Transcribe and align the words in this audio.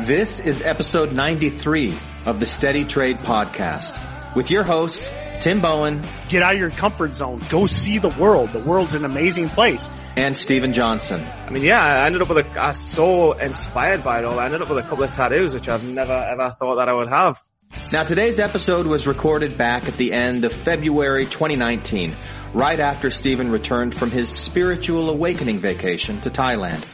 This 0.00 0.40
is 0.40 0.60
episode 0.60 1.14
93 1.14 1.94
of 2.26 2.38
the 2.38 2.44
Steady 2.44 2.84
Trade 2.84 3.16
Podcast 3.20 3.98
with 4.36 4.50
your 4.50 4.62
hosts, 4.62 5.10
Tim 5.40 5.62
Bowen. 5.62 6.02
Get 6.28 6.42
out 6.42 6.52
of 6.52 6.60
your 6.60 6.68
comfort 6.68 7.16
zone. 7.16 7.40
Go 7.48 7.66
see 7.66 7.96
the 7.96 8.10
world. 8.10 8.52
The 8.52 8.58
world's 8.58 8.92
an 8.92 9.06
amazing 9.06 9.48
place. 9.48 9.88
And 10.14 10.36
Stephen 10.36 10.74
Johnson. 10.74 11.22
I 11.24 11.48
mean, 11.48 11.62
yeah, 11.62 11.82
I 11.82 12.04
ended 12.04 12.20
up 12.20 12.28
with 12.28 12.44
a, 12.44 12.60
I 12.60 12.68
was 12.68 12.78
so 12.78 13.32
inspired 13.32 14.04
by 14.04 14.18
it 14.18 14.26
all. 14.26 14.38
I 14.38 14.44
ended 14.44 14.60
up 14.60 14.68
with 14.68 14.76
a 14.76 14.82
couple 14.82 15.02
of 15.02 15.12
tattoos, 15.12 15.54
which 15.54 15.66
I've 15.66 15.84
never 15.84 16.12
ever 16.12 16.50
thought 16.50 16.74
that 16.74 16.90
I 16.90 16.92
would 16.92 17.08
have. 17.08 17.42
Now 17.90 18.04
today's 18.04 18.38
episode 18.38 18.86
was 18.86 19.06
recorded 19.06 19.56
back 19.56 19.88
at 19.88 19.96
the 19.96 20.12
end 20.12 20.44
of 20.44 20.52
February 20.52 21.24
2019, 21.24 22.14
right 22.52 22.80
after 22.80 23.10
Stephen 23.10 23.50
returned 23.50 23.94
from 23.94 24.10
his 24.10 24.28
spiritual 24.28 25.08
awakening 25.08 25.58
vacation 25.58 26.20
to 26.20 26.28
Thailand. 26.28 26.84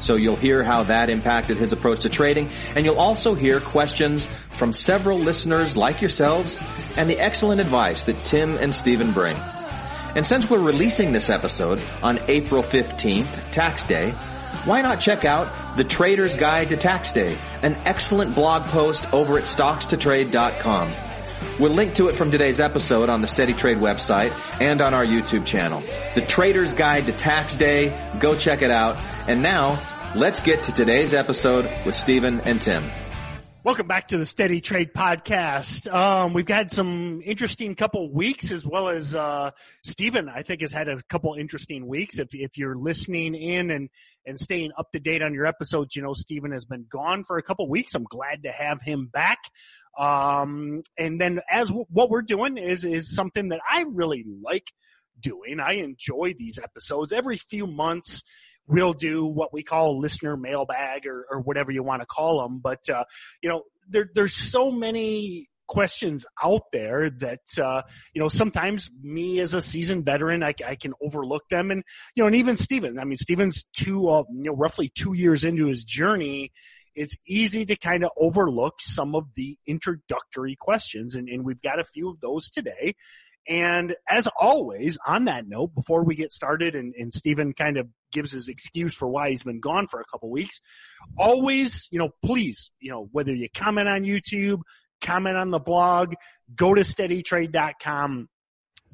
So 0.00 0.16
you'll 0.16 0.36
hear 0.36 0.62
how 0.64 0.84
that 0.84 1.10
impacted 1.10 1.56
his 1.56 1.72
approach 1.72 2.00
to 2.00 2.08
trading, 2.08 2.48
and 2.74 2.84
you'll 2.84 2.98
also 2.98 3.34
hear 3.34 3.60
questions 3.60 4.26
from 4.52 4.72
several 4.72 5.18
listeners 5.18 5.76
like 5.76 6.00
yourselves 6.00 6.58
and 6.96 7.08
the 7.08 7.18
excellent 7.18 7.60
advice 7.60 8.04
that 8.04 8.24
Tim 8.24 8.56
and 8.58 8.74
Stephen 8.74 9.12
bring. 9.12 9.36
And 10.16 10.26
since 10.26 10.50
we're 10.50 10.60
releasing 10.60 11.12
this 11.12 11.30
episode 11.30 11.80
on 12.02 12.18
April 12.26 12.62
15th, 12.62 13.50
tax 13.52 13.84
day, 13.84 14.10
why 14.64 14.82
not 14.82 15.00
check 15.00 15.24
out 15.24 15.76
The 15.76 15.84
Trader's 15.84 16.36
Guide 16.36 16.70
to 16.70 16.76
Tax 16.76 17.12
Day, 17.12 17.38
an 17.62 17.76
excellent 17.84 18.34
blog 18.34 18.64
post 18.64 19.10
over 19.12 19.38
at 19.38 19.44
stockstotrade.com. 19.44 20.92
We'll 21.58 21.72
link 21.72 21.94
to 21.94 22.08
it 22.08 22.16
from 22.16 22.30
today's 22.30 22.58
episode 22.58 23.08
on 23.08 23.20
the 23.20 23.26
Steady 23.26 23.54
Trade 23.54 23.78
website 23.78 24.32
and 24.60 24.80
on 24.80 24.94
our 24.94 25.04
YouTube 25.04 25.46
channel. 25.46 25.82
The 26.14 26.22
Trader's 26.22 26.74
Guide 26.74 27.06
to 27.06 27.12
Tax 27.12 27.54
Day. 27.54 27.96
Go 28.18 28.34
check 28.36 28.62
it 28.62 28.70
out. 28.70 28.96
And 29.28 29.42
now, 29.42 29.78
let's 30.14 30.40
get 30.40 30.62
to 30.64 30.72
today's 30.72 31.14
episode 31.14 31.70
with 31.86 31.94
Stephen 31.94 32.40
and 32.40 32.60
Tim. 32.60 32.90
Welcome 33.62 33.86
back 33.86 34.08
to 34.08 34.16
the 34.16 34.24
Steady 34.24 34.62
Trade 34.62 34.94
Podcast. 34.94 35.92
Um, 35.92 36.32
we've 36.32 36.48
had 36.48 36.72
some 36.72 37.20
interesting 37.22 37.74
couple 37.74 38.10
weeks 38.10 38.52
as 38.52 38.66
well 38.66 38.88
as, 38.88 39.14
uh, 39.14 39.50
Stephen, 39.84 40.30
I 40.30 40.42
think 40.42 40.62
has 40.62 40.72
had 40.72 40.88
a 40.88 41.00
couple 41.10 41.34
interesting 41.34 41.86
weeks. 41.86 42.18
If, 42.18 42.28
if 42.32 42.56
you're 42.56 42.74
listening 42.74 43.34
in 43.34 43.70
and, 43.70 43.90
and 44.24 44.40
staying 44.40 44.70
up 44.78 44.90
to 44.92 44.98
date 44.98 45.20
on 45.20 45.34
your 45.34 45.44
episodes, 45.44 45.94
you 45.94 46.00
know, 46.00 46.14
Stephen 46.14 46.52
has 46.52 46.64
been 46.64 46.86
gone 46.88 47.22
for 47.22 47.36
a 47.36 47.42
couple 47.42 47.68
weeks. 47.68 47.94
I'm 47.94 48.04
glad 48.04 48.44
to 48.44 48.50
have 48.50 48.80
him 48.80 49.10
back. 49.12 49.38
Um, 49.98 50.82
and 50.98 51.20
then 51.20 51.40
as 51.50 51.68
w- 51.68 51.86
what 51.90 52.08
we're 52.08 52.22
doing 52.22 52.56
is, 52.56 52.86
is 52.86 53.14
something 53.14 53.50
that 53.50 53.60
I 53.70 53.84
really 53.86 54.24
like 54.42 54.72
doing. 55.20 55.60
I 55.60 55.74
enjoy 55.74 56.34
these 56.38 56.58
episodes 56.58 57.12
every 57.12 57.36
few 57.36 57.66
months 57.66 58.22
we'll 58.70 58.92
do 58.92 59.24
what 59.24 59.52
we 59.52 59.62
call 59.62 60.00
listener 60.00 60.36
mailbag 60.36 61.06
or, 61.06 61.26
or 61.30 61.40
whatever 61.40 61.70
you 61.70 61.82
want 61.82 62.02
to 62.02 62.06
call 62.06 62.42
them. 62.42 62.60
But, 62.62 62.88
uh, 62.88 63.04
you 63.42 63.48
know, 63.48 63.62
there, 63.88 64.08
there's 64.14 64.34
so 64.34 64.70
many 64.70 65.48
questions 65.66 66.26
out 66.42 66.62
there 66.72 67.10
that, 67.10 67.40
uh, 67.62 67.82
you 68.12 68.20
know, 68.20 68.28
sometimes 68.28 68.90
me 69.02 69.40
as 69.40 69.54
a 69.54 69.62
seasoned 69.62 70.04
veteran, 70.04 70.42
I, 70.42 70.54
I 70.66 70.74
can 70.74 70.94
overlook 71.00 71.42
them. 71.48 71.70
And, 71.70 71.84
you 72.14 72.22
know, 72.22 72.26
and 72.26 72.36
even 72.36 72.56
Stephen, 72.56 72.98
I 72.98 73.04
mean, 73.04 73.16
Stephen's 73.16 73.64
two, 73.72 74.08
uh, 74.08 74.24
you 74.30 74.50
know, 74.50 74.54
roughly 74.54 74.90
two 74.92 75.12
years 75.12 75.44
into 75.44 75.66
his 75.66 75.84
journey. 75.84 76.52
It's 76.96 77.16
easy 77.24 77.64
to 77.66 77.76
kind 77.76 78.04
of 78.04 78.10
overlook 78.16 78.74
some 78.80 79.14
of 79.14 79.26
the 79.36 79.56
introductory 79.64 80.56
questions. 80.58 81.14
And, 81.14 81.28
and 81.28 81.44
we've 81.44 81.62
got 81.62 81.78
a 81.78 81.84
few 81.84 82.10
of 82.10 82.20
those 82.20 82.50
today. 82.50 82.94
And 83.48 83.94
as 84.08 84.28
always, 84.38 84.98
on 85.06 85.24
that 85.24 85.48
note, 85.48 85.74
before 85.74 86.04
we 86.04 86.14
get 86.14 86.32
started 86.32 86.74
and, 86.74 86.94
and 86.94 87.12
Stephen 87.12 87.52
kind 87.52 87.78
of 87.78 87.88
gives 88.12 88.32
his 88.32 88.48
excuse 88.48 88.94
for 88.94 89.08
why 89.08 89.30
he's 89.30 89.42
been 89.42 89.60
gone 89.60 89.86
for 89.86 90.00
a 90.00 90.04
couple 90.04 90.30
weeks, 90.30 90.60
always, 91.16 91.88
you 91.90 91.98
know, 91.98 92.10
please, 92.24 92.70
you 92.80 92.90
know, 92.90 93.08
whether 93.12 93.34
you 93.34 93.48
comment 93.54 93.88
on 93.88 94.02
YouTube, 94.02 94.60
comment 95.00 95.36
on 95.36 95.50
the 95.50 95.58
blog, 95.58 96.14
go 96.54 96.74
to 96.74 96.82
steadytrade.com. 96.82 98.28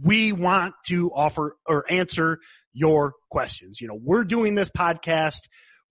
We 0.02 0.32
want 0.32 0.74
to 0.86 1.10
offer 1.12 1.56
or 1.66 1.90
answer 1.90 2.38
your 2.72 3.14
questions. 3.30 3.80
You 3.80 3.88
know, 3.88 3.98
we're 4.00 4.24
doing 4.24 4.54
this 4.54 4.70
podcast 4.70 5.40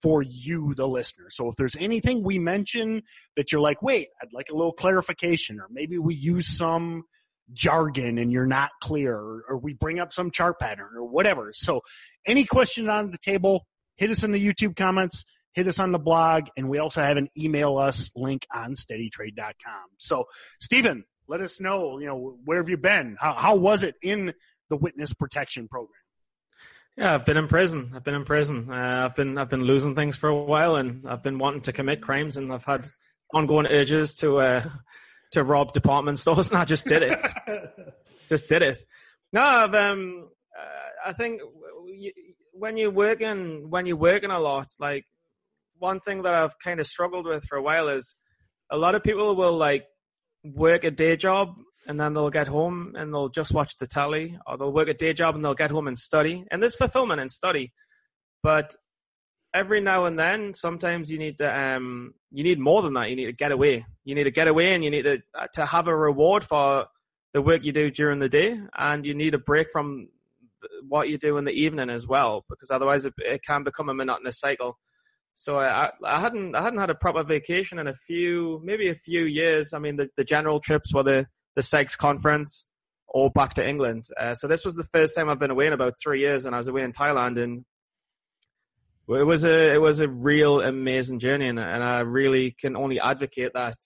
for 0.02 0.22
you, 0.22 0.74
the 0.74 0.86
listener. 0.86 1.26
So 1.30 1.48
if 1.48 1.56
there's 1.56 1.76
anything 1.76 2.22
we 2.22 2.38
mention 2.38 3.02
that 3.36 3.50
you're 3.50 3.60
like, 3.60 3.82
wait, 3.82 4.08
I'd 4.22 4.32
like 4.32 4.48
a 4.50 4.56
little 4.56 4.72
clarification, 4.72 5.58
or 5.60 5.66
maybe 5.70 5.98
we 5.98 6.14
use 6.14 6.46
some 6.46 7.04
jargon 7.52 8.18
and 8.18 8.32
you're 8.32 8.46
not 8.46 8.70
clear 8.80 9.14
or, 9.14 9.44
or, 9.48 9.58
we 9.58 9.72
bring 9.72 9.98
up 9.98 10.12
some 10.12 10.30
chart 10.30 10.58
pattern 10.58 10.90
or 10.96 11.04
whatever. 11.04 11.52
So 11.52 11.82
any 12.26 12.44
question 12.44 12.88
on 12.88 13.10
the 13.10 13.18
table, 13.18 13.66
hit 13.96 14.10
us 14.10 14.24
in 14.24 14.32
the 14.32 14.44
YouTube 14.44 14.76
comments, 14.76 15.24
hit 15.52 15.68
us 15.68 15.78
on 15.78 15.92
the 15.92 15.98
blog, 15.98 16.48
and 16.56 16.68
we 16.68 16.78
also 16.78 17.02
have 17.02 17.16
an 17.16 17.28
email 17.38 17.78
us 17.78 18.10
link 18.16 18.46
on 18.52 18.74
steadytrade.com. 18.74 19.84
So 19.98 20.24
Stephen, 20.60 21.04
let 21.28 21.40
us 21.40 21.60
know, 21.60 21.98
you 21.98 22.06
know, 22.06 22.38
where 22.44 22.58
have 22.58 22.68
you 22.68 22.76
been? 22.76 23.16
How, 23.18 23.34
how 23.34 23.56
was 23.56 23.82
it 23.82 23.94
in 24.02 24.32
the 24.68 24.76
witness 24.76 25.12
protection 25.12 25.68
program? 25.68 25.92
Yeah, 26.96 27.14
I've 27.14 27.26
been 27.26 27.36
in 27.36 27.46
prison. 27.46 27.92
I've 27.94 28.04
been 28.04 28.14
in 28.14 28.24
prison. 28.24 28.70
Uh, 28.70 29.04
I've 29.04 29.14
been 29.14 29.36
I've 29.36 29.50
been 29.50 29.64
losing 29.64 29.94
things 29.94 30.16
for 30.16 30.30
a 30.30 30.34
while, 30.34 30.76
and 30.76 31.06
I've 31.06 31.22
been 31.22 31.36
wanting 31.36 31.60
to 31.62 31.72
commit 31.74 32.00
crimes, 32.00 32.38
and 32.38 32.50
I've 32.50 32.64
had 32.64 32.86
ongoing 33.34 33.66
urges 33.66 34.14
to 34.16 34.38
uh, 34.38 34.62
to 35.32 35.44
rob 35.44 35.72
department 35.72 36.18
stores. 36.18 36.52
No, 36.56 36.64
just 36.64 36.86
did 36.86 37.02
it. 37.02 37.18
just 38.28 38.48
did 38.48 38.62
it. 38.62 38.78
No, 39.32 39.42
I've, 39.42 39.74
um, 39.74 40.28
uh, 40.58 41.08
I 41.10 41.12
think 41.12 41.40
when 42.52 42.76
you're 42.76 42.90
working, 42.90 43.68
when 43.68 43.86
you're 43.86 43.96
working 43.96 44.30
a 44.30 44.40
lot, 44.40 44.68
like 44.78 45.04
one 45.78 46.00
thing 46.00 46.22
that 46.22 46.34
I've 46.34 46.58
kind 46.58 46.80
of 46.80 46.86
struggled 46.86 47.26
with 47.26 47.44
for 47.44 47.58
a 47.58 47.62
while 47.62 47.88
is 47.88 48.14
a 48.70 48.76
lot 48.76 48.94
of 48.94 49.02
people 49.02 49.36
will 49.36 49.56
like 49.56 49.84
work 50.42 50.84
a 50.84 50.90
day 50.90 51.16
job 51.16 51.54
and 51.86 52.00
then 52.00 52.14
they'll 52.14 52.30
get 52.30 52.48
home 52.48 52.94
and 52.96 53.12
they'll 53.12 53.28
just 53.28 53.52
watch 53.52 53.76
the 53.78 53.86
telly 53.86 54.38
or 54.46 54.56
they'll 54.56 54.72
work 54.72 54.88
a 54.88 54.94
day 54.94 55.12
job 55.12 55.34
and 55.34 55.44
they'll 55.44 55.54
get 55.54 55.70
home 55.70 55.86
and 55.86 55.98
study. 55.98 56.44
And 56.50 56.62
there's 56.62 56.74
fulfillment 56.74 57.20
in 57.20 57.28
study. 57.28 57.72
But 58.42 58.74
every 59.56 59.80
now 59.80 60.04
and 60.04 60.18
then, 60.18 60.54
sometimes 60.54 61.10
you 61.10 61.18
need 61.18 61.38
to, 61.38 61.48
um, 61.58 62.14
you 62.30 62.44
need 62.44 62.58
more 62.58 62.82
than 62.82 62.94
that. 62.94 63.10
You 63.10 63.16
need 63.16 63.26
to 63.26 63.32
get 63.32 63.52
away. 63.52 63.86
You 64.04 64.14
need 64.14 64.24
to 64.24 64.30
get 64.30 64.48
away, 64.48 64.74
and 64.74 64.84
you 64.84 64.90
need 64.90 65.02
to 65.02 65.22
uh, 65.34 65.46
to 65.54 65.66
have 65.66 65.88
a 65.88 65.96
reward 65.96 66.44
for 66.44 66.86
the 67.32 67.42
work 67.42 67.64
you 67.64 67.72
do 67.72 67.90
during 67.90 68.18
the 68.18 68.28
day, 68.28 68.60
and 68.76 69.04
you 69.06 69.14
need 69.14 69.34
a 69.34 69.38
break 69.38 69.68
from 69.72 70.08
what 70.88 71.08
you 71.08 71.18
do 71.18 71.36
in 71.38 71.44
the 71.44 71.52
evening 71.52 71.90
as 71.90 72.06
well, 72.06 72.44
because 72.48 72.70
otherwise 72.70 73.06
it, 73.06 73.14
it 73.18 73.42
can 73.42 73.62
become 73.64 73.88
a 73.88 73.94
monotonous 73.94 74.38
cycle. 74.38 74.78
So 75.34 75.58
I, 75.58 75.90
I 76.04 76.20
hadn't 76.20 76.54
I 76.54 76.62
hadn't 76.62 76.78
had 76.78 76.90
a 76.90 76.94
proper 76.94 77.22
vacation 77.22 77.78
in 77.78 77.86
a 77.86 77.94
few 77.94 78.60
maybe 78.64 78.88
a 78.88 78.94
few 78.94 79.24
years. 79.24 79.74
I 79.74 79.78
mean 79.78 79.96
the, 79.96 80.08
the 80.16 80.24
general 80.24 80.60
trips 80.60 80.94
were 80.94 81.02
the 81.02 81.26
the 81.54 81.62
SEGS 81.62 81.96
conference 81.96 82.66
or 83.06 83.30
back 83.30 83.54
to 83.54 83.66
England. 83.66 84.04
Uh, 84.18 84.34
so 84.34 84.46
this 84.46 84.64
was 84.64 84.76
the 84.76 84.88
first 84.92 85.14
time 85.14 85.28
I've 85.28 85.38
been 85.38 85.50
away 85.50 85.66
in 85.66 85.72
about 85.72 85.94
three 86.02 86.20
years, 86.20 86.46
and 86.46 86.54
I 86.54 86.58
was 86.58 86.68
away 86.68 86.82
in 86.82 86.92
Thailand 86.92 87.38
in 87.42 87.64
it 89.08 89.22
was 89.22 89.44
a 89.44 89.74
it 89.74 89.80
was 89.80 90.00
a 90.00 90.08
real 90.08 90.60
amazing 90.60 91.18
journey, 91.18 91.48
and, 91.48 91.60
and 91.60 91.84
I 91.84 92.00
really 92.00 92.50
can 92.50 92.76
only 92.76 92.98
advocate 92.98 93.52
that 93.54 93.76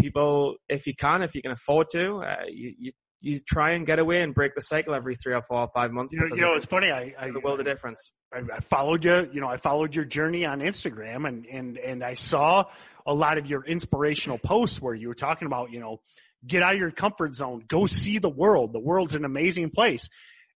people, 0.00 0.56
if 0.68 0.86
you 0.86 0.94
can, 0.94 1.22
if 1.22 1.34
you 1.34 1.42
can 1.42 1.52
afford 1.52 1.88
to, 1.92 2.22
uh, 2.22 2.44
you, 2.48 2.74
you 2.78 2.92
you 3.20 3.38
try 3.38 3.70
and 3.70 3.86
get 3.86 4.00
away 4.00 4.20
and 4.20 4.34
break 4.34 4.54
the 4.56 4.60
cycle 4.60 4.94
every 4.94 5.14
three 5.14 5.32
or 5.32 5.42
four 5.42 5.60
or 5.60 5.68
five 5.72 5.92
months. 5.92 6.12
You 6.12 6.18
know, 6.18 6.34
you 6.34 6.42
know 6.42 6.54
it's 6.54 6.66
funny. 6.66 6.90
I, 6.90 7.14
I 7.18 7.30
the 7.30 7.38
world 7.38 7.60
of 7.60 7.66
difference. 7.66 8.10
I, 8.34 8.40
I, 8.52 8.60
followed 8.60 9.04
you. 9.04 9.30
You 9.32 9.40
know, 9.40 9.46
I 9.46 9.58
followed 9.58 9.94
your 9.94 10.04
journey 10.04 10.44
on 10.44 10.58
Instagram, 10.58 11.28
and 11.28 11.46
and 11.46 11.78
and 11.78 12.04
I 12.04 12.14
saw 12.14 12.64
a 13.06 13.14
lot 13.14 13.38
of 13.38 13.46
your 13.46 13.64
inspirational 13.64 14.38
posts 14.38 14.82
where 14.82 14.94
you 14.94 15.08
were 15.08 15.14
talking 15.14 15.46
about, 15.46 15.70
you 15.70 15.78
know, 15.78 16.00
get 16.46 16.62
out 16.62 16.74
of 16.74 16.80
your 16.80 16.90
comfort 16.90 17.34
zone, 17.34 17.64
go 17.66 17.86
see 17.86 18.18
the 18.18 18.28
world. 18.28 18.72
The 18.72 18.80
world's 18.80 19.14
an 19.14 19.24
amazing 19.24 19.70
place. 19.70 20.08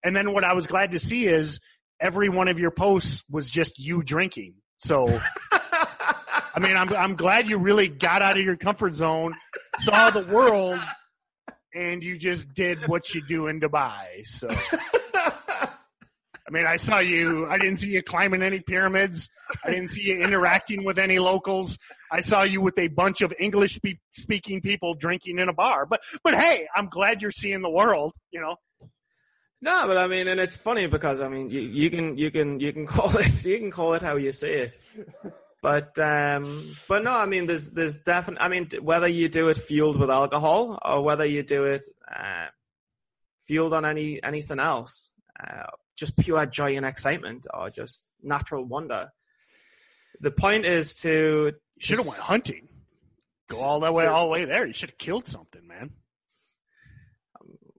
And 0.04 0.14
then 0.14 0.32
what 0.32 0.44
I 0.44 0.52
was 0.52 0.66
glad 0.66 0.92
to 0.92 0.98
see 0.98 1.26
is 1.26 1.60
every 2.00 2.28
one 2.28 2.48
of 2.48 2.58
your 2.58 2.70
posts 2.70 3.24
was 3.30 3.50
just 3.50 3.78
you 3.78 4.02
drinking. 4.02 4.54
So, 4.78 5.06
I 5.52 6.58
mean, 6.60 6.76
I'm, 6.76 6.93
I'm 6.93 7.16
glad 7.16 7.48
you 7.48 7.58
really 7.58 7.88
got 7.88 8.22
out 8.22 8.37
of 8.38 8.44
your 8.44 8.56
comfort 8.56 8.94
zone, 8.94 9.34
saw 9.81 10.10
the 10.10 10.22
world, 10.22 10.81
and 11.75 12.02
you 12.02 12.16
just 12.16 12.54
did 12.54 12.87
what 12.87 13.14
you 13.14 13.22
do 13.26 13.46
in 13.46 13.60
Dubai. 13.60 14.25
So, 14.25 14.48
I 16.48 16.52
mean, 16.52 16.66
I 16.66 16.76
saw 16.76 16.98
you, 16.98 17.46
I 17.46 17.58
didn't 17.58 17.76
see 17.76 17.90
you 17.90 18.02
climbing 18.02 18.42
any 18.42 18.60
pyramids. 18.60 19.28
I 19.64 19.70
didn't 19.70 19.88
see 19.88 20.04
you 20.04 20.22
interacting 20.22 20.84
with 20.84 20.99
any 20.99 21.19
locals. 21.19 21.76
I 22.12 22.20
saw 22.20 22.44
you 22.44 22.60
with 22.60 22.78
a 22.78 22.87
bunch 22.87 23.20
of 23.20 23.34
English 23.40 23.81
speaking 24.12 24.60
people 24.60 24.94
drinking 24.94 25.38
in 25.40 25.49
a 25.49 25.52
bar. 25.52 25.87
But, 25.87 26.02
but 26.22 26.34
hey, 26.34 26.69
I'm 26.75 26.88
glad 26.88 27.20
you're 27.20 27.32
seeing 27.32 27.62
the 27.62 27.70
world, 27.70 28.12
you 28.31 28.40
know. 28.40 28.56
No, 29.66 29.84
but 29.88 29.98
I 29.98 30.06
mean, 30.06 30.28
and 30.28 30.38
it's 30.38 30.56
funny 30.56 30.86
because 30.86 31.20
I 31.20 31.26
mean, 31.28 31.50
you, 31.50 31.60
you 31.60 31.90
can 31.90 32.16
you 32.16 32.30
can 32.30 32.60
you 32.60 32.72
can 32.72 32.86
call 32.96 33.16
it 33.16 33.44
you 33.44 33.58
can 33.58 33.72
call 33.72 33.94
it 33.94 34.02
how 34.02 34.14
you 34.14 34.30
see 34.30 34.52
it, 34.52 34.78
but 35.60 35.98
um, 35.98 36.76
but 36.86 37.02
no, 37.02 37.10
I 37.10 37.26
mean, 37.26 37.46
there's 37.46 37.72
there's 37.72 37.96
definitely 37.96 38.44
I 38.44 38.48
mean, 38.48 38.68
whether 38.80 39.08
you 39.08 39.28
do 39.28 39.48
it 39.48 39.56
fueled 39.56 39.98
with 39.98 40.08
alcohol 40.08 40.78
or 40.84 41.02
whether 41.02 41.26
you 41.26 41.42
do 41.42 41.64
it 41.64 41.84
uh, 42.08 42.46
fueled 43.48 43.74
on 43.74 43.84
any 43.84 44.22
anything 44.22 44.60
else, 44.60 45.10
uh, 45.40 45.64
just 45.96 46.16
pure 46.16 46.46
joy 46.46 46.76
and 46.76 46.86
excitement 46.86 47.48
or 47.52 47.68
just 47.68 48.12
natural 48.22 48.64
wonder. 48.64 49.10
the 50.20 50.30
point 50.30 50.64
is 50.64 50.94
to 51.02 51.52
Should 51.80 51.98
have 51.98 52.06
went 52.06 52.20
hunting. 52.20 52.68
Go 53.48 53.62
all 53.62 53.80
that 53.80 53.92
way, 53.92 54.06
all 54.06 54.26
the 54.26 54.32
way 54.32 54.44
there. 54.44 54.64
You 54.64 54.72
should 54.72 54.90
have 54.90 54.98
killed 54.98 55.26
something, 55.26 55.66
man. 55.66 55.90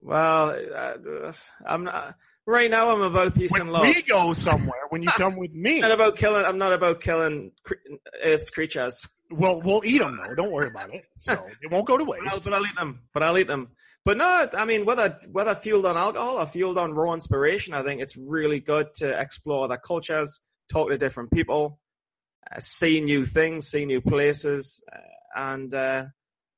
Well, 0.08 0.56
uh, 0.74 1.32
I'm 1.66 1.84
not. 1.84 2.14
Right 2.46 2.70
now, 2.70 2.88
I'm 2.88 3.02
about 3.02 3.34
peace 3.34 3.52
When 3.52 3.60
and 3.60 3.70
love. 3.70 3.82
we 3.82 4.00
go 4.00 4.32
somewhere, 4.32 4.80
when 4.88 5.02
you 5.02 5.10
come 5.10 5.36
with 5.36 5.52
me, 5.52 5.80
not 5.82 5.92
about 5.92 6.16
killing. 6.16 6.46
I'm 6.46 6.56
not 6.56 6.72
about 6.72 7.02
killing 7.02 7.52
cre- 7.62 7.74
Earth's 8.24 8.48
creatures. 8.48 9.06
we'll 9.30 9.60
we'll 9.60 9.82
eat 9.84 9.98
them 9.98 10.18
though. 10.26 10.34
Don't 10.34 10.50
worry 10.50 10.68
about 10.68 10.94
it. 10.94 11.04
So 11.18 11.32
it 11.62 11.70
won't 11.70 11.86
go 11.86 11.98
to 11.98 12.04
waste. 12.04 12.42
but 12.44 12.54
I'll 12.54 12.64
eat 12.64 12.74
them. 12.74 13.00
But 13.12 13.22
I'll 13.22 13.36
eat 13.36 13.48
them. 13.48 13.68
But 14.06 14.16
no, 14.16 14.48
I 14.56 14.64
mean, 14.64 14.86
whether 14.86 15.18
whether 15.30 15.54
fueled 15.54 15.84
on 15.84 15.98
alcohol 15.98 16.38
or 16.38 16.46
fueled 16.46 16.78
on 16.78 16.94
raw 16.94 17.12
inspiration, 17.12 17.74
I 17.74 17.82
think 17.82 18.00
it's 18.00 18.16
really 18.16 18.60
good 18.60 18.94
to 19.00 19.20
explore 19.20 19.68
the 19.68 19.76
cultures, 19.76 20.40
talk 20.72 20.88
to 20.88 20.96
different 20.96 21.30
people, 21.30 21.78
uh, 22.50 22.60
see 22.60 23.02
new 23.02 23.26
things, 23.26 23.68
see 23.68 23.84
new 23.84 24.00
places, 24.00 24.82
uh, 24.90 25.00
and 25.36 25.74
uh, 25.74 26.04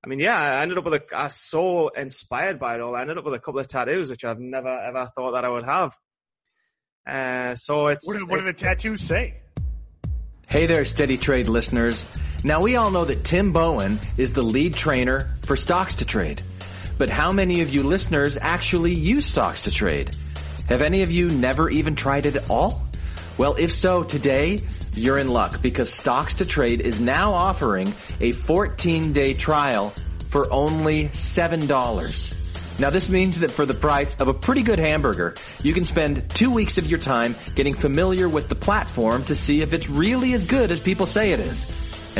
I 0.02 0.08
mean, 0.08 0.18
yeah, 0.18 0.38
I 0.40 0.62
ended 0.62 0.78
up 0.78 0.84
with 0.84 0.94
a. 0.94 1.02
I 1.14 1.24
was 1.24 1.34
so 1.36 1.88
inspired 1.88 2.58
by 2.58 2.76
it 2.76 2.80
all. 2.80 2.94
I 2.96 3.02
ended 3.02 3.18
up 3.18 3.24
with 3.24 3.34
a 3.34 3.38
couple 3.38 3.60
of 3.60 3.68
tattoos, 3.68 4.08
which 4.08 4.24
I've 4.24 4.40
never 4.40 4.68
ever 4.68 5.10
thought 5.14 5.32
that 5.32 5.44
I 5.44 5.48
would 5.48 5.64
have. 5.64 5.94
Uh, 7.06 7.54
so 7.56 7.88
it's 7.88 8.06
What, 8.06 8.18
do- 8.18 8.26
what 8.26 8.38
do 8.38 8.44
the 8.44 8.52
tattoos 8.52 9.00
say? 9.02 9.34
Hey 10.48 10.66
there, 10.66 10.84
Steady 10.84 11.16
Trade 11.18 11.48
listeners. 11.48 12.06
Now 12.42 12.62
we 12.62 12.76
all 12.76 12.90
know 12.90 13.04
that 13.04 13.24
Tim 13.24 13.52
Bowen 13.52 14.00
is 14.16 14.32
the 14.32 14.42
lead 14.42 14.74
trainer 14.74 15.28
for 15.42 15.54
Stocks 15.54 15.96
to 15.96 16.04
Trade. 16.04 16.42
But 16.98 17.08
how 17.08 17.30
many 17.32 17.60
of 17.60 17.70
you 17.70 17.82
listeners 17.82 18.36
actually 18.40 18.94
use 18.94 19.26
Stocks 19.26 19.62
to 19.62 19.70
Trade? 19.70 20.16
Have 20.68 20.82
any 20.82 21.02
of 21.02 21.10
you 21.10 21.28
never 21.30 21.68
even 21.70 21.94
tried 21.94 22.26
it 22.26 22.36
at 22.36 22.50
all? 22.50 22.82
Well, 23.38 23.54
if 23.58 23.72
so, 23.72 24.02
today 24.02 24.60
you're 24.94 25.18
in 25.18 25.28
luck 25.28 25.62
because 25.62 25.92
Stocks 25.92 26.34
to 26.34 26.46
Trade 26.46 26.80
is 26.80 27.00
now 27.00 27.32
offering 27.32 27.94
a 28.20 28.32
14 28.32 29.12
day 29.12 29.34
trial 29.34 29.94
for 30.28 30.50
only 30.52 31.08
$7. 31.08 32.34
Now 32.78 32.90
this 32.90 33.08
means 33.08 33.40
that 33.40 33.50
for 33.50 33.66
the 33.66 33.74
price 33.74 34.14
of 34.16 34.28
a 34.28 34.34
pretty 34.34 34.62
good 34.62 34.78
hamburger, 34.78 35.34
you 35.62 35.74
can 35.74 35.84
spend 35.84 36.30
two 36.30 36.50
weeks 36.50 36.78
of 36.78 36.86
your 36.86 36.98
time 36.98 37.36
getting 37.54 37.74
familiar 37.74 38.28
with 38.28 38.48
the 38.48 38.54
platform 38.54 39.24
to 39.24 39.34
see 39.34 39.60
if 39.60 39.74
it's 39.74 39.90
really 39.90 40.32
as 40.32 40.44
good 40.44 40.70
as 40.70 40.80
people 40.80 41.06
say 41.06 41.32
it 41.32 41.40
is. 41.40 41.66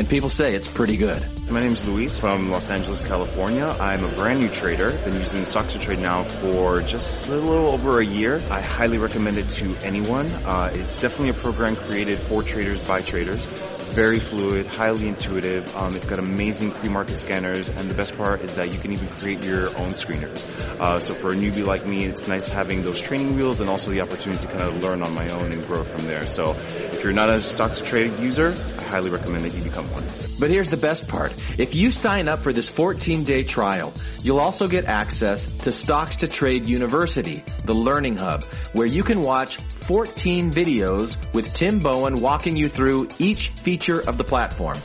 And 0.01 0.09
people 0.09 0.31
say 0.31 0.55
it's 0.55 0.67
pretty 0.67 0.97
good. 0.97 1.23
My 1.51 1.59
name 1.59 1.75
is 1.75 1.87
Luis 1.87 2.17
from 2.17 2.51
Los 2.51 2.71
Angeles, 2.71 3.03
California. 3.03 3.67
I'm 3.79 4.03
a 4.03 4.09
brand 4.17 4.41
new 4.41 4.49
trader. 4.49 4.93
Been 5.05 5.13
using 5.13 5.45
stocks 5.45 5.75
to 5.75 5.79
trade 5.79 5.99
now 5.99 6.25
for 6.25 6.81
just 6.81 7.29
a 7.29 7.33
little 7.33 7.71
over 7.71 8.01
a 8.01 8.05
year. 8.07 8.43
I 8.49 8.63
highly 8.63 8.97
recommend 8.97 9.37
it 9.37 9.51
to 9.51 9.77
anyone. 9.83 10.27
Uh, 10.47 10.71
it's 10.73 10.97
definitely 10.97 11.29
a 11.29 11.35
program 11.35 11.77
created 11.77 12.19
for 12.19 12.43
traders 12.43 12.81
by 12.81 13.03
traders. 13.03 13.47
Very 13.93 14.21
fluid, 14.21 14.67
highly 14.67 15.09
intuitive. 15.09 15.75
Um, 15.77 15.97
it's 15.97 16.07
got 16.07 16.21
amazing 16.21 16.71
pre-market 16.71 17.19
scanners, 17.19 17.69
and 17.69 17.91
the 17.91 17.95
best 17.95 18.17
part 18.17 18.41
is 18.43 18.55
that 18.55 18.73
you 18.73 18.79
can 18.79 18.93
even 18.93 19.09
create 19.09 19.43
your 19.43 19.67
own 19.79 19.95
screeners. 19.95 20.45
Uh, 20.79 21.01
so 21.01 21.13
for 21.13 21.33
a 21.33 21.35
newbie 21.35 21.67
like 21.67 21.85
me, 21.85 22.05
it's 22.05 22.29
nice 22.29 22.47
having 22.47 22.85
those 22.85 23.01
training 23.01 23.37
wheels 23.37 23.59
and 23.59 23.69
also 23.69 23.91
the 23.91 24.01
opportunity 24.01 24.47
to 24.47 24.53
kind 24.53 24.63
of 24.63 24.77
learn 24.77 25.03
on 25.03 25.13
my 25.13 25.29
own 25.31 25.51
and 25.51 25.67
grow 25.67 25.83
from 25.83 26.07
there. 26.07 26.25
So 26.29 26.53
if 26.53 27.03
you're 27.03 27.13
not 27.13 27.31
a 27.31 27.41
stocks 27.41 27.79
to 27.79 27.85
trade 27.85 28.17
user, 28.21 28.55
I 28.79 28.85
highly 28.85 29.11
recommend 29.11 29.45
that 29.45 29.57
you 29.57 29.63
become 29.63 29.91
one. 29.91 30.05
But 30.39 30.51
here's 30.51 30.71
the 30.71 30.77
best 30.77 31.09
part. 31.09 31.35
If 31.59 31.75
you 31.75 31.91
sign 31.91 32.29
up 32.29 32.43
for 32.43 32.53
this 32.53 32.69
14 32.69 33.25
day 33.25 33.43
trial, 33.45 33.93
you'll 34.23 34.41
also 34.41 34.69
get 34.69 34.87
access 34.87 35.45
to 35.45 35.73
Stocks 35.73 36.17
to 36.19 36.29
Trade 36.29 36.67
University, 36.67 37.45
the 37.65 37.75
learning 37.75 38.17
hub, 38.17 38.45
where 38.73 38.87
you 38.87 39.03
can 39.03 39.23
watch 39.23 39.59
14 39.91 40.53
videos 40.53 41.17
with 41.35 41.53
Tim 41.53 41.81
Bowen 41.81 42.21
walking 42.21 42.57
you 42.57 42.69
through 42.69 43.09
each 43.19 43.49
feature 43.49 44.01
of 44.01 44.19
the 44.19 44.23
platform. 44.23 44.79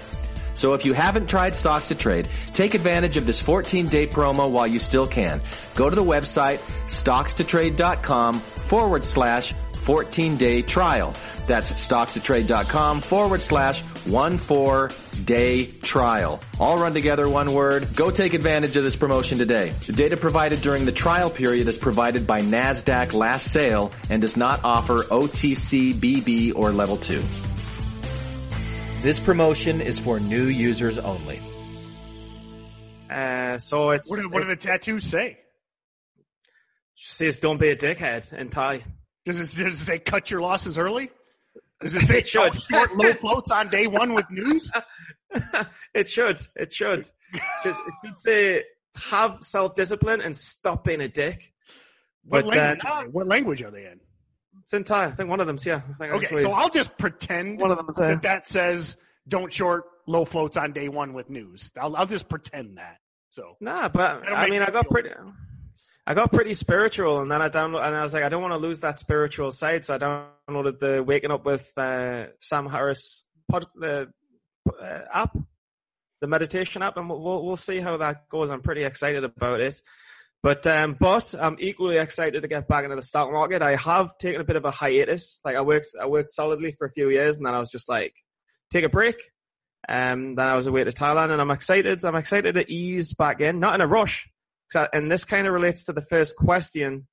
So 0.56 0.74
if 0.74 0.84
you 0.84 0.94
haven't 0.94 1.28
tried 1.28 1.54
Stocks 1.54 1.90
to 1.90 1.96
Trade, 1.96 2.28
take 2.56 2.74
advantage 2.74 3.16
of 3.16 3.28
this 3.28 3.40
14 3.40 3.86
day 3.86 4.07
promo 4.07 4.50
while 4.50 4.66
you 4.66 4.80
still 4.80 5.06
can. 5.06 5.42
Go 5.75 5.92
to 5.92 5.96
the 5.96 6.04
website 6.04 6.57
stockstotrade.com 6.88 8.40
forward 8.40 9.06
slash 9.06 9.54
14 9.86 10.38
day 10.38 10.62
trial. 10.62 11.14
That's 11.48 11.72
stockstotrade.com 11.72 13.02
forward 13.02 13.42
slash 13.42 13.82
one 14.06 14.38
four 14.38 14.90
day 15.24 15.66
trial. 15.66 16.42
All 16.60 16.78
run 16.78 16.94
together 16.94 17.30
one 17.30 17.54
word. 17.54 17.96
Go 17.96 18.12
take 18.12 18.34
advantage 18.34 18.76
of 18.78 18.84
this 18.84 18.96
promotion 18.96 19.38
today. 19.38 19.74
The 19.86 19.94
data 19.94 20.18
provided 20.18 20.62
during 20.62 20.86
the 20.86 20.92
trial 20.92 21.30
period 21.30 21.68
is 21.68 21.78
provided 21.78 22.26
by 22.26 22.42
NASDAQ 22.42 23.14
last 23.14 23.52
sale 23.52 23.92
and 24.10 24.22
does 24.22 24.36
not 24.36 24.64
offer 24.64 24.98
OTC, 25.04 25.94
BB, 25.94 26.54
or 26.56 26.72
level 26.72 26.98
2. 26.98 27.24
This 29.04 29.20
promotion 29.20 29.82
is 29.82 30.00
for 30.00 30.20
new 30.20 30.46
users 30.46 30.98
only. 30.98 31.40
Uh, 33.10 33.60
so 33.60 33.92
it's 33.92 34.10
What 34.10 34.18
did, 34.18 34.32
what 34.32 34.42
do 34.42 34.48
the 34.48 34.56
tattoo 34.56 35.00
say? 35.00 35.38
She 36.96 37.12
says 37.12 37.40
don't 37.40 37.60
be 37.60 37.70
a 37.70 37.76
dickhead 37.76 38.34
and 38.34 38.52
Thai. 38.52 38.84
Does 39.25 39.39
it, 39.39 39.63
does 39.63 39.81
it 39.81 39.83
say 39.83 40.00
cut 40.00 40.30
your 40.30 40.42
losses 40.42 40.77
early? 40.77 41.10
Does 41.81 41.95
it 41.95 42.01
say 42.07 42.19
It 42.19 42.31
don't 42.31 42.62
short 42.62 42.95
low 42.95 43.13
floats 43.13 43.51
on 43.51 43.69
day 43.69 43.88
one 43.88 44.13
with 44.13 44.30
news? 44.30 44.72
it 45.94 46.07
should. 46.10 46.39
It 46.56 46.72
should. 46.72 47.00
it 47.00 47.12
it 47.66 47.75
should 48.04 48.18
say 48.18 48.63
have 49.10 49.39
self 49.42 49.75
discipline 49.75 50.22
and 50.22 50.36
stop 50.36 50.83
being 50.83 51.01
a 51.01 51.10
dick. 51.10 51.54
What, 52.24 52.45
But, 52.45 52.57
uh, 52.57 52.60
language 52.60 52.83
they? 52.83 53.18
what 53.18 53.27
language 53.27 53.63
are 53.63 53.72
they 53.72 53.86
in? 53.86 54.00
It's 54.62 54.74
in 54.74 54.83
Thai. 54.83 55.06
I 55.06 55.12
think 55.12 55.30
one 55.30 55.39
of 55.39 55.48
them's 55.48 55.66
yeah. 55.66 55.81
I 55.88 55.94
think 55.94 56.13
Okay, 56.13 56.25
actually, 56.25 56.42
so 56.42 56.51
I'll 56.54 56.69
just 56.69 56.98
pretend 56.98 57.60
one 57.60 57.72
of 57.72 57.77
them's 57.77 58.00
uh, 58.00 58.07
that 58.07 58.22
that 58.24 58.48
says 58.48 58.98
don't 59.27 59.51
short 59.51 59.86
low 60.07 60.25
floats 60.25 60.57
on 60.57 60.72
day 60.72 60.89
one 60.89 61.13
with 61.13 61.30
news. 61.30 61.72
I'll, 61.80 61.95
I'll 61.95 62.06
just 62.06 62.30
pretend 62.30 62.77
that. 62.77 62.98
So 63.30 63.57
Nah, 63.60 63.89
but 63.89 64.27
I 64.27 64.50
mean, 64.50 64.62
I 64.62 64.72
got 64.72 64.89
pretty. 64.89 65.10
I 66.07 66.13
got 66.13 66.31
pretty 66.31 66.54
spiritual, 66.54 67.22
and 67.22 67.31
then 67.31 67.42
I 67.42 67.50
downloaded, 67.50 67.88
and 67.88 67.96
I 67.96 68.04
was 68.04 68.13
like, 68.13 68.24
I 68.24 68.30
don't 68.30 68.42
want 68.42 68.54
to 68.54 68.60
lose 68.60 68.81
that 68.81 69.00
spiritual 69.00 69.52
side, 69.52 69.86
so 69.86 69.96
I 69.96 69.98
downloaded 69.98 70.80
the 70.80 71.04
Waking 71.04 71.31
Up 71.31 71.44
with 71.46 71.72
uh, 71.78 72.28
Sam 72.40 72.68
Harris 72.68 73.24
pod, 73.50 73.66
uh, 73.84 74.06
app, 75.12 75.36
the 76.22 76.28
meditation 76.28 76.84
app, 76.84 76.98
and 76.98 77.10
we'll 77.10 77.22
we'll 77.22 77.44
we'll 77.44 77.57
see 77.57 77.80
how 77.80 77.98
that 77.98 78.30
goes. 78.30 78.52
I'm 78.52 78.62
pretty 78.62 78.84
excited 78.84 79.24
about 79.24 79.62
it, 79.62 79.81
but 80.44 80.68
um, 80.68 80.96
but 81.00 81.34
I'm 81.40 81.57
equally 81.60 81.98
excited 81.98 82.42
to 82.42 82.48
get 82.48 82.68
back 82.68 82.84
into 82.84 82.96
the 82.96 83.01
stock 83.01 83.31
market. 83.31 83.63
I 83.63 83.75
have 83.75 84.16
taken 84.19 84.42
a 84.42 84.46
bit 84.46 84.58
of 84.58 84.66
a 84.66 84.72
hiatus. 84.72 85.40
Like 85.44 85.56
I 85.56 85.62
worked, 85.62 85.90
I 86.00 86.06
worked 86.06 86.30
solidly 86.30 86.72
for 86.72 86.86
a 86.86 86.92
few 86.92 87.10
years, 87.10 87.38
and 87.38 87.48
then 87.48 87.56
I 87.56 87.60
was 87.60 87.72
just 87.72 87.90
like, 87.90 88.13
take 88.70 88.86
a 88.86 88.89
break. 88.89 89.15
Um, 89.89 90.36
then 90.36 90.48
I 90.48 90.56
was 90.56 90.68
away 90.68 90.84
to 90.84 90.91
Thailand, 90.91 91.32
and 91.32 91.41
I'm 91.41 91.51
excited. 91.51 92.06
I'm 92.06 92.15
excited 92.15 92.53
to 92.53 92.72
ease 92.72 93.13
back 93.13 93.41
in, 93.41 93.60
not 93.60 93.74
in 93.74 93.82
a 93.82 93.88
rush. 93.88 94.30
And 94.93 95.12
this 95.12 95.25
kind 95.25 95.48
of 95.48 95.53
relates 95.53 95.84
to 95.86 95.93
the 95.93 96.01
first 96.01 96.36
question. 96.36 97.07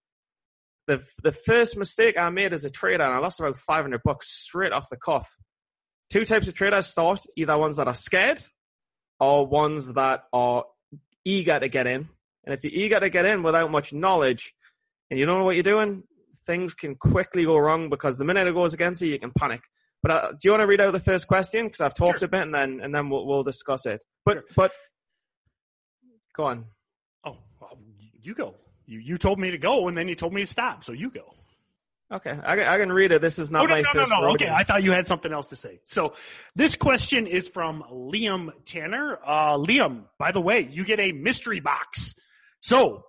The 0.86 1.04
the 1.22 1.32
first 1.32 1.76
mistake 1.76 2.18
I 2.18 2.28
made 2.30 2.52
as 2.52 2.64
a 2.64 2.70
trader, 2.70 3.04
and 3.04 3.12
I 3.12 3.18
lost 3.18 3.40
about 3.40 3.58
500 3.58 4.00
bucks 4.04 4.28
straight 4.30 4.72
off 4.72 4.88
the 4.90 4.96
cuff. 4.96 5.28
Two 6.10 6.24
types 6.24 6.48
of 6.48 6.54
traders 6.54 6.86
start: 6.88 7.20
either 7.36 7.56
ones 7.56 7.76
that 7.76 7.86
are 7.88 7.94
scared, 7.94 8.40
or 9.20 9.46
ones 9.46 9.92
that 9.94 10.24
are 10.32 10.64
eager 11.24 11.58
to 11.60 11.68
get 11.68 11.86
in. 11.86 12.08
And 12.44 12.52
if 12.52 12.64
you're 12.64 12.72
eager 12.72 12.98
to 12.98 13.08
get 13.08 13.24
in 13.24 13.44
without 13.44 13.70
much 13.70 13.92
knowledge, 13.92 14.52
and 15.10 15.20
you 15.20 15.26
don't 15.26 15.38
know 15.38 15.44
what 15.44 15.54
you're 15.54 15.62
doing, 15.62 16.02
things 16.46 16.74
can 16.74 16.96
quickly 16.96 17.44
go 17.44 17.56
wrong 17.56 17.88
because 17.88 18.18
the 18.18 18.24
minute 18.24 18.48
it 18.48 18.54
goes 18.54 18.74
against 18.74 19.00
you, 19.02 19.10
you 19.10 19.20
can 19.20 19.30
panic. 19.38 19.60
But 20.02 20.10
uh, 20.10 20.30
do 20.32 20.38
you 20.42 20.50
want 20.50 20.62
to 20.62 20.66
read 20.66 20.80
out 20.80 20.90
the 20.90 20.98
first 20.98 21.28
question? 21.28 21.66
Because 21.66 21.80
I've 21.80 21.94
talked 21.94 22.18
Sure. 22.18 22.26
a 22.26 22.30
bit, 22.30 22.42
and 22.42 22.52
then 22.54 22.80
and 22.82 22.92
then 22.92 23.08
we'll, 23.08 23.24
we'll 23.24 23.44
discuss 23.44 23.86
it. 23.86 24.02
But 24.24 24.38
Sure. 24.38 24.42
but 24.56 24.72
go 26.36 26.44
on. 26.46 26.64
You 28.22 28.34
go. 28.34 28.54
You 28.86 28.98
you 28.98 29.18
told 29.18 29.38
me 29.38 29.50
to 29.50 29.58
go, 29.58 29.88
and 29.88 29.96
then 29.96 30.08
you 30.08 30.14
told 30.14 30.32
me 30.32 30.40
to 30.42 30.46
stop. 30.46 30.84
So 30.84 30.92
you 30.92 31.10
go. 31.10 31.34
Okay, 32.12 32.38
I, 32.44 32.56
can- 32.56 32.68
I 32.68 32.76
can 32.76 32.92
read 32.92 33.10
it. 33.10 33.22
This 33.22 33.38
is 33.38 33.50
not 33.50 33.62
oh, 33.62 33.66
no, 33.66 33.74
my 33.76 33.82
no, 33.94 34.04
no, 34.04 34.20
no. 34.20 34.30
Okay. 34.34 34.48
I 34.48 34.64
thought 34.64 34.82
you 34.82 34.92
had 34.92 35.06
something 35.06 35.32
else 35.32 35.46
to 35.48 35.56
say. 35.56 35.80
So 35.82 36.12
this 36.54 36.76
question 36.76 37.26
is 37.26 37.48
from 37.48 37.82
Liam 37.90 38.50
Tanner. 38.66 39.18
Uh, 39.24 39.56
Liam, 39.56 40.02
by 40.18 40.30
the 40.30 40.40
way, 40.40 40.68
you 40.70 40.84
get 40.84 41.00
a 41.00 41.12
mystery 41.12 41.60
box. 41.60 42.14
So 42.60 43.04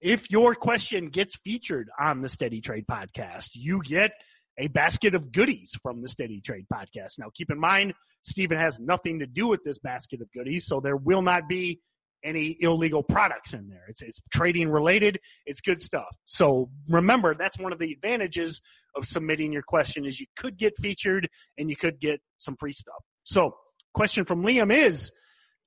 if 0.00 0.30
your 0.30 0.54
question 0.54 1.06
gets 1.06 1.36
featured 1.36 1.90
on 1.98 2.22
the 2.22 2.30
Steady 2.30 2.62
Trade 2.62 2.86
podcast, 2.90 3.50
you 3.52 3.82
get 3.82 4.12
a 4.56 4.68
basket 4.68 5.14
of 5.14 5.32
goodies 5.32 5.78
from 5.82 6.00
the 6.00 6.08
Steady 6.08 6.40
Trade 6.40 6.64
podcast. 6.72 7.18
Now 7.18 7.26
keep 7.34 7.50
in 7.50 7.60
mind, 7.60 7.92
Stephen 8.22 8.58
has 8.58 8.80
nothing 8.80 9.18
to 9.18 9.26
do 9.26 9.48
with 9.48 9.64
this 9.64 9.78
basket 9.78 10.22
of 10.22 10.32
goodies, 10.32 10.66
so 10.66 10.80
there 10.80 10.96
will 10.96 11.22
not 11.22 11.46
be 11.46 11.80
any 12.24 12.56
illegal 12.60 13.02
products 13.02 13.54
in 13.54 13.68
there. 13.68 13.84
It's, 13.88 14.02
it's 14.02 14.20
trading 14.32 14.68
related. 14.68 15.20
It's 15.46 15.60
good 15.60 15.82
stuff. 15.82 16.08
So 16.24 16.70
remember, 16.88 17.34
that's 17.34 17.58
one 17.58 17.72
of 17.72 17.78
the 17.78 17.92
advantages 17.92 18.60
of 18.96 19.04
submitting 19.04 19.52
your 19.52 19.62
question 19.62 20.04
is 20.04 20.20
you 20.20 20.26
could 20.36 20.56
get 20.56 20.74
featured 20.78 21.28
and 21.56 21.70
you 21.70 21.76
could 21.76 22.00
get 22.00 22.20
some 22.38 22.56
free 22.56 22.72
stuff. 22.72 23.02
So 23.22 23.56
question 23.94 24.24
from 24.24 24.42
Liam 24.42 24.74
is, 24.74 25.12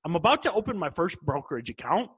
I'm 0.05 0.15
about 0.15 0.43
to 0.43 0.53
open 0.53 0.77
my 0.77 0.89
first 0.89 1.17
brokerage 1.21 1.69
account. 1.69 2.09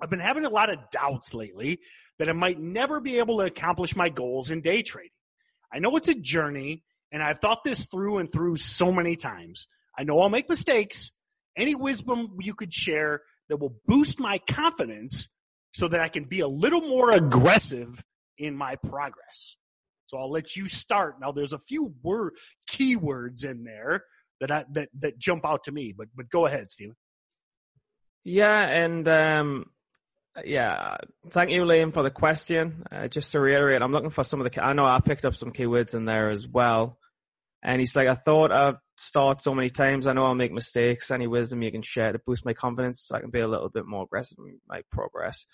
I've 0.00 0.10
been 0.10 0.20
having 0.20 0.44
a 0.44 0.50
lot 0.50 0.70
of 0.70 0.78
doubts 0.92 1.34
lately 1.34 1.80
that 2.18 2.28
I 2.28 2.32
might 2.32 2.60
never 2.60 3.00
be 3.00 3.18
able 3.18 3.38
to 3.38 3.44
accomplish 3.44 3.96
my 3.96 4.08
goals 4.08 4.50
in 4.50 4.60
day 4.60 4.82
trading. 4.82 5.10
I 5.72 5.80
know 5.80 5.96
it's 5.96 6.08
a 6.08 6.14
journey 6.14 6.84
and 7.10 7.22
I've 7.22 7.40
thought 7.40 7.64
this 7.64 7.86
through 7.86 8.18
and 8.18 8.30
through 8.30 8.56
so 8.56 8.92
many 8.92 9.16
times. 9.16 9.66
I 9.98 10.04
know 10.04 10.20
I'll 10.20 10.28
make 10.28 10.48
mistakes. 10.48 11.10
Any 11.56 11.74
wisdom 11.74 12.36
you 12.40 12.54
could 12.54 12.72
share 12.72 13.22
that 13.48 13.56
will 13.58 13.76
boost 13.86 14.20
my 14.20 14.38
confidence 14.50 15.28
so 15.72 15.88
that 15.88 16.00
I 16.00 16.08
can 16.08 16.24
be 16.24 16.40
a 16.40 16.48
little 16.48 16.80
more 16.80 17.10
aggressive 17.10 18.02
in 18.36 18.56
my 18.56 18.76
progress. 18.76 19.56
So 20.06 20.18
I'll 20.18 20.30
let 20.30 20.56
you 20.56 20.68
start. 20.68 21.16
Now 21.20 21.32
there's 21.32 21.52
a 21.52 21.58
few 21.58 21.94
word 22.02 22.34
keywords 22.70 23.44
in 23.44 23.64
there 23.64 24.04
that 24.40 24.50
I, 24.50 24.64
that 24.72 24.88
that 25.00 25.18
jump 25.18 25.44
out 25.44 25.64
to 25.64 25.72
me, 25.72 25.94
but 25.96 26.08
but 26.14 26.30
go 26.30 26.46
ahead, 26.46 26.70
Stephen. 26.70 26.96
Yeah, 28.24 28.62
and 28.66 29.06
um, 29.08 29.66
yeah, 30.44 30.96
thank 31.30 31.50
you, 31.50 31.64
Liam, 31.64 31.92
for 31.92 32.02
the 32.02 32.10
question. 32.10 32.84
Uh, 32.90 33.08
just 33.08 33.32
to 33.32 33.40
reiterate, 33.40 33.82
I'm 33.82 33.92
looking 33.92 34.10
for 34.10 34.24
some 34.24 34.40
of 34.40 34.50
the. 34.50 34.64
I 34.64 34.72
know 34.72 34.86
I 34.86 35.00
picked 35.00 35.24
up 35.24 35.34
some 35.34 35.52
keywords 35.52 35.94
in 35.94 36.04
there 36.04 36.30
as 36.30 36.46
well. 36.46 36.97
And 37.62 37.80
he's 37.80 37.96
like, 37.96 38.08
I 38.08 38.14
thought 38.14 38.52
I've 38.52 38.76
started 38.96 39.42
so 39.42 39.54
many 39.54 39.70
times. 39.70 40.06
I 40.06 40.12
know 40.12 40.26
I'll 40.26 40.34
make 40.34 40.52
mistakes. 40.52 41.10
Any 41.10 41.26
wisdom 41.26 41.62
you 41.62 41.72
can 41.72 41.82
share 41.82 42.12
to 42.12 42.20
boost 42.24 42.44
my 42.44 42.52
confidence, 42.52 43.02
so 43.02 43.16
I 43.16 43.20
can 43.20 43.30
be 43.30 43.40
a 43.40 43.48
little 43.48 43.68
bit 43.68 43.86
more 43.86 44.04
aggressive 44.04 44.38
in 44.38 44.60
my 44.68 44.82
progress. 44.92 45.46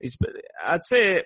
He's, 0.00 0.16
I'd 0.62 0.84
say, 0.84 1.22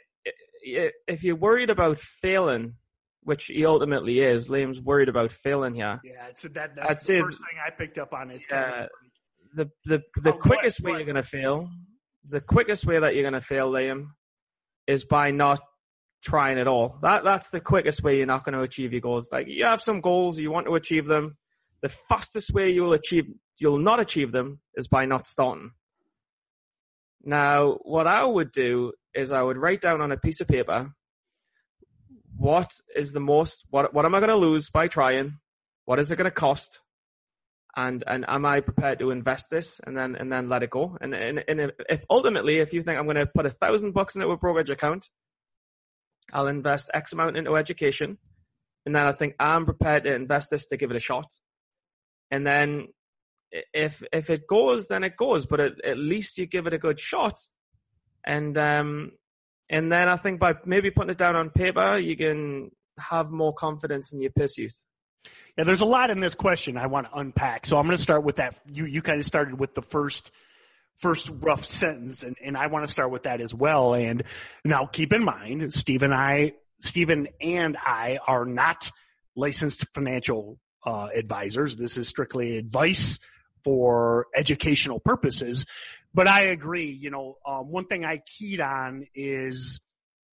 if 0.62 1.24
you're 1.24 1.36
worried 1.36 1.70
about 1.70 1.98
failing, 1.98 2.74
which 3.22 3.46
he 3.46 3.66
ultimately 3.66 4.20
is, 4.20 4.48
Liam's 4.48 4.80
worried 4.80 5.08
about 5.08 5.32
failing 5.32 5.74
here. 5.74 6.00
Yeah, 6.04 6.26
it's 6.28 6.42
that. 6.42 6.76
That's 6.76 6.88
I'd 6.88 6.96
the 6.96 7.00
say, 7.00 7.20
first 7.20 7.38
thing 7.38 7.58
I 7.66 7.70
picked 7.70 7.98
up 7.98 8.12
on. 8.12 8.30
It's 8.30 8.50
uh, 8.50 8.86
the 9.54 9.70
the 9.86 10.02
the 10.22 10.34
oh, 10.34 10.38
quickest 10.38 10.80
way 10.82 10.92
you're 10.92 11.04
going 11.04 11.16
to 11.16 11.22
fail 11.22 11.68
the 12.28 12.40
quickest 12.40 12.84
way 12.86 12.98
that 12.98 13.14
you're 13.14 13.22
going 13.22 13.34
to 13.34 13.40
fail, 13.40 13.70
Liam, 13.70 14.08
is 14.86 15.04
by 15.04 15.30
not 15.30 15.60
trying 16.26 16.58
at 16.58 16.68
all. 16.68 16.98
That 17.02 17.24
that's 17.24 17.50
the 17.50 17.60
quickest 17.60 18.02
way 18.02 18.18
you're 18.18 18.26
not 18.26 18.44
going 18.44 18.54
to 18.54 18.62
achieve 18.62 18.92
your 18.92 19.00
goals. 19.00 19.30
Like 19.32 19.46
you 19.48 19.64
have 19.64 19.80
some 19.80 20.00
goals, 20.00 20.38
you 20.38 20.50
want 20.50 20.66
to 20.66 20.74
achieve 20.74 21.06
them. 21.06 21.36
The 21.82 21.88
fastest 21.88 22.52
way 22.52 22.70
you'll 22.70 22.92
achieve 22.92 23.26
you'll 23.58 23.78
not 23.78 24.00
achieve 24.00 24.32
them 24.32 24.60
is 24.74 24.88
by 24.88 25.06
not 25.06 25.26
starting. 25.26 25.70
Now, 27.22 27.78
what 27.82 28.06
I 28.06 28.24
would 28.24 28.52
do 28.52 28.92
is 29.14 29.32
I 29.32 29.42
would 29.42 29.56
write 29.56 29.80
down 29.80 30.00
on 30.00 30.12
a 30.12 30.16
piece 30.16 30.40
of 30.40 30.48
paper 30.48 30.90
what 32.36 32.70
is 32.94 33.12
the 33.12 33.20
most 33.20 33.64
what 33.70 33.94
what 33.94 34.04
am 34.04 34.14
I 34.14 34.20
going 34.20 34.28
to 34.30 34.36
lose 34.36 34.68
by 34.70 34.88
trying? 34.88 35.38
What 35.84 36.00
is 36.00 36.10
it 36.10 36.16
going 36.16 36.26
to 36.26 36.30
cost? 36.30 36.82
and 37.76 38.02
and 38.06 38.24
am 38.26 38.46
I 38.46 38.60
prepared 38.60 38.98
to 39.00 39.10
invest 39.10 39.50
this 39.50 39.80
and 39.86 39.96
then 39.96 40.16
and 40.16 40.32
then 40.32 40.48
let 40.48 40.62
it 40.62 40.70
go? 40.70 40.96
And 41.00 41.14
and, 41.14 41.44
and 41.46 41.72
if 41.88 42.04
ultimately 42.10 42.58
if 42.58 42.72
you 42.72 42.82
think 42.82 42.98
I'm 42.98 43.04
going 43.04 43.16
to 43.16 43.26
put 43.26 43.46
a 43.46 43.50
thousand 43.50 43.92
bucks 43.92 44.16
into 44.16 44.28
a 44.30 44.36
brokerage 44.36 44.70
account, 44.70 45.08
I'll 46.36 46.48
invest 46.48 46.90
X 46.92 47.14
amount 47.14 47.38
into 47.38 47.56
education, 47.56 48.18
and 48.84 48.94
then 48.94 49.06
I 49.06 49.12
think 49.12 49.34
I'm 49.40 49.64
prepared 49.64 50.04
to 50.04 50.14
invest 50.14 50.50
this 50.50 50.66
to 50.66 50.76
give 50.76 50.90
it 50.90 50.96
a 50.96 51.00
shot, 51.00 51.32
and 52.30 52.46
then 52.46 52.88
if 53.72 54.02
if 54.12 54.28
it 54.28 54.46
goes, 54.46 54.88
then 54.88 55.02
it 55.02 55.16
goes. 55.16 55.46
But 55.46 55.60
at, 55.60 55.96
least 55.96 56.36
you 56.36 56.44
give 56.44 56.66
it 56.66 56.74
a 56.74 56.78
good 56.78 57.00
shot, 57.00 57.38
and 58.22 58.56
um 58.58 59.12
and 59.70 59.90
then 59.90 60.10
I 60.10 60.16
think 60.18 60.38
by 60.38 60.56
maybe 60.66 60.90
putting 60.90 61.10
it 61.10 61.18
down 61.18 61.36
on 61.36 61.48
paper, 61.48 61.96
you 61.96 62.18
can 62.18 62.70
have 62.98 63.30
more 63.30 63.54
confidence 63.54 64.12
in 64.12 64.20
your 64.20 64.30
pursuit. 64.30 64.72
Yeah, 65.56 65.64
there's 65.64 65.80
a 65.80 65.86
lot 65.86 66.10
in 66.10 66.20
this 66.20 66.34
question 66.34 66.76
I 66.76 66.86
want 66.86 67.06
to 67.06 67.18
unpack. 67.18 67.64
So 67.64 67.78
I'm 67.78 67.86
going 67.86 67.96
to 67.96 68.02
start 68.02 68.24
with 68.24 68.36
that. 68.36 68.58
You 68.70 68.84
you 68.84 69.00
kind 69.00 69.18
of 69.18 69.24
started 69.24 69.58
with 69.58 69.74
the 69.74 69.82
first 69.82 70.30
first 70.98 71.30
rough 71.30 71.64
sentence, 71.64 72.22
and, 72.22 72.36
and 72.42 72.56
I 72.56 72.68
want 72.68 72.84
to 72.84 72.90
start 72.90 73.10
with 73.10 73.24
that 73.24 73.40
as 73.40 73.54
well. 73.54 73.94
And 73.94 74.24
now 74.64 74.86
keep 74.86 75.12
in 75.12 75.24
mind, 75.24 75.72
Steve 75.74 76.02
and 76.02 76.14
I, 76.14 76.52
Stephen 76.80 77.28
and 77.40 77.76
I 77.76 78.18
are 78.26 78.44
not 78.44 78.90
licensed 79.34 79.86
financial 79.94 80.58
uh, 80.84 81.08
advisors. 81.14 81.76
This 81.76 81.96
is 81.96 82.08
strictly 82.08 82.58
advice 82.58 83.18
for 83.64 84.26
educational 84.34 85.00
purposes. 85.00 85.66
But 86.14 86.28
I 86.28 86.42
agree. 86.42 86.90
You 86.90 87.10
know, 87.10 87.36
um, 87.46 87.70
one 87.70 87.86
thing 87.86 88.04
I 88.04 88.22
keyed 88.38 88.60
on 88.60 89.06
is 89.14 89.80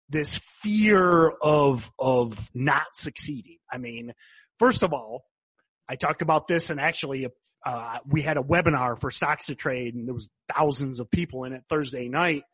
this 0.09 0.39
fear 0.39 1.29
of 1.29 1.91
of 1.99 2.51
not 2.53 2.87
succeeding. 2.95 3.59
I 3.73 3.79
mean, 3.79 4.13
First 4.61 4.83
of 4.83 4.93
all, 4.93 5.25
I 5.89 5.97
talked 5.97 6.21
about 6.21 6.47
this 6.47 6.69
and 6.69 6.79
actually 6.79 7.27
uh, 7.65 7.99
we 8.07 8.23
had 8.23 8.37
a 8.37 8.43
webinar 8.43 8.99
for 8.99 9.11
stocks 9.11 9.47
to 9.47 9.55
trade 9.55 9.95
and 9.95 10.07
there 10.07 10.15
was 10.15 10.29
thousands 10.55 11.01
of 11.01 11.11
people 11.11 11.45
in 11.45 11.53
it 11.53 11.65
Thursday 11.69 12.09
night. 12.09 12.45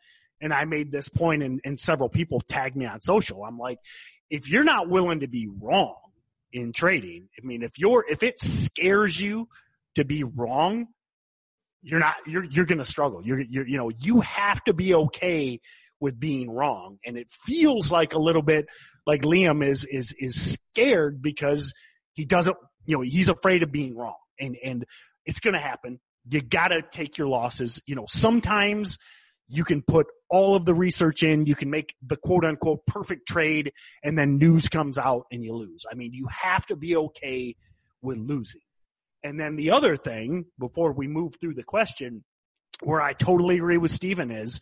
And 0.41 0.53
I 0.53 0.65
made 0.65 0.91
this 0.91 1.09
point 1.09 1.43
and, 1.43 1.61
and 1.65 1.79
several 1.79 2.09
people 2.09 2.41
tagged 2.41 2.77
me 2.77 2.87
on 2.87 3.01
social. 3.01 3.45
I'm 3.45 3.59
like, 3.59 3.79
if 4.29 4.51
you're 4.51 4.65
not 4.65 4.89
willing 4.89 5.21
to 5.21 5.29
be 5.29 5.49
wrong 5.49 5.97
in 6.53 6.73
trading, 6.73 7.29
I 7.41 7.47
mean, 7.47 7.63
if 7.63 7.79
you're, 7.79 8.05
if 8.09 8.23
it 8.23 8.39
scares 8.39 9.19
you 9.19 9.49
to 9.95 10.05
be 10.05 10.25
wrong, 10.25 10.89
you're 11.83 12.01
not, 12.01 12.17
you're, 12.27 12.45
you're 12.45 12.67
going 12.67 12.79
to 12.79 12.85
struggle. 12.85 13.23
You're, 13.25 13.41
you're, 13.41 13.67
you 13.67 13.79
know, 13.79 13.91
you 13.91 14.21
have 14.21 14.63
to 14.65 14.75
be 14.75 14.93
okay 14.95 15.61
with 16.01 16.19
being 16.19 16.51
wrong. 16.51 16.99
And 17.07 17.17
it 17.17 17.31
feels 17.31 17.91
like 17.93 18.13
a 18.13 18.19
little 18.19 18.43
bit 18.43 18.67
like 19.07 19.23
Liam 19.23 19.65
is, 19.65 19.85
is, 19.85 20.13
is 20.19 20.59
scared 20.75 21.23
because 21.23 21.73
he 22.13 22.25
doesn't, 22.25 22.57
you 22.85 22.97
know, 22.97 23.03
he's 23.03 23.29
afraid 23.29 23.63
of 23.63 23.71
being 23.71 23.97
wrong 23.97 24.17
and, 24.41 24.57
and 24.63 24.85
it's 25.25 25.41
going 25.41 25.55
to 25.55 25.61
happen. 25.61 26.01
You 26.29 26.41
got 26.41 26.69
to 26.69 26.83
take 26.83 27.19
your 27.19 27.29
losses. 27.29 27.83
You 27.87 27.95
know, 27.95 28.07
sometimes 28.09 28.99
you 29.49 29.65
can 29.65 29.83
put 29.83 30.07
all 30.29 30.57
of 30.57 30.65
the 30.65 30.75
research 30.75 31.23
in, 31.23 31.47
you 31.47 31.55
can 31.55 31.71
make 31.71 31.95
the 32.05 32.17
quote 32.17 32.45
unquote 32.45 32.85
perfect 32.87 33.29
trade 33.29 33.73
and 34.03 34.19
then 34.19 34.39
news 34.39 34.69
comes 34.69 34.99
out 34.99 35.27
and 35.31 35.45
you 35.45 35.55
lose. 35.55 35.85
I 35.91 35.95
mean, 35.95 36.13
you 36.13 36.27
have 36.29 36.67
to 36.67 36.77
be 36.77 36.97
okay 36.97 37.55
with 38.03 38.19
losing. 38.19 38.61
And 39.23 39.39
then 39.39 39.57
the 39.57 39.71
other 39.71 39.97
thing 39.97 40.47
before 40.59 40.93
we 40.93 41.07
move 41.07 41.37
through 41.41 41.55
the 41.55 41.63
question 41.63 42.25
where 42.83 43.01
I 43.01 43.13
totally 43.13 43.57
agree 43.57 43.79
with 43.79 43.91
Stephen 43.91 44.31
is, 44.31 44.61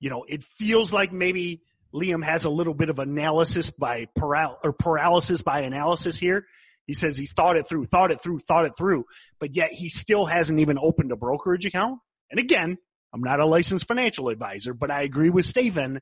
you 0.00 0.10
know, 0.10 0.24
it 0.28 0.44
feels 0.44 0.92
like 0.92 1.12
maybe 1.12 1.62
Liam 1.94 2.22
has 2.22 2.44
a 2.44 2.50
little 2.50 2.74
bit 2.74 2.90
of 2.90 2.98
analysis 2.98 3.70
by 3.70 4.06
paral- 4.16 4.56
or 4.62 4.72
paralysis 4.72 5.42
by 5.42 5.60
analysis 5.60 6.18
here. 6.18 6.46
He 6.88 6.94
says 6.94 7.18
he's 7.18 7.32
thought 7.32 7.56
it 7.56 7.68
through, 7.68 7.84
thought 7.86 8.10
it 8.10 8.22
through, 8.22 8.40
thought 8.40 8.64
it 8.64 8.72
through, 8.76 9.04
but 9.38 9.54
yet 9.54 9.72
he 9.72 9.90
still 9.90 10.24
hasn't 10.24 10.58
even 10.58 10.78
opened 10.80 11.12
a 11.12 11.16
brokerage 11.16 11.66
account. 11.66 12.00
And 12.30 12.40
again, 12.40 12.78
I'm 13.12 13.20
not 13.20 13.40
a 13.40 13.46
licensed 13.46 13.86
financial 13.86 14.30
advisor, 14.30 14.72
but 14.72 14.90
I 14.90 15.02
agree 15.02 15.28
with 15.28 15.44
Stephen. 15.44 16.00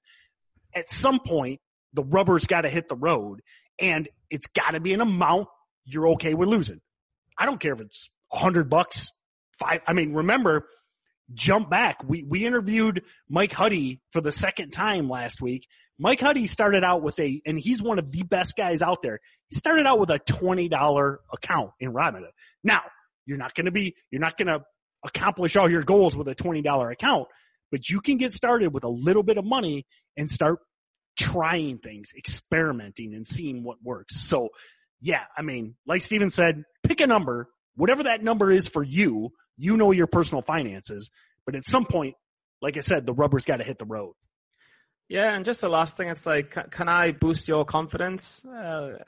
At 0.74 0.92
some 0.92 1.18
point, 1.18 1.60
the 1.92 2.04
rubber's 2.04 2.46
got 2.46 2.60
to 2.62 2.68
hit 2.68 2.88
the 2.88 2.94
road 2.94 3.40
and 3.80 4.08
it's 4.30 4.46
got 4.46 4.70
to 4.70 4.80
be 4.80 4.94
an 4.94 5.00
amount 5.00 5.48
you're 5.84 6.10
okay 6.10 6.34
with 6.34 6.48
losing. 6.48 6.80
I 7.36 7.46
don't 7.46 7.60
care 7.60 7.74
if 7.74 7.80
it's 7.80 8.10
a 8.32 8.38
hundred 8.38 8.70
bucks, 8.70 9.10
five. 9.58 9.80
I 9.88 9.92
mean, 9.92 10.14
remember, 10.14 10.68
jump 11.34 11.68
back. 11.68 12.02
We, 12.06 12.22
we 12.22 12.46
interviewed 12.46 13.02
Mike 13.28 13.52
Huddy 13.52 14.00
for 14.12 14.20
the 14.20 14.32
second 14.32 14.70
time 14.70 15.08
last 15.08 15.42
week 15.42 15.66
Mike 15.98 16.20
Huddy 16.20 16.46
started 16.46 16.84
out 16.84 17.02
with 17.02 17.18
a, 17.18 17.40
and 17.46 17.58
he's 17.58 17.82
one 17.82 17.98
of 17.98 18.10
the 18.10 18.22
best 18.22 18.56
guys 18.56 18.82
out 18.82 19.02
there. 19.02 19.20
He 19.48 19.56
started 19.56 19.86
out 19.86 19.98
with 19.98 20.10
a 20.10 20.18
$20 20.18 21.16
account 21.32 21.70
in 21.80 21.92
Robinhood. 21.92 22.32
Now, 22.62 22.82
you're 23.24 23.38
not 23.38 23.54
going 23.54 23.66
to 23.66 23.70
be, 23.70 23.94
you're 24.10 24.20
not 24.20 24.36
going 24.36 24.48
to 24.48 24.62
accomplish 25.04 25.56
all 25.56 25.70
your 25.70 25.82
goals 25.82 26.16
with 26.16 26.28
a 26.28 26.34
$20 26.34 26.92
account, 26.92 27.28
but 27.70 27.88
you 27.88 28.00
can 28.00 28.18
get 28.18 28.32
started 28.32 28.72
with 28.72 28.84
a 28.84 28.88
little 28.88 29.22
bit 29.22 29.38
of 29.38 29.44
money 29.44 29.86
and 30.16 30.30
start 30.30 30.58
trying 31.18 31.78
things, 31.78 32.12
experimenting 32.16 33.14
and 33.14 33.26
seeing 33.26 33.64
what 33.64 33.78
works. 33.82 34.20
So 34.20 34.50
yeah, 35.00 35.22
I 35.36 35.42
mean, 35.42 35.76
like 35.86 36.02
Stephen 36.02 36.30
said, 36.30 36.64
pick 36.82 37.00
a 37.00 37.06
number, 37.06 37.48
whatever 37.74 38.04
that 38.04 38.22
number 38.22 38.50
is 38.50 38.68
for 38.68 38.82
you, 38.82 39.30
you 39.56 39.76
know 39.76 39.92
your 39.92 40.06
personal 40.06 40.42
finances, 40.42 41.10
but 41.44 41.54
at 41.54 41.64
some 41.64 41.86
point, 41.86 42.14
like 42.60 42.76
I 42.76 42.80
said, 42.80 43.06
the 43.06 43.12
rubber's 43.12 43.44
got 43.44 43.56
to 43.56 43.64
hit 43.64 43.78
the 43.78 43.84
road. 43.84 44.14
Yeah, 45.08 45.34
and 45.34 45.44
just 45.44 45.60
the 45.60 45.68
last 45.68 45.96
thing, 45.96 46.08
it's 46.08 46.26
like, 46.26 46.70
can 46.70 46.88
I 46.88 47.12
boost 47.12 47.46
your 47.46 47.64
confidence? 47.64 48.44
Uh, 48.44 48.98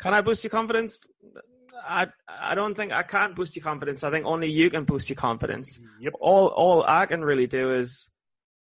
can 0.00 0.12
I 0.12 0.20
boost 0.20 0.42
your 0.42 0.50
confidence? 0.50 1.06
I 1.86 2.08
I 2.28 2.54
don't 2.54 2.74
think 2.74 2.92
I 2.92 3.02
can't 3.02 3.36
boost 3.36 3.54
your 3.54 3.62
confidence. 3.62 4.02
I 4.02 4.10
think 4.10 4.26
only 4.26 4.50
you 4.50 4.70
can 4.70 4.84
boost 4.84 5.08
your 5.08 5.16
confidence. 5.16 5.78
Yep. 6.00 6.14
All 6.20 6.48
all 6.48 6.84
I 6.86 7.06
can 7.06 7.24
really 7.24 7.46
do 7.46 7.74
is 7.74 8.10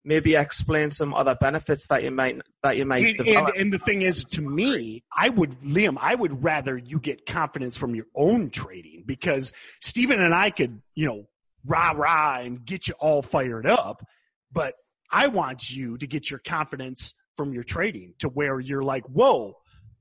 maybe 0.05 0.35
explain 0.35 0.91
some 0.91 1.15
other 1.15 1.35
benefits 1.35 1.87
that 1.89 2.03
you 2.03 2.11
might 2.11 2.41
that 2.63 2.77
you 2.77 2.87
might 2.87 3.05
and, 3.05 3.17
develop. 3.17 3.55
And, 3.55 3.63
and 3.63 3.73
the 3.73 3.79
thing 3.79 4.03
is, 4.03 4.25
to 4.25 4.43
me, 4.43 5.05
I 5.17 5.29
would 5.29 5.51
Liam, 5.63 5.97
I 6.01 6.15
would 6.15 6.43
rather 6.43 6.77
you 6.77 6.99
get 6.99 7.27
confidence 7.27 7.77
from 7.77 7.95
your 7.95 8.07
own 8.15 8.51
trading 8.51 9.05
because 9.07 9.53
Stephen 9.81 10.21
and 10.21 10.35
I 10.35 10.51
could, 10.51 10.81
you 10.95 11.07
know, 11.07 11.29
rah 11.67 11.93
rah 11.93 12.39
and 12.39 12.65
get 12.65 12.89
you 12.89 12.95
all 12.99 13.23
fired 13.23 13.67
up, 13.67 14.05
but 14.51 14.75
I 15.13 15.29
want 15.29 15.71
you 15.71 15.99
to 15.99 16.07
get 16.07 16.31
your 16.31 16.41
confidence 16.41 17.15
from 17.37 17.53
your 17.53 17.65
trading 17.65 18.15
to 18.21 18.29
where 18.29 18.59
you're 18.59 18.83
like, 18.83 19.05
whoa, 19.05 19.59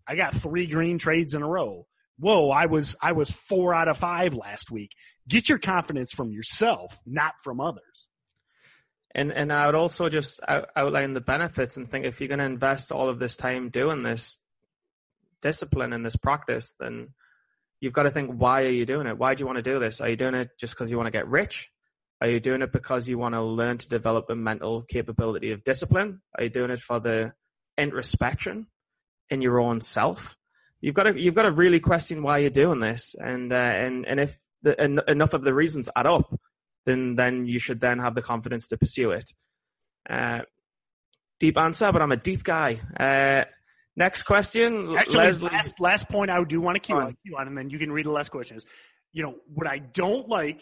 I 0.08 0.16
got 0.16 0.34
three 0.34 0.68
green 0.68 0.98
trades 0.98 1.34
in 1.34 1.42
a 1.42 1.48
row. 1.48 1.86
Whoa, 2.18 2.50
I 2.50 2.68
was, 2.68 2.96
I 3.02 3.12
was 3.12 3.30
four 3.30 3.74
out 3.74 3.88
of 3.88 3.98
five 3.98 4.34
last 4.34 4.72
week. 4.72 4.92
Get 5.28 5.50
your 5.50 5.58
confidence 5.58 6.12
from 6.12 6.32
yourself, 6.32 6.98
not 7.06 7.34
from 7.44 7.60
others. 7.60 8.08
And, 9.14 9.34
and 9.34 9.52
I 9.52 9.66
would 9.66 9.76
also 9.76 10.08
just 10.08 10.40
outline 10.48 11.14
the 11.14 11.22
benefits 11.22 11.76
and 11.76 11.90
think 11.90 12.06
if 12.06 12.22
you're 12.22 12.30
going 12.30 12.40
to 12.40 12.46
invest 12.46 12.92
all 12.92 13.10
of 13.10 13.20
this 13.20 13.36
time 13.36 13.70
doing 13.70 14.04
this, 14.04 14.38
discipline 15.42 15.92
and 15.92 16.06
this 16.06 16.16
practice, 16.16 16.76
then 16.80 17.10
you've 17.82 17.94
got 17.94 18.04
to 18.04 18.12
think, 18.12 18.32
why 18.32 18.64
are 18.64 18.70
you 18.70 18.86
doing 18.86 19.08
it? 19.08 19.18
Why 19.18 19.36
do 19.36 19.42
you 19.42 19.48
want 19.48 19.58
to 19.58 19.64
do 19.64 19.80
this? 19.80 20.00
Are 20.00 20.08
you 20.08 20.16
doing 20.16 20.36
it 20.36 20.52
just 20.58 20.74
because 20.74 20.92
you 20.92 20.98
want 20.98 21.08
to 21.08 21.12
get 21.12 21.28
rich? 21.28 21.70
Are 22.22 22.30
you 22.30 22.40
doing 22.40 22.62
it 22.62 22.72
because 22.72 23.10
you 23.10 23.18
want 23.18 23.34
to 23.34 23.42
learn 23.42 23.80
to 23.80 23.90
develop 23.90 24.30
a 24.30 24.36
mental 24.36 24.84
capability 24.84 25.52
of 25.52 25.64
discipline? 25.64 26.22
Are 26.38 26.44
you 26.44 26.50
doing 26.52 26.70
it 26.70 26.80
for 26.80 27.00
the 27.00 27.34
introspection 27.80 28.68
in 29.32 29.42
your 29.42 29.60
own 29.60 29.82
self? 29.82 30.38
You've 30.82 30.94
got 30.96 31.04
to 31.04 31.20
you've 31.20 31.36
got 31.36 31.44
to 31.44 31.52
really 31.52 31.80
question 31.80 32.22
why 32.22 32.40
you're 32.40 32.50
doing 32.52 32.80
this, 32.80 33.16
and 33.20 33.52
uh, 33.52 33.56
and 33.56 34.06
and 34.08 34.20
if 34.20 34.38
the, 34.62 34.80
en- 34.80 35.02
enough 35.08 35.34
of 35.34 35.44
the 35.44 35.54
reasons 35.54 35.90
add 35.96 36.06
up, 36.08 36.32
then 36.86 37.16
then 37.16 37.46
you 37.48 37.60
should 37.60 37.82
then 37.82 38.00
have 38.00 38.14
the 38.16 38.22
confidence 38.22 38.68
to 38.68 38.78
pursue 38.78 39.12
it. 39.12 39.32
Uh, 40.10 40.42
deep 41.40 41.58
answer, 41.58 41.92
but 41.92 42.02
I'm 42.02 42.12
a 42.12 42.18
deep 42.18 42.44
guy. 42.44 42.80
Uh, 43.00 43.46
next 43.96 44.24
question, 44.24 44.96
Actually, 44.96 45.18
Leslie. 45.26 45.50
last 45.50 45.80
last 45.80 46.10
point 46.10 46.32
I 46.32 46.44
do 46.44 46.62
want 46.62 46.84
to 46.84 46.94
on, 46.94 47.02
on. 47.04 47.18
on, 47.38 47.48
and 47.48 47.58
then 47.58 47.70
you 47.70 47.80
can 47.80 47.92
read 47.92 48.06
the 48.06 48.12
last 48.12 48.30
question. 48.30 48.58
Is 48.58 48.66
you 49.12 49.24
know 49.24 49.36
what 49.54 49.68
I 49.68 49.78
don't 49.80 50.28
like, 50.30 50.62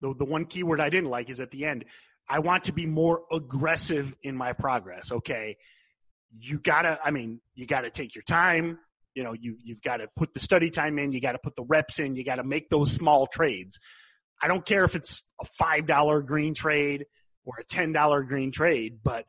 the 0.00 0.14
the 0.16 0.24
one 0.24 0.46
keyword 0.46 0.80
I 0.80 0.90
didn't 0.90 1.10
like 1.10 1.30
is 1.30 1.40
at 1.40 1.50
the 1.50 1.64
end. 1.64 1.84
I 2.28 2.40
want 2.40 2.64
to 2.64 2.72
be 2.72 2.86
more 2.86 3.22
aggressive 3.30 4.14
in 4.22 4.36
my 4.36 4.52
progress. 4.52 5.12
Okay, 5.12 5.56
you 6.38 6.58
gotta. 6.58 6.98
I 7.02 7.10
mean, 7.10 7.40
you 7.54 7.66
gotta 7.66 7.90
take 7.90 8.14
your 8.14 8.24
time. 8.24 8.78
You 9.14 9.24
know, 9.24 9.32
you 9.32 9.56
you've 9.62 9.82
got 9.82 9.98
to 9.98 10.08
put 10.16 10.34
the 10.34 10.40
study 10.40 10.70
time 10.70 10.98
in. 10.98 11.12
You 11.12 11.20
got 11.20 11.32
to 11.32 11.38
put 11.38 11.56
the 11.56 11.64
reps 11.64 12.00
in. 12.00 12.16
You 12.16 12.24
got 12.24 12.36
to 12.36 12.44
make 12.44 12.68
those 12.68 12.92
small 12.92 13.26
trades. 13.26 13.78
I 14.42 14.48
don't 14.48 14.64
care 14.64 14.84
if 14.84 14.94
it's 14.94 15.22
a 15.40 15.44
five 15.44 15.86
dollar 15.86 16.20
green 16.20 16.54
trade 16.54 17.06
or 17.44 17.54
a 17.58 17.64
ten 17.64 17.92
dollar 17.92 18.22
green 18.22 18.52
trade, 18.52 18.98
but 19.02 19.24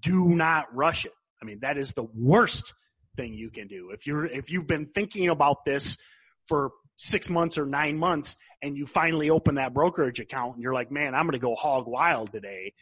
do 0.00 0.28
not 0.28 0.74
rush 0.74 1.04
it. 1.04 1.12
I 1.40 1.44
mean, 1.44 1.60
that 1.60 1.78
is 1.78 1.92
the 1.92 2.02
worst 2.02 2.74
thing 3.16 3.34
you 3.34 3.50
can 3.50 3.68
do. 3.68 3.90
If 3.92 4.06
you're 4.06 4.26
if 4.26 4.50
you've 4.50 4.66
been 4.66 4.86
thinking 4.86 5.28
about 5.28 5.64
this 5.64 5.98
for 6.46 6.70
six 6.98 7.30
months 7.30 7.56
or 7.56 7.64
nine 7.64 7.96
months 7.96 8.36
and 8.60 8.76
you 8.76 8.86
finally 8.86 9.30
open 9.30 9.54
that 9.54 9.72
brokerage 9.72 10.18
account 10.18 10.54
and 10.54 10.62
you're 10.62 10.74
like, 10.74 10.90
man, 10.90 11.14
I'm 11.14 11.26
gonna 11.26 11.38
go 11.38 11.54
hog 11.54 11.86
wild 11.86 12.32
today, 12.32 12.74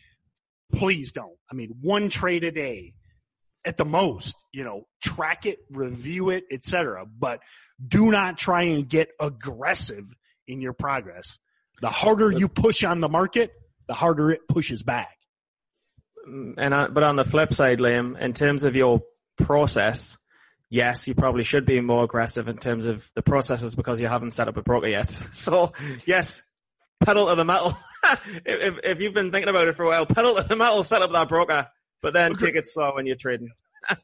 please 0.72 1.12
don't. 1.12 1.36
I 1.50 1.54
mean, 1.54 1.76
one 1.82 2.08
trade 2.08 2.42
a 2.42 2.50
day 2.50 2.94
at 3.64 3.76
the 3.76 3.84
most, 3.84 4.36
you 4.52 4.64
know, 4.64 4.86
track 5.02 5.44
it, 5.44 5.58
review 5.70 6.30
it, 6.30 6.44
etc. 6.50 7.04
But 7.06 7.40
do 7.86 8.10
not 8.10 8.38
try 8.38 8.62
and 8.62 8.88
get 8.88 9.10
aggressive 9.20 10.06
in 10.48 10.62
your 10.62 10.72
progress. 10.72 11.38
The 11.82 11.90
harder 11.90 12.32
you 12.32 12.48
push 12.48 12.84
on 12.84 13.00
the 13.00 13.08
market, 13.08 13.52
the 13.86 13.94
harder 13.94 14.30
it 14.30 14.48
pushes 14.48 14.82
back. 14.82 15.14
and 16.26 16.72
uh, 16.72 16.88
but 16.90 17.02
on 17.02 17.16
the 17.16 17.24
flip 17.24 17.52
side, 17.52 17.80
Liam, 17.80 18.18
in 18.18 18.32
terms 18.32 18.64
of 18.64 18.76
your 18.76 19.02
process, 19.36 20.16
yes, 20.70 21.08
you 21.08 21.14
probably 21.14 21.44
should 21.44 21.66
be 21.66 21.80
more 21.80 22.04
aggressive 22.04 22.48
in 22.48 22.56
terms 22.56 22.86
of 22.86 23.10
the 23.14 23.22
processes 23.22 23.74
because 23.74 24.00
you 24.00 24.08
haven't 24.08 24.32
set 24.32 24.48
up 24.48 24.56
a 24.56 24.62
broker 24.62 24.88
yet. 24.88 25.16
So 25.32 25.72
yes, 26.06 26.42
pedal 27.04 27.28
to 27.28 27.34
the 27.34 27.44
metal. 27.44 27.76
if, 28.44 28.78
if 28.82 29.00
you've 29.00 29.14
been 29.14 29.30
thinking 29.30 29.48
about 29.48 29.68
it 29.68 29.74
for 29.74 29.84
a 29.84 29.88
while, 29.88 30.06
pedal 30.06 30.34
to 30.36 30.42
the 30.42 30.56
metal, 30.56 30.82
set 30.82 31.02
up 31.02 31.12
that 31.12 31.28
broker, 31.28 31.68
but 32.02 32.14
then 32.14 32.34
take 32.34 32.56
it 32.56 32.66
slow 32.66 32.94
when 32.94 33.06
you're 33.06 33.16
trading. 33.16 33.50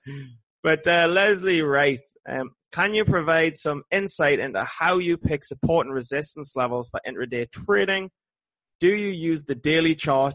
but 0.62 0.86
uh, 0.86 1.06
Leslie 1.08 1.62
Wright, 1.62 2.00
um, 2.28 2.50
can 2.70 2.94
you 2.94 3.04
provide 3.04 3.56
some 3.56 3.82
insight 3.90 4.38
into 4.38 4.64
how 4.64 4.98
you 4.98 5.16
pick 5.16 5.44
support 5.44 5.86
and 5.86 5.94
resistance 5.94 6.54
levels 6.56 6.90
for 6.90 7.00
intraday 7.06 7.50
trading? 7.50 8.10
Do 8.80 8.88
you 8.88 9.08
use 9.08 9.44
the 9.44 9.54
daily 9.54 9.94
chart 9.94 10.34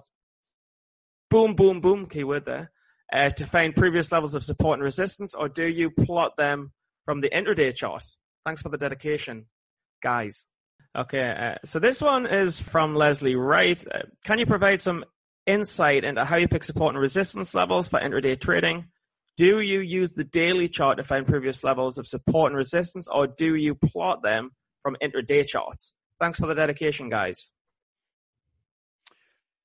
boom, 1.30 1.56
boom, 1.56 1.82
boom, 1.82 2.08
keyword 2.08 2.46
there, 2.46 2.72
uh, 3.12 3.30
to 3.30 3.46
find 3.46 3.76
previous 3.76 4.12
levels 4.12 4.36
of 4.36 4.44
support 4.44 4.80
and 4.80 4.84
resistance, 4.84 5.34
or 5.34 5.50
do 5.50 5.68
you 5.68 5.90
plot 5.90 6.36
them 6.38 6.72
from 7.06 7.22
the 7.22 7.30
intraday 7.30 7.74
chart? 7.74 8.04
Thanks 8.46 8.62
for 8.62 8.70
the 8.70 8.78
dedication, 8.78 9.46
guys. 10.02 10.46
Okay, 10.96 11.30
uh, 11.30 11.56
so 11.64 11.80
this 11.80 12.02
one 12.02 12.26
is 12.26 12.60
from 12.60 12.96
Leslie 12.96 13.36
Wright. 13.36 13.84
Uh, 13.94 14.04
can 14.26 14.40
you 14.40 14.46
provide 14.46 14.82
some 14.82 15.06
insight 15.46 16.04
into 16.04 16.26
how 16.26 16.38
you 16.38 16.48
pick 16.48 16.64
support 16.64 16.94
and 16.94 17.02
resistance 17.02 17.54
levels 17.54 17.88
for 17.88 18.00
intraday 18.00 18.40
trading? 18.40 18.86
Do 19.38 19.62
you 19.62 19.80
use 19.80 20.14
the 20.14 20.24
daily 20.24 20.68
chart 20.68 20.98
to 20.98 21.04
find 21.04 21.28
previous 21.28 21.64
levels 21.64 21.98
of 21.98 22.08
support 22.08 22.52
and 22.52 22.58
resistance, 22.58 23.08
or 23.08 23.28
do 23.28 23.56
you 23.56 23.76
plot 23.76 24.24
them 24.24 24.52
from 24.82 24.98
intraday 25.02 25.46
charts? 25.46 25.94
Thanks 26.20 26.40
for 26.40 26.48
the 26.48 26.56
dedication, 26.56 27.10
guys. 27.10 27.50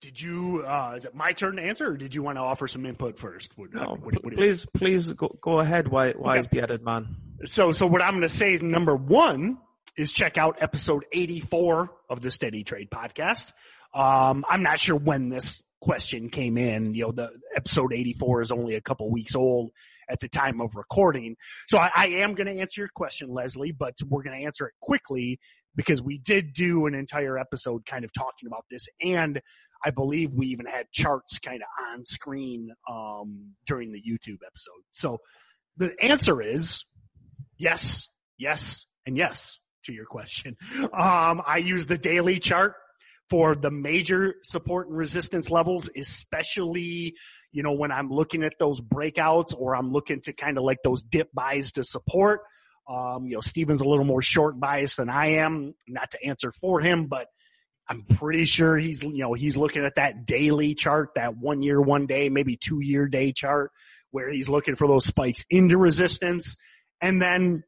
Did 0.03 0.21
you? 0.21 0.65
Uh, 0.67 0.95
is 0.97 1.05
it 1.05 1.15
my 1.15 1.33
turn 1.33 1.57
to 1.57 1.63
answer, 1.63 1.93
or 1.93 1.97
did 1.97 2.13
you 2.15 2.25
want 2.25 2.37
to 2.37 2.43
offer 2.43 2.67
some 2.67 2.85
input 2.85 3.19
first? 3.21 3.57
What, 3.57 3.73
No, 3.73 3.97
what- 4.01 4.23
what- 4.25 4.35
please, 4.35 4.67
please 4.75 5.13
go, 5.13 5.29
go 5.41 5.61
ahead, 5.61 5.87
wise, 5.89 6.15
wise 6.17 6.47
bearded 6.49 6.83
man. 6.83 7.17
So, 7.45 7.71
so 7.71 7.87
what 7.87 8.03
I'm 8.03 8.11
going 8.11 8.23
to 8.23 8.29
say 8.29 8.53
is 8.55 8.63
number 8.63 8.97
one 8.97 9.59
is 9.97 10.11
check 10.11 10.37
out 10.39 10.57
episode 10.61 11.05
84 11.13 11.91
of 12.11 12.21
the 12.21 12.31
Steady 12.33 12.65
Trade 12.65 12.91
podcast. 12.91 13.53
Um, 13.95 14.45
I'm 14.49 14.63
not 14.65 14.81
sure 14.81 14.97
when 14.97 15.29
this 15.29 15.63
question 15.81 16.31
came 16.31 16.59
in. 16.59 16.95
You 16.95 17.05
know, 17.07 17.13
the 17.13 17.31
episode 17.55 17.93
84 17.93 18.43
is 18.43 18.51
only 18.51 18.75
a 18.75 18.81
couple 18.81 19.09
weeks 19.11 19.37
old 19.37 19.71
at 20.09 20.19
the 20.21 20.29
time 20.29 20.61
of 20.61 20.75
recording. 20.75 21.37
So 21.69 21.79
I, 21.79 21.91
I 21.95 22.07
am 22.09 22.35
going 22.35 22.49
to 22.49 22.61
answer 22.61 22.81
your 22.81 22.91
question, 22.95 23.29
Leslie, 23.33 23.71
but 23.73 23.95
we're 24.09 24.23
going 24.25 24.39
to 24.39 24.45
answer 24.45 24.67
it 24.67 24.75
quickly 24.81 25.39
because 25.75 26.03
we 26.03 26.19
did 26.19 26.53
do 26.53 26.87
an 26.87 26.95
entire 26.95 27.39
episode 27.39 27.87
kind 27.87 28.05
of 28.05 28.13
talking 28.13 28.47
about 28.47 28.65
this 28.71 28.89
and 29.01 29.41
I 29.85 29.91
believe 29.91 30.35
we 30.35 30.47
even 30.49 30.67
had 30.67 30.91
charts 30.93 31.39
kind 31.39 31.63
of 31.63 31.93
on 31.93 32.05
screen 32.05 32.73
um, 32.89 33.55
during 33.67 33.93
the 33.93 34.01
YouTube 34.01 34.39
episode. 34.47 34.83
So 34.93 35.19
the 35.77 35.95
answer 36.03 36.41
is 36.41 36.85
yes, 37.59 38.09
yes, 38.39 38.87
and 39.07 39.17
yes 39.17 39.59
to 39.85 39.93
your 39.93 40.07
question. 40.07 40.57
Um, 40.93 41.43
I 41.47 41.59
use 41.59 41.87
the 41.87 41.99
daily 41.99 42.39
chart 42.39 42.75
for 43.31 43.55
the 43.55 43.71
major 43.71 44.35
support 44.43 44.89
and 44.89 44.97
resistance 44.97 45.51
levels, 45.51 45.89
especially, 45.97 47.15
you 47.51 47.63
know, 47.63 47.73
when 47.73 47.91
I'm 47.91 48.11
looking 48.11 48.45
at 48.45 48.59
those 48.59 48.81
breakouts 48.81 49.55
or 49.57 49.75
I'm 49.75 49.91
looking 49.91 50.21
to 50.23 50.33
kind 50.33 50.59
of 50.59 50.65
like 50.65 50.79
those 50.85 51.03
dip 51.03 51.33
buys 51.33 51.73
to 51.73 51.85
support. 51.85 52.41
Um, 52.89 53.27
you 53.27 53.35
know, 53.35 53.41
Stephen's 53.41 53.81
a 53.81 53.89
little 53.89 54.05
more 54.05 54.23
short 54.23 54.61
biased 54.61 54.99
than 54.99 55.09
I 55.09 55.39
am, 55.39 55.75
not 55.89 56.11
to 56.11 56.25
answer 56.25 56.53
for 56.53 56.81
him, 56.81 57.07
but 57.07 57.29
I'm 57.93 58.05
pretty 58.17 58.47
sure 58.47 58.79
he's, 58.79 59.03
you 59.03 59.19
know, 59.19 59.35
he's 59.35 59.59
looking 59.59 59.85
at 59.85 59.97
that 59.97 60.25
daily 60.25 60.75
chart, 60.75 61.11
that 61.15 61.37
one 61.37 61.61
year, 61.63 61.79
one 61.79 62.07
day, 62.07 62.31
maybe 62.31 62.57
two 62.57 62.81
year 62.81 63.07
day 63.07 63.33
chart 63.33 63.71
where 64.13 64.31
he's 64.31 64.49
looking 64.49 64.77
for 64.77 64.89
those 64.89 65.05
spikes 65.05 65.45
into 65.51 65.77
resistance. 65.77 66.57
And 67.03 67.21
then 67.21 67.65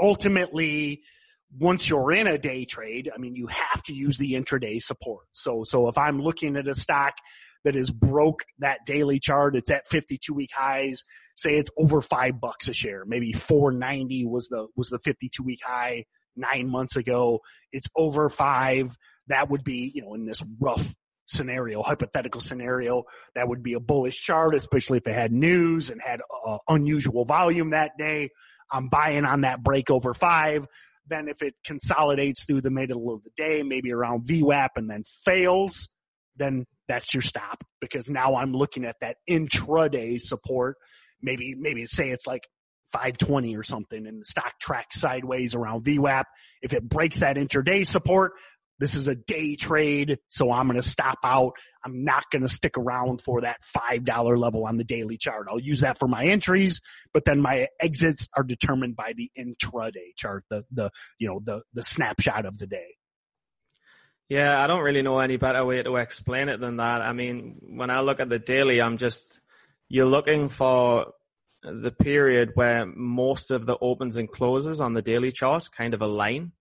ultimately, 0.00 1.02
once 1.58 1.90
you're 1.90 2.10
in 2.10 2.26
a 2.26 2.38
day 2.38 2.64
trade, 2.64 3.10
I 3.14 3.18
mean, 3.18 3.36
you 3.36 3.48
have 3.48 3.82
to 3.82 3.92
use 3.92 4.16
the 4.16 4.32
intraday 4.32 4.80
support. 4.80 5.26
So, 5.32 5.62
so 5.64 5.88
if 5.88 5.98
I'm 5.98 6.22
looking 6.22 6.56
at 6.56 6.66
a 6.66 6.74
stock 6.74 7.12
that 7.64 7.76
is 7.76 7.90
broke 7.90 8.44
that 8.60 8.86
daily 8.86 9.18
chart, 9.18 9.56
it's 9.56 9.70
at 9.70 9.86
52 9.88 10.32
week 10.32 10.52
highs, 10.54 11.04
say 11.36 11.56
it's 11.56 11.70
over 11.76 12.00
five 12.00 12.40
bucks 12.40 12.66
a 12.68 12.72
share, 12.72 13.04
maybe 13.04 13.34
490 13.34 14.24
was 14.24 14.48
the, 14.48 14.68
was 14.74 14.88
the 14.88 14.98
52 15.00 15.42
week 15.42 15.60
high 15.62 16.06
nine 16.34 16.70
months 16.70 16.96
ago. 16.96 17.40
It's 17.72 17.88
over 17.94 18.30
five. 18.30 18.96
That 19.28 19.50
would 19.50 19.64
be, 19.64 19.90
you 19.94 20.02
know, 20.02 20.14
in 20.14 20.26
this 20.26 20.42
rough 20.60 20.94
scenario, 21.26 21.82
hypothetical 21.82 22.40
scenario, 22.40 23.04
that 23.34 23.48
would 23.48 23.62
be 23.62 23.74
a 23.74 23.80
bullish 23.80 24.20
chart, 24.20 24.54
especially 24.54 24.98
if 24.98 25.06
it 25.06 25.14
had 25.14 25.32
news 25.32 25.90
and 25.90 26.02
had 26.02 26.20
uh, 26.46 26.58
unusual 26.68 27.24
volume 27.24 27.70
that 27.70 27.92
day. 27.96 28.30
I'm 28.70 28.88
buying 28.88 29.24
on 29.24 29.42
that 29.42 29.62
break 29.62 29.90
over 29.90 30.12
five. 30.14 30.66
Then 31.06 31.28
if 31.28 31.42
it 31.42 31.54
consolidates 31.64 32.44
through 32.44 32.60
the 32.60 32.70
middle 32.70 33.12
of 33.12 33.22
the 33.24 33.30
day, 33.36 33.62
maybe 33.62 33.92
around 33.92 34.26
VWAP 34.28 34.70
and 34.76 34.88
then 34.90 35.02
fails, 35.24 35.88
then 36.36 36.66
that's 36.88 37.14
your 37.14 37.22
stop 37.22 37.64
because 37.80 38.08
now 38.08 38.36
I'm 38.36 38.52
looking 38.52 38.84
at 38.84 38.96
that 39.00 39.16
intraday 39.28 40.20
support. 40.20 40.76
Maybe, 41.22 41.54
maybe 41.56 41.86
say 41.86 42.10
it's 42.10 42.26
like 42.26 42.46
520 42.92 43.56
or 43.56 43.62
something 43.62 44.06
and 44.06 44.20
the 44.20 44.24
stock 44.24 44.58
tracks 44.60 45.00
sideways 45.00 45.54
around 45.54 45.84
VWAP. 45.84 46.24
If 46.62 46.72
it 46.72 46.88
breaks 46.88 47.20
that 47.20 47.36
intraday 47.36 47.86
support, 47.86 48.32
this 48.80 48.94
is 48.94 49.06
a 49.08 49.14
day 49.14 49.56
trade, 49.56 50.18
so 50.28 50.50
I'm 50.50 50.66
going 50.66 50.80
to 50.80 50.86
stop 50.86 51.18
out. 51.22 51.52
I'm 51.84 52.02
not 52.02 52.24
going 52.30 52.42
to 52.42 52.48
stick 52.48 52.78
around 52.78 53.20
for 53.20 53.42
that 53.42 53.58
$5 53.76 54.38
level 54.38 54.64
on 54.64 54.78
the 54.78 54.84
daily 54.84 55.18
chart. 55.18 55.46
I'll 55.50 55.60
use 55.60 55.80
that 55.80 55.98
for 55.98 56.08
my 56.08 56.24
entries, 56.24 56.80
but 57.12 57.24
then 57.26 57.40
my 57.40 57.68
exits 57.78 58.28
are 58.36 58.42
determined 58.42 58.96
by 58.96 59.12
the 59.14 59.30
intraday 59.38 60.16
chart, 60.16 60.44
the, 60.48 60.64
the, 60.72 60.90
you 61.18 61.28
know, 61.28 61.40
the, 61.44 61.60
the 61.74 61.82
snapshot 61.82 62.46
of 62.46 62.58
the 62.58 62.66
day. 62.66 62.96
Yeah, 64.30 64.62
I 64.62 64.66
don't 64.66 64.82
really 64.82 65.02
know 65.02 65.18
any 65.18 65.36
better 65.36 65.64
way 65.64 65.82
to 65.82 65.96
explain 65.96 66.48
it 66.48 66.60
than 66.60 66.76
that. 66.78 67.02
I 67.02 67.12
mean, 67.12 67.56
when 67.62 67.90
I 67.90 68.00
look 68.00 68.18
at 68.18 68.28
the 68.28 68.38
daily, 68.38 68.80
I'm 68.80 68.96
just, 68.96 69.40
you're 69.88 70.06
looking 70.06 70.48
for 70.48 71.12
the 71.62 71.90
period 71.90 72.52
where 72.54 72.86
most 72.86 73.50
of 73.50 73.66
the 73.66 73.76
opens 73.80 74.16
and 74.16 74.30
closes 74.30 74.80
on 74.80 74.94
the 74.94 75.02
daily 75.02 75.32
chart 75.32 75.68
kind 75.76 75.92
of 75.94 76.00
align. 76.00 76.52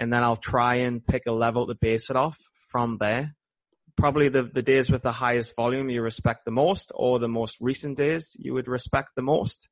And 0.00 0.10
then 0.10 0.24
I'll 0.24 0.34
try 0.34 0.76
and 0.76 1.06
pick 1.06 1.24
a 1.26 1.32
level 1.32 1.66
to 1.66 1.74
base 1.74 2.08
it 2.08 2.16
off 2.16 2.38
from 2.70 2.96
there. 2.96 3.34
Probably 3.98 4.30
the, 4.30 4.44
the 4.44 4.62
days 4.62 4.90
with 4.90 5.02
the 5.02 5.12
highest 5.12 5.54
volume 5.54 5.90
you 5.90 6.00
respect 6.00 6.46
the 6.46 6.50
most 6.50 6.90
or 6.94 7.18
the 7.18 7.28
most 7.28 7.58
recent 7.60 7.98
days 7.98 8.34
you 8.38 8.54
would 8.54 8.66
respect 8.66 9.10
the 9.14 9.20
most. 9.20 9.68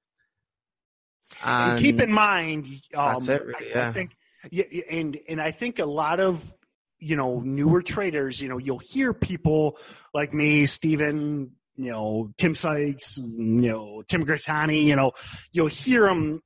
And, 1.42 1.72
and 1.72 1.80
keep 1.80 2.02
in 2.02 2.12
mind, 2.12 2.66
um, 2.94 3.14
that's 3.14 3.28
it, 3.28 3.42
really, 3.42 3.70
yeah. 3.70 3.86
I, 3.86 3.88
I 3.88 3.92
think, 3.92 4.10
yeah, 4.50 4.64
and 4.90 5.18
and 5.28 5.40
I 5.40 5.50
think 5.50 5.78
a 5.78 5.86
lot 5.86 6.20
of 6.20 6.54
you 6.98 7.16
know 7.16 7.40
newer 7.40 7.80
traders, 7.80 8.38
you 8.38 8.50
know, 8.50 8.58
you'll 8.58 8.80
hear 8.80 9.14
people 9.14 9.78
like 10.12 10.34
me, 10.34 10.66
Stephen, 10.66 11.52
you 11.76 11.90
know, 11.90 12.30
Tim 12.36 12.54
Sykes, 12.54 13.16
you 13.16 13.24
know, 13.72 14.02
Tim 14.06 14.26
Grittani, 14.26 14.82
you 14.82 14.96
know, 14.96 15.12
you'll 15.52 15.68
hear 15.68 16.02
them 16.06 16.42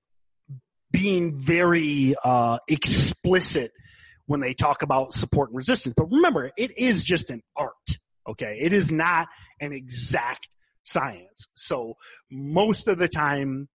being 0.92 1.34
very 1.34 2.14
uh, 2.22 2.58
explicit 2.68 3.72
when 4.26 4.40
they 4.40 4.54
talk 4.54 4.82
about 4.82 5.12
support 5.12 5.50
and 5.50 5.56
resistance. 5.56 5.94
But 5.96 6.10
remember, 6.10 6.50
it 6.56 6.78
is 6.78 7.02
just 7.02 7.30
an 7.30 7.42
art. 7.56 7.72
Okay. 8.28 8.58
It 8.60 8.72
is 8.72 8.92
not 8.92 9.26
an 9.60 9.72
exact 9.72 10.46
science. 10.84 11.48
So 11.54 11.94
most 12.30 12.88
of 12.88 12.98
the 12.98 13.08
time, 13.08 13.68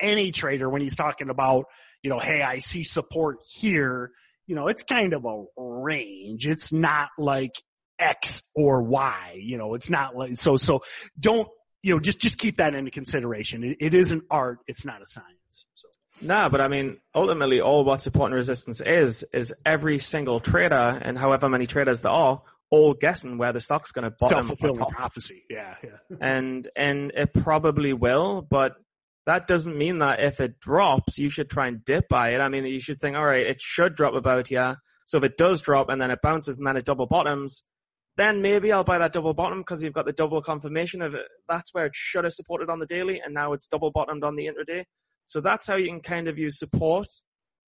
any 0.00 0.32
trader, 0.32 0.68
when 0.68 0.82
he's 0.82 0.96
talking 0.96 1.30
about, 1.30 1.66
you 2.02 2.10
know, 2.10 2.18
hey, 2.18 2.42
I 2.42 2.58
see 2.58 2.82
support 2.82 3.38
here, 3.48 4.10
you 4.46 4.56
know, 4.56 4.68
it's 4.68 4.82
kind 4.82 5.12
of 5.12 5.24
a 5.24 5.44
range. 5.56 6.48
It's 6.48 6.72
not 6.72 7.10
like 7.18 7.52
X 7.98 8.42
or 8.54 8.82
Y, 8.82 9.38
you 9.40 9.58
know, 9.58 9.74
it's 9.74 9.90
not 9.90 10.16
like, 10.16 10.36
so, 10.36 10.56
so 10.56 10.80
don't, 11.18 11.48
you 11.82 11.94
know, 11.94 12.00
just, 12.00 12.20
just 12.20 12.38
keep 12.38 12.56
that 12.56 12.74
into 12.74 12.90
consideration. 12.90 13.62
it, 13.62 13.76
it 13.80 13.94
is 13.94 14.10
an 14.12 14.22
art. 14.30 14.58
It's 14.66 14.84
not 14.84 15.02
a 15.02 15.06
science. 15.06 15.66
So. 15.74 15.88
No, 16.22 16.48
but 16.50 16.60
I 16.60 16.68
mean, 16.68 16.98
ultimately, 17.14 17.60
all 17.60 17.84
what 17.84 18.02
support 18.02 18.26
and 18.26 18.34
resistance 18.34 18.80
is 18.80 19.24
is 19.32 19.54
every 19.64 19.98
single 19.98 20.40
trader 20.40 21.00
and 21.02 21.18
however 21.18 21.48
many 21.48 21.66
traders 21.66 22.02
there 22.02 22.12
are, 22.12 22.42
all 22.70 22.94
guessing 22.94 23.38
where 23.38 23.52
the 23.52 23.60
stock's 23.60 23.92
going 23.92 24.04
to 24.04 24.16
bottom. 24.18 24.46
Self-fulfilling 24.46 24.90
prophecy. 24.90 25.44
Yeah, 25.48 25.74
yeah. 25.82 26.16
and 26.20 26.68
and 26.76 27.12
it 27.14 27.32
probably 27.34 27.92
will, 27.92 28.42
but 28.42 28.76
that 29.26 29.46
doesn't 29.46 29.76
mean 29.76 29.98
that 29.98 30.20
if 30.20 30.40
it 30.40 30.60
drops, 30.60 31.18
you 31.18 31.28
should 31.28 31.50
try 31.50 31.68
and 31.68 31.84
dip 31.84 32.08
buy 32.08 32.30
it. 32.30 32.40
I 32.40 32.48
mean, 32.48 32.64
you 32.64 32.80
should 32.80 33.00
think, 33.00 33.16
all 33.16 33.26
right, 33.26 33.46
it 33.46 33.60
should 33.60 33.94
drop 33.94 34.14
about 34.14 34.48
here. 34.48 34.76
So 35.06 35.18
if 35.18 35.24
it 35.24 35.36
does 35.36 35.60
drop 35.60 35.88
and 35.88 36.00
then 36.00 36.10
it 36.10 36.20
bounces 36.22 36.58
and 36.58 36.66
then 36.66 36.76
it 36.76 36.84
double 36.84 37.06
bottoms, 37.06 37.62
then 38.16 38.42
maybe 38.42 38.72
I'll 38.72 38.84
buy 38.84 38.98
that 38.98 39.12
double 39.12 39.34
bottom 39.34 39.60
because 39.60 39.82
you've 39.82 39.92
got 39.92 40.06
the 40.06 40.12
double 40.12 40.42
confirmation 40.42 41.02
of 41.02 41.14
it. 41.14 41.26
That's 41.48 41.72
where 41.72 41.86
it 41.86 41.94
should 41.94 42.24
have 42.24 42.32
supported 42.32 42.70
on 42.70 42.78
the 42.78 42.86
daily, 42.86 43.20
and 43.24 43.34
now 43.34 43.52
it's 43.52 43.66
double 43.66 43.90
bottomed 43.90 44.24
on 44.24 44.36
the 44.36 44.46
intraday. 44.46 44.84
So 45.30 45.40
that's 45.40 45.64
how 45.64 45.76
you 45.76 45.86
can 45.86 46.00
kind 46.00 46.26
of 46.26 46.38
use 46.38 46.58
support 46.58 47.06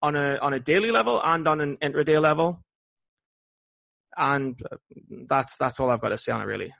on 0.02 0.16
a 0.16 0.36
on 0.38 0.52
a 0.52 0.58
daily 0.58 0.90
level 0.90 1.22
and 1.22 1.46
on 1.46 1.60
an 1.60 1.76
intraday 1.76 2.20
level. 2.20 2.60
And 4.16 4.60
that's 5.28 5.56
that's 5.58 5.78
all 5.78 5.88
I've 5.88 6.00
got 6.00 6.08
to 6.08 6.18
say 6.18 6.32
on 6.32 6.42
it, 6.42 6.46
really. 6.46 6.74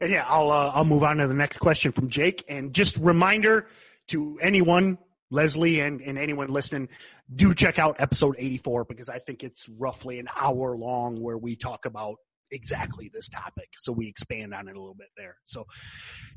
And 0.00 0.10
yeah, 0.10 0.24
I'll 0.26 0.50
uh, 0.50 0.72
I'll 0.74 0.84
move 0.84 1.04
on 1.04 1.18
to 1.18 1.28
the 1.28 1.34
next 1.34 1.58
question 1.58 1.92
from 1.92 2.08
Jake. 2.08 2.44
And 2.48 2.74
just 2.74 2.96
reminder 2.96 3.68
to 4.08 4.36
anyone, 4.42 4.98
Leslie, 5.30 5.78
and 5.78 6.00
and 6.00 6.18
anyone 6.18 6.48
listening, 6.48 6.88
do 7.32 7.54
check 7.54 7.78
out 7.78 8.00
episode 8.00 8.34
84 8.36 8.86
because 8.86 9.08
I 9.08 9.20
think 9.20 9.44
it's 9.44 9.68
roughly 9.68 10.18
an 10.18 10.26
hour 10.34 10.76
long 10.76 11.22
where 11.22 11.38
we 11.38 11.54
talk 11.54 11.86
about 11.86 12.16
exactly 12.50 13.08
this 13.14 13.28
topic. 13.28 13.68
So 13.78 13.92
we 13.92 14.08
expand 14.08 14.52
on 14.52 14.66
it 14.66 14.74
a 14.74 14.80
little 14.80 14.96
bit 14.96 15.10
there. 15.16 15.36
So 15.44 15.66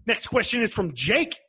next 0.06 0.28
question 0.28 0.62
is 0.62 0.72
from 0.72 0.94
Jake. 0.94 1.40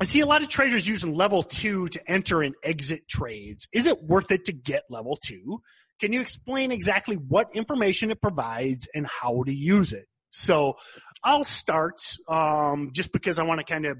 I 0.00 0.06
see 0.06 0.20
a 0.20 0.26
lot 0.26 0.42
of 0.42 0.48
traders 0.48 0.88
using 0.88 1.14
level 1.14 1.42
two 1.42 1.88
to 1.88 2.10
enter 2.10 2.42
and 2.42 2.54
exit 2.64 3.06
trades. 3.08 3.68
Is 3.72 3.86
it 3.86 4.02
worth 4.02 4.32
it 4.32 4.46
to 4.46 4.52
get 4.52 4.82
level 4.90 5.16
two? 5.16 5.62
Can 6.00 6.12
you 6.12 6.20
explain 6.20 6.72
exactly 6.72 7.14
what 7.14 7.54
information 7.54 8.10
it 8.10 8.20
provides 8.20 8.88
and 8.92 9.06
how 9.06 9.44
to 9.44 9.54
use 9.54 9.92
it? 9.92 10.06
So 10.30 10.74
I'll 11.22 11.44
start, 11.44 12.00
um, 12.28 12.90
just 12.92 13.12
because 13.12 13.38
I 13.38 13.44
want 13.44 13.60
to 13.60 13.64
kind 13.64 13.86
of, 13.86 13.98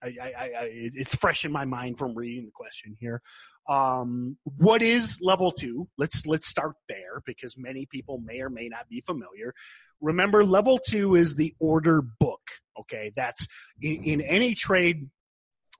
I, 0.00 0.06
I, 0.06 0.32
I, 0.36 0.68
it's 0.94 1.14
fresh 1.16 1.44
in 1.44 1.50
my 1.50 1.64
mind 1.64 1.98
from 1.98 2.14
reading 2.14 2.44
the 2.44 2.52
question 2.52 2.96
here. 3.00 3.20
Um, 3.68 4.36
what 4.44 4.80
is 4.80 5.18
level 5.20 5.50
two? 5.50 5.88
Let's, 5.98 6.24
let's 6.24 6.46
start 6.46 6.76
there 6.88 7.20
because 7.26 7.58
many 7.58 7.86
people 7.86 8.18
may 8.18 8.40
or 8.40 8.48
may 8.48 8.68
not 8.68 8.88
be 8.88 9.00
familiar. 9.00 9.54
Remember, 10.00 10.44
level 10.44 10.78
two 10.78 11.16
is 11.16 11.34
the 11.34 11.52
order 11.58 12.00
book. 12.00 12.42
Okay. 12.78 13.12
That's 13.16 13.48
in, 13.80 14.04
in 14.04 14.20
any 14.20 14.54
trade 14.54 15.10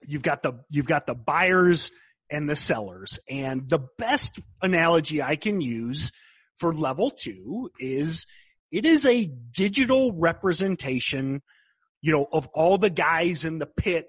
you've 0.06 0.22
got 0.22 0.42
the 0.42 0.64
you've 0.70 0.86
got 0.86 1.06
the 1.06 1.14
buyers 1.14 1.90
and 2.32 2.48
the 2.48 2.56
sellers. 2.56 3.20
And 3.28 3.68
the 3.68 3.86
best 3.98 4.40
analogy 4.60 5.22
I 5.22 5.36
can 5.36 5.60
use 5.60 6.10
for 6.58 6.74
level 6.74 7.10
two 7.10 7.70
is 7.78 8.26
it 8.70 8.86
is 8.86 9.04
a 9.04 9.26
digital 9.26 10.12
representation, 10.12 11.42
you 12.00 12.12
know, 12.12 12.26
of 12.32 12.48
all 12.48 12.78
the 12.78 12.90
guys 12.90 13.44
in 13.44 13.58
the 13.58 13.66
pit 13.66 14.06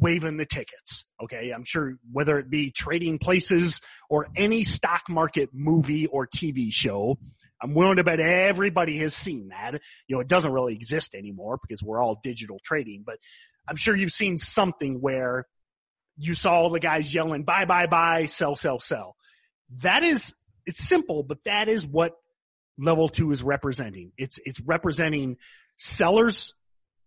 waving 0.00 0.36
the 0.36 0.46
tickets. 0.46 1.04
Okay. 1.22 1.50
I'm 1.50 1.64
sure 1.64 1.94
whether 2.10 2.38
it 2.38 2.50
be 2.50 2.72
trading 2.72 3.18
places 3.18 3.80
or 4.10 4.28
any 4.34 4.64
stock 4.64 5.02
market 5.08 5.50
movie 5.52 6.06
or 6.06 6.26
TV 6.26 6.72
show, 6.72 7.18
I'm 7.62 7.74
willing 7.74 7.96
to 7.96 8.04
bet 8.04 8.18
everybody 8.18 8.98
has 8.98 9.14
seen 9.14 9.48
that. 9.48 9.80
You 10.08 10.16
know, 10.16 10.20
it 10.20 10.28
doesn't 10.28 10.52
really 10.52 10.74
exist 10.74 11.14
anymore 11.14 11.58
because 11.62 11.82
we're 11.82 12.02
all 12.02 12.20
digital 12.22 12.58
trading, 12.64 13.04
but 13.06 13.18
I'm 13.68 13.76
sure 13.76 13.96
you've 13.96 14.12
seen 14.12 14.38
something 14.38 15.00
where 15.00 15.46
you 16.16 16.34
saw 16.34 16.54
all 16.54 16.70
the 16.70 16.80
guys 16.80 17.12
yelling, 17.12 17.44
buy, 17.44 17.64
buy, 17.64 17.86
buy, 17.86 18.26
sell, 18.26 18.56
sell, 18.56 18.78
sell. 18.78 19.16
That 19.78 20.04
is, 20.04 20.34
it's 20.66 20.86
simple, 20.86 21.22
but 21.22 21.44
that 21.44 21.68
is 21.68 21.86
what 21.86 22.12
level 22.78 23.08
two 23.08 23.30
is 23.30 23.42
representing. 23.42 24.12
It's, 24.16 24.38
it's 24.44 24.60
representing 24.60 25.36
sellers 25.76 26.54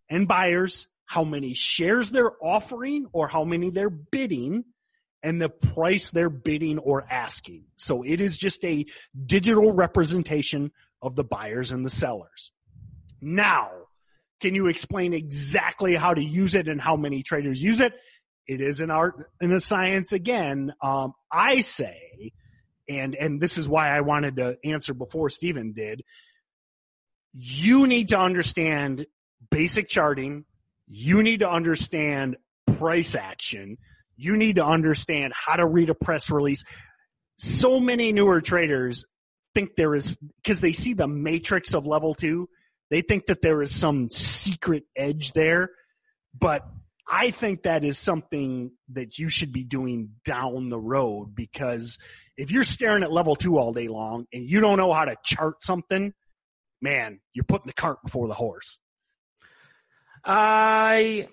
and 0.09 0.27
buyers, 0.27 0.87
how 1.05 1.23
many 1.23 1.53
shares 1.53 2.11
they're 2.11 2.33
offering 2.43 3.05
or 3.13 3.27
how 3.27 3.43
many 3.45 3.69
they're 3.69 3.89
bidding 3.89 4.65
and 5.23 5.41
the 5.41 5.49
price 5.49 6.09
they're 6.09 6.29
bidding 6.29 6.77
or 6.79 7.05
asking. 7.09 7.65
So 7.75 8.03
it 8.03 8.21
is 8.21 8.37
just 8.37 8.63
a 8.65 8.85
digital 9.25 9.71
representation 9.71 10.71
of 11.01 11.15
the 11.15 11.23
buyers 11.23 11.71
and 11.71 11.85
the 11.85 11.89
sellers. 11.89 12.51
Now, 13.21 13.71
can 14.39 14.53
you 14.53 14.67
explain 14.67 15.13
exactly 15.13 15.95
how 15.95 16.13
to 16.13 16.21
use 16.21 16.53
it 16.53 16.67
and 16.67 16.79
how 16.79 16.95
many 16.95 17.23
traders 17.23 17.61
use 17.61 17.79
it? 17.79 17.93
It 18.47 18.61
is 18.61 18.81
an 18.81 18.91
art 18.91 19.29
and 19.41 19.51
a 19.51 19.59
science 19.59 20.13
again. 20.13 20.73
Um, 20.81 21.13
I 21.31 21.61
say, 21.61 22.31
and, 22.87 23.15
and 23.15 23.41
this 23.41 23.57
is 23.57 23.67
why 23.67 23.89
I 23.89 24.01
wanted 24.01 24.37
to 24.37 24.57
answer 24.63 24.93
before 24.93 25.29
Stephen 25.29 25.73
did. 25.73 26.03
You 27.33 27.87
need 27.87 28.09
to 28.09 28.19
understand 28.19 29.05
basic 29.51 29.89
charting. 29.89 30.45
You 30.87 31.23
need 31.23 31.41
to 31.41 31.49
understand 31.49 32.37
price 32.77 33.15
action. 33.15 33.77
You 34.15 34.37
need 34.37 34.55
to 34.55 34.65
understand 34.65 35.33
how 35.35 35.57
to 35.57 35.65
read 35.65 35.89
a 35.89 35.95
press 35.95 36.29
release. 36.29 36.63
So 37.37 37.79
many 37.79 38.13
newer 38.13 38.39
traders 38.41 39.03
think 39.53 39.75
there 39.75 39.93
is, 39.93 40.17
cause 40.45 40.59
they 40.59 40.71
see 40.71 40.93
the 40.93 41.07
matrix 41.07 41.73
of 41.73 41.85
level 41.85 42.13
two 42.13 42.47
they 42.89 43.01
think 43.01 43.27
that 43.27 43.41
there 43.41 43.61
is 43.61 43.71
some 43.71 44.09
secret 44.09 44.83
edge 44.95 45.33
there, 45.33 45.71
but 46.37 46.67
I 47.07 47.31
think 47.31 47.63
that 47.63 47.83
is 47.85 47.97
something 47.97 48.71
that 48.91 49.17
you 49.17 49.29
should 49.29 49.53
be 49.53 49.63
doing 49.63 50.11
down 50.25 50.69
the 50.69 50.79
road 50.79 51.33
because 51.35 51.97
if 52.35 52.51
you're 52.51 52.65
staring 52.65 53.03
at 53.03 53.11
level 53.11 53.35
two 53.35 53.57
all 53.57 53.71
day 53.71 53.87
long 53.87 54.25
and 54.33 54.43
you 54.43 54.59
don't 54.59 54.77
know 54.77 54.91
how 54.91 55.05
to 55.05 55.15
chart 55.23 55.63
something, 55.63 56.13
man, 56.81 57.21
you're 57.33 57.45
putting 57.45 57.67
the 57.67 57.73
cart 57.73 57.99
before 58.03 58.27
the 58.27 58.33
horse. 58.33 58.77
I 60.23 61.29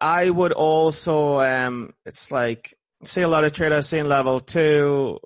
I 0.00 0.30
would 0.30 0.52
also 0.52 1.40
um 1.40 1.92
it's 2.06 2.30
like 2.30 2.74
see 3.04 3.22
a 3.22 3.28
lot 3.28 3.44
of 3.44 3.52
traders 3.52 3.88
saying 3.88 4.06
level 4.06 4.38
two. 4.38 5.18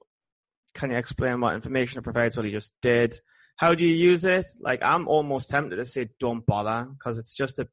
Can 0.74 0.90
you 0.90 0.96
explain 0.96 1.40
what 1.40 1.54
information 1.54 1.98
it 1.98 2.02
provides? 2.02 2.36
What 2.36 2.46
he 2.46 2.52
just 2.52 2.72
did. 2.80 3.20
How 3.56 3.74
do 3.74 3.86
you 3.86 3.94
use 3.94 4.24
it? 4.24 4.46
Like 4.60 4.82
I'm 4.82 5.08
almost 5.08 5.50
tempted 5.50 5.76
to 5.76 5.84
say 5.84 6.08
don't 6.18 6.44
bother 6.44 6.88
because 6.90 7.18
it's 7.18 7.34
just 7.34 7.58
a 7.58 7.68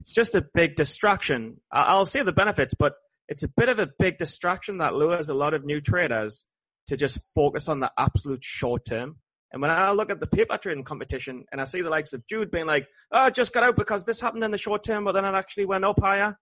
it's 0.00 0.12
just 0.12 0.34
a 0.34 0.44
big 0.54 0.74
distraction. 0.76 1.60
I'll 1.70 2.04
say 2.04 2.22
the 2.22 2.32
benefits, 2.32 2.74
but 2.74 2.94
it's 3.28 3.44
a 3.44 3.48
bit 3.56 3.68
of 3.68 3.78
a 3.78 3.88
big 3.98 4.18
distraction 4.18 4.78
that 4.78 4.94
lures 4.94 5.28
a 5.28 5.34
lot 5.34 5.54
of 5.54 5.64
new 5.64 5.80
traders 5.80 6.44
to 6.88 6.96
just 6.96 7.20
focus 7.34 7.68
on 7.68 7.80
the 7.80 7.92
absolute 7.96 8.42
short 8.42 8.84
term. 8.84 9.16
And 9.52 9.62
when 9.62 9.70
I 9.70 9.92
look 9.92 10.10
at 10.10 10.18
the 10.18 10.26
paper 10.26 10.56
trading 10.56 10.82
competition 10.82 11.44
and 11.52 11.60
I 11.60 11.64
see 11.64 11.82
the 11.82 11.90
likes 11.90 12.14
of 12.14 12.26
Jude 12.26 12.50
being 12.50 12.66
like, 12.66 12.88
oh, 13.12 13.18
I 13.18 13.30
just 13.30 13.52
got 13.52 13.62
out 13.62 13.76
because 13.76 14.06
this 14.06 14.20
happened 14.20 14.44
in 14.44 14.50
the 14.50 14.58
short 14.58 14.82
term, 14.82 15.04
but 15.04 15.12
then 15.12 15.24
it 15.24 15.34
actually 15.34 15.66
went 15.66 15.84
up 15.84 16.00
higher. 16.00 16.36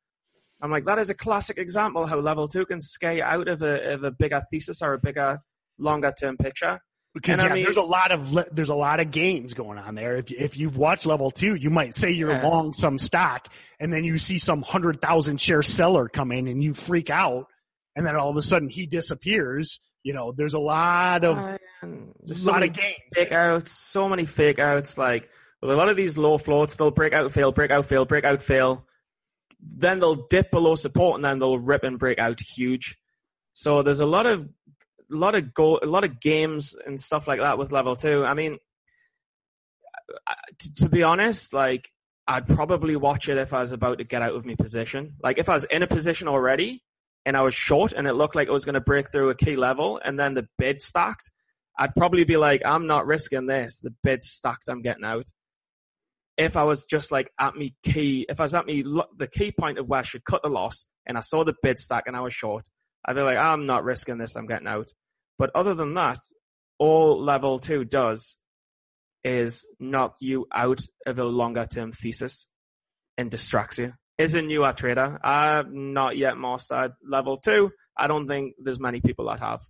I'm 0.63 0.71
like, 0.71 0.85
that 0.85 0.99
is 0.99 1.11
a 1.11 1.15
classic 1.15 1.59
example 1.59 2.07
how 2.07 2.19
level 2.19 2.47
two 2.47 2.67
can 2.67 2.81
scare 2.81 3.25
out 3.25 3.49
of 3.49 3.63
a, 3.63 3.95
of 3.95 4.05
a 4.05 4.11
bigger 4.11 4.43
thesis 4.51 4.81
or 4.81 4.95
a 4.95 4.99
bigger, 4.99 5.41
longer 5.79 6.13
term 6.19 6.37
picture. 6.37 6.81
Because 7.13 7.43
yeah, 7.43 7.51
I 7.51 7.55
mean, 7.55 7.65
there's 7.65 7.77
a 7.77 7.83
lot 7.83 8.13
of 8.13 8.39
there's 8.53 8.69
a 8.69 8.75
lot 8.75 9.01
of 9.01 9.11
games 9.11 9.55
going 9.55 9.79
on 9.79 9.97
there. 9.97 10.17
If 10.19 10.31
if 10.31 10.57
you've 10.57 10.77
watched 10.77 11.07
level 11.07 11.33
two, 11.33 11.57
you 11.57 11.69
might 11.69 11.95
say 11.95 12.13
you're 12.13 12.31
yes. 12.31 12.45
long 12.45 12.73
some 12.73 12.99
stock, 12.99 13.49
and 13.81 13.93
then 13.93 14.05
you 14.05 14.17
see 14.17 14.39
some 14.39 14.63
hundred 14.63 15.01
thousand 15.01 15.41
share 15.41 15.63
seller 15.63 16.09
come 16.09 16.31
in, 16.31 16.47
and 16.47 16.63
you 16.63 16.73
freak 16.73 17.11
out, 17.11 17.47
and 17.97 18.07
then 18.07 18.15
all 18.15 18.31
of 18.31 18.37
a 18.37 18.43
sudden 18.43 18.69
he 18.69 18.87
disappears. 18.87 19.81
You 20.05 20.15
know, 20.15 20.33
there's 20.33 20.55
a 20.55 20.61
lot 20.61 21.25
of 21.25 21.39
uh, 21.39 21.59
there's 22.23 22.47
a 22.47 22.53
lot 22.53 22.63
of 22.63 22.73
games. 22.73 22.95
Fake 23.13 23.33
outs, 23.33 23.73
so 23.73 24.09
many 24.09 24.25
fake 24.25 24.61
outs. 24.61 24.97
Like 24.97 25.29
with 25.61 25.73
a 25.73 25.77
lot 25.77 25.89
of 25.89 25.97
these 25.97 26.17
low 26.17 26.39
floats, 26.39 26.77
they'll 26.77 26.93
break 26.93 27.13
out, 27.13 27.33
fail, 27.33 27.51
break 27.51 27.73
out, 27.73 27.87
fail, 27.87 28.05
break 28.05 28.25
out, 28.25 28.41
fail. 28.41 28.87
then 29.61 30.01
they'll 30.01 30.27
dip 30.29 30.51
below 30.51 30.75
support 30.75 31.17
and 31.17 31.25
then 31.25 31.39
they'll 31.39 31.59
rip 31.59 31.83
and 31.85 31.99
break 31.99 32.19
out 32.19 32.41
huge. 32.41 32.97
So 33.53 33.83
there's 33.83 34.01
a 34.01 34.07
lot 34.07 34.27
of 34.27 34.49
a 35.11 35.17
lot 35.17 35.35
of 35.35 35.53
go 35.55 35.79
a 35.83 35.87
lot 35.87 36.05
of 36.05 36.21
games 36.21 36.75
and 36.87 37.01
stuff 37.01 37.27
like 37.29 37.41
that 37.41 37.59
with 37.59 37.73
level 37.73 37.97
two. 37.97 38.25
I 38.25 38.35
mean, 38.35 38.59
to, 40.59 40.75
to 40.77 40.89
be 40.89 41.03
honest, 41.03 41.53
like 41.53 41.91
I'd 42.27 42.47
probably 42.47 42.97
watch 42.97 43.29
it 43.29 43.39
if 43.39 43.53
I 43.53 43.61
was 43.61 43.73
about 43.73 43.99
to 43.99 44.05
get 44.05 44.23
out 44.23 44.35
of 44.35 44.47
my 44.47 44.55
position. 44.55 45.15
Like 45.23 45.39
if 45.39 45.49
I 45.49 45.55
was 45.55 45.65
in 45.65 45.83
a 45.83 45.87
position 45.87 46.29
already 46.29 46.83
and 47.27 47.37
I 47.37 47.43
was 47.43 47.55
short 47.55 47.93
and 47.93 48.07
it 48.07 48.15
looked 48.15 48.37
like 48.37 48.49
it 48.49 48.53
was 48.53 48.65
going 48.65 48.75
to 48.75 48.81
break 48.81 49.11
through 49.11 49.31
a 49.31 49.35
key 49.35 49.57
level 49.57 50.01
and 50.05 50.19
then 50.19 50.35
the 50.35 50.47
bid 50.57 50.81
stacked, 50.81 51.31
I'd 51.79 51.95
probably 51.95 52.25
be 52.25 52.37
like, 52.37 52.63
I'm 52.65 52.87
not 52.87 53.07
risking 53.07 53.47
this. 53.47 53.81
The 53.81 53.95
bid's 54.03 54.29
stacked. 54.29 54.69
I'm 54.69 54.83
getting 54.83 55.05
out. 55.05 55.27
If 56.37 56.57
I 56.57 56.63
was 56.63 56.85
just 56.85 57.11
like 57.11 57.31
at 57.39 57.57
me 57.57 57.75
key, 57.83 58.27
if 58.29 58.41
I 58.41 58.45
was 58.45 58.55
at 58.55 58.67
me 58.67 58.83
the 58.83 59.29
key 59.31 59.53
point 59.53 59.79
of 59.79 59.89
where 59.89 60.01
I 60.01 60.05
should 60.05 60.25
cut 60.25 60.43
the 60.43 60.49
loss 60.49 60.87
and 61.07 61.19
I 61.19 61.23
saw 61.23 61.45
the 61.45 61.55
bid 61.63 61.79
stack 61.79 62.05
and 62.07 62.17
I 62.17 62.21
was 62.21 62.33
short, 62.33 62.67
I'd 63.05 63.17
be 63.17 63.23
like, 63.23 63.39
I'm 63.39 63.67
not 63.67 63.85
risking 63.85 64.19
this. 64.19 64.37
I'm 64.37 64.47
getting 64.47 64.69
out. 64.69 64.91
But 65.39 65.51
other 65.55 65.75
than 65.75 65.95
that, 65.95 66.19
all 66.79 67.21
level 67.21 67.59
two 67.59 67.85
does 67.85 68.37
is 69.25 69.67
knock 69.79 70.17
you 70.21 70.47
out 70.53 70.81
of 71.07 71.19
a 71.19 71.25
longer 71.25 71.67
term 71.67 71.93
thesis 71.93 72.49
and 73.17 73.31
distracts 73.31 73.79
you. 73.79 73.93
Is 74.19 74.35
a 74.35 74.43
newer 74.43 74.75
trader. 74.75 75.19
I'm 75.25 75.95
not 75.95 76.17
yet 76.17 76.37
mastered 76.37 76.93
level 77.03 77.39
two. 77.39 77.71
I 77.97 78.07
don't 78.07 78.29
think 78.29 78.55
there's 78.63 78.79
many 78.81 79.01
people 79.01 79.29
that 79.29 79.41
have. 79.41 79.61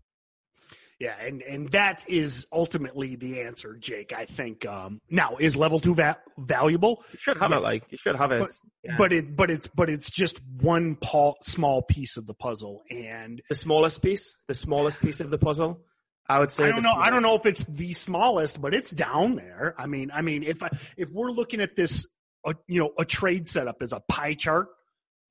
Yeah, 1.00 1.14
and 1.18 1.40
and 1.40 1.70
that 1.70 2.04
is 2.08 2.46
ultimately 2.52 3.16
the 3.16 3.40
answer, 3.40 3.74
Jake. 3.74 4.12
I 4.12 4.26
think. 4.26 4.66
Um, 4.66 5.00
now, 5.08 5.38
is 5.40 5.56
level 5.56 5.80
two 5.80 5.94
va- 5.94 6.18
valuable? 6.36 7.02
You 7.12 7.18
should 7.18 7.38
have 7.38 7.52
it. 7.52 7.60
Like 7.60 7.90
you 7.90 7.96
should 7.96 8.16
have 8.16 8.32
it. 8.32 8.40
But, 8.40 8.50
yeah. 8.84 8.96
but 8.98 9.12
it, 9.14 9.34
but 9.34 9.50
it's, 9.50 9.66
but 9.66 9.88
it's 9.88 10.10
just 10.10 10.42
one 10.60 10.96
pa- 10.96 11.40
small 11.40 11.80
piece 11.80 12.18
of 12.18 12.26
the 12.26 12.34
puzzle, 12.34 12.82
and 12.90 13.40
the 13.48 13.54
smallest 13.54 14.02
piece, 14.02 14.36
the 14.46 14.54
smallest 14.54 15.00
piece 15.00 15.20
of 15.20 15.30
the 15.30 15.38
puzzle. 15.38 15.80
I 16.28 16.38
would 16.38 16.50
say. 16.50 16.64
I 16.64 16.70
don't 16.72 16.82
know. 16.82 16.92
I 16.92 17.08
don't 17.08 17.22
know 17.22 17.34
if 17.34 17.46
it's 17.46 17.64
the 17.64 17.94
smallest, 17.94 18.60
but 18.60 18.74
it's 18.74 18.90
down 18.90 19.36
there. 19.36 19.74
I 19.78 19.86
mean, 19.86 20.10
I 20.12 20.20
mean, 20.20 20.42
if 20.42 20.62
I, 20.62 20.68
if 20.98 21.08
we're 21.10 21.30
looking 21.30 21.62
at 21.62 21.76
this, 21.76 22.06
uh, 22.44 22.52
you 22.68 22.78
know, 22.78 22.92
a 22.98 23.06
trade 23.06 23.48
setup 23.48 23.76
as 23.80 23.94
a 23.94 24.00
pie 24.00 24.34
chart, 24.34 24.68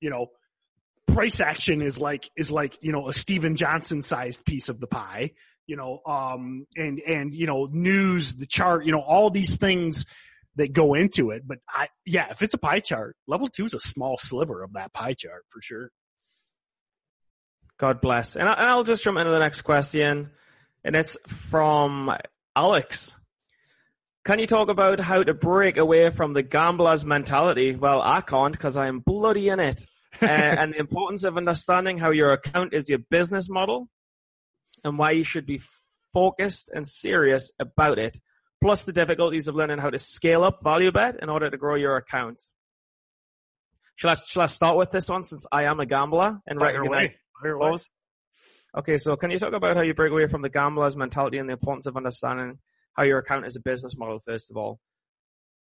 you 0.01 0.09
know, 0.09 0.31
price 1.05 1.41
action 1.41 1.83
is 1.83 1.99
like 1.99 2.27
is 2.35 2.49
like 2.49 2.75
you 2.81 2.91
know 2.91 3.07
a 3.07 3.13
Stephen 3.13 3.55
Johnson 3.55 4.01
sized 4.01 4.45
piece 4.45 4.67
of 4.67 4.79
the 4.79 4.87
pie 4.87 5.33
you 5.69 5.75
know, 5.75 6.01
um, 6.07 6.65
and, 6.75 6.99
and, 6.99 7.33
you 7.33 7.45
know, 7.45 7.69
news, 7.71 8.33
the 8.33 8.47
chart, 8.47 8.85
you 8.85 8.91
know, 8.91 9.01
all 9.01 9.29
these 9.29 9.55
things 9.55 10.07
that 10.55 10.73
go 10.73 10.95
into 10.95 11.29
it. 11.29 11.47
But 11.47 11.59
I, 11.69 11.89
yeah, 12.07 12.31
if 12.31 12.41
it's 12.41 12.55
a 12.55 12.57
pie 12.57 12.79
chart, 12.79 13.15
level 13.27 13.47
two 13.47 13.65
is 13.65 13.75
a 13.75 13.79
small 13.79 14.17
sliver 14.17 14.63
of 14.63 14.73
that 14.73 14.93
pie 14.93 15.13
chart 15.13 15.45
for 15.49 15.61
sure. 15.61 15.91
God 17.77 18.01
bless. 18.01 18.35
And, 18.35 18.49
I, 18.49 18.75
will 18.75 18.83
just 18.83 19.03
jump 19.03 19.19
into 19.19 19.29
the 19.29 19.39
next 19.39 19.61
question. 19.61 20.31
And 20.83 20.95
it's 20.95 21.15
from 21.27 22.17
Alex. 22.55 23.15
Can 24.25 24.39
you 24.39 24.47
talk 24.47 24.69
about 24.69 24.99
how 24.99 25.21
to 25.21 25.35
break 25.35 25.77
away 25.77 26.09
from 26.09 26.33
the 26.33 26.43
gambler's 26.43 27.05
mentality? 27.05 27.75
Well, 27.75 28.01
I 28.01 28.21
can't 28.21 28.53
because 28.53 28.75
I 28.75 28.87
am 28.87 28.99
bloody 28.99 29.49
in 29.49 29.59
it. 29.59 29.79
uh, 30.21 30.25
and 30.25 30.73
the 30.73 30.79
importance 30.79 31.23
of 31.23 31.37
understanding 31.37 31.99
how 31.99 32.09
your 32.09 32.33
account 32.33 32.73
is 32.73 32.89
your 32.89 32.97
business 32.97 33.47
model 33.49 33.87
and 34.83 34.97
why 34.97 35.11
you 35.11 35.23
should 35.23 35.45
be 35.45 35.61
focused 36.13 36.69
and 36.73 36.87
serious 36.87 37.51
about 37.59 37.99
it, 37.99 38.17
plus 38.61 38.83
the 38.83 38.93
difficulties 38.93 39.47
of 39.47 39.55
learning 39.55 39.79
how 39.79 39.89
to 39.89 39.99
scale 39.99 40.43
up 40.43 40.63
value 40.63 40.91
bet 40.91 41.17
in 41.21 41.29
order 41.29 41.49
to 41.49 41.57
grow 41.57 41.75
your 41.75 41.97
account. 41.97 42.41
Shall 43.95 44.11
I, 44.11 44.15
shall 44.15 44.43
I 44.43 44.47
start 44.47 44.77
with 44.77 44.91
this 44.91 45.09
one 45.09 45.23
since 45.23 45.45
I 45.51 45.63
am 45.63 45.79
a 45.79 45.85
gambler 45.85 46.39
and 46.47 46.59
Fire 46.59 46.79
recognize 46.79 47.15
those? 47.43 47.89
Okay, 48.77 48.97
so 48.97 49.15
can 49.15 49.31
you 49.31 49.39
talk 49.39 49.53
about 49.53 49.75
how 49.75 49.81
you 49.81 49.93
break 49.93 50.11
away 50.11 50.27
from 50.27 50.41
the 50.41 50.49
gambler's 50.49 50.95
mentality 50.95 51.37
and 51.37 51.49
the 51.49 51.53
importance 51.53 51.85
of 51.85 51.97
understanding 51.97 52.59
how 52.93 53.03
your 53.03 53.17
account 53.17 53.45
is 53.45 53.55
a 53.55 53.61
business 53.61 53.97
model, 53.97 54.21
first 54.25 54.51
of 54.51 54.57
all? 54.57 54.79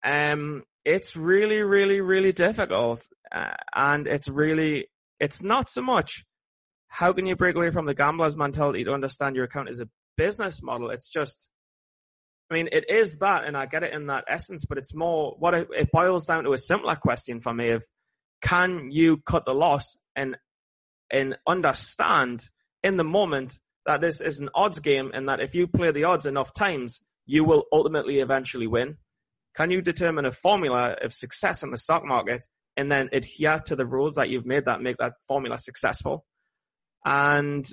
Um, 0.03 0.63
it's 0.83 1.15
really, 1.15 1.61
really, 1.61 2.01
really 2.01 2.31
difficult. 2.31 3.07
Uh, 3.31 3.53
and 3.75 4.07
it's 4.07 4.27
really, 4.27 4.87
it's 5.19 5.43
not 5.43 5.69
so 5.69 5.81
much 5.81 6.25
how 6.87 7.13
can 7.13 7.25
you 7.25 7.35
break 7.35 7.55
away 7.55 7.71
from 7.71 7.85
the 7.85 7.93
gambler's 7.93 8.37
mentality 8.37 8.83
to 8.83 8.93
understand 8.93 9.35
your 9.35 9.45
account 9.45 9.69
as 9.69 9.81
a 9.81 9.89
business 10.15 10.63
model? 10.63 10.89
It's 10.89 11.09
just, 11.09 11.49
I 12.49 12.53
mean, 12.53 12.69
it 12.71 12.89
is 12.89 13.19
that, 13.19 13.43
and 13.43 13.57
I 13.57 13.65
get 13.65 13.83
it 13.83 13.93
in 13.93 14.07
that 14.07 14.25
essence, 14.27 14.65
but 14.65 14.77
it's 14.77 14.95
more 14.95 15.35
what 15.37 15.53
it, 15.53 15.67
it 15.75 15.91
boils 15.91 16.25
down 16.25 16.45
to 16.45 16.53
a 16.53 16.57
simpler 16.57 16.95
question 16.95 17.39
for 17.39 17.53
me 17.53 17.69
of 17.69 17.85
can 18.41 18.91
you 18.91 19.17
cut 19.17 19.45
the 19.45 19.53
loss 19.53 19.97
and 20.15 20.37
and 21.09 21.37
understand 21.47 22.43
in 22.83 22.97
the 22.97 23.03
moment 23.03 23.57
that 23.85 24.01
this 24.01 24.19
is 24.19 24.39
an 24.39 24.49
odds 24.53 24.79
game 24.79 25.11
and 25.13 25.29
that 25.29 25.39
if 25.39 25.55
you 25.55 25.67
play 25.67 25.91
the 25.91 26.03
odds 26.03 26.25
enough 26.25 26.53
times, 26.53 26.99
you 27.25 27.43
will 27.43 27.65
ultimately 27.71 28.19
eventually 28.19 28.67
win? 28.67 28.97
Can 29.55 29.71
you 29.71 29.81
determine 29.81 30.25
a 30.25 30.31
formula 30.31 30.97
of 31.01 31.13
success 31.13 31.63
in 31.63 31.71
the 31.71 31.77
stock 31.77 32.05
market 32.05 32.45
and 32.75 32.91
then 32.91 33.09
adhere 33.13 33.59
to 33.65 33.75
the 33.75 33.85
rules 33.85 34.15
that 34.15 34.29
you've 34.29 34.45
made 34.45 34.65
that 34.65 34.81
make 34.81 34.97
that 34.97 35.13
formula 35.27 35.57
successful? 35.57 36.25
And 37.07 37.65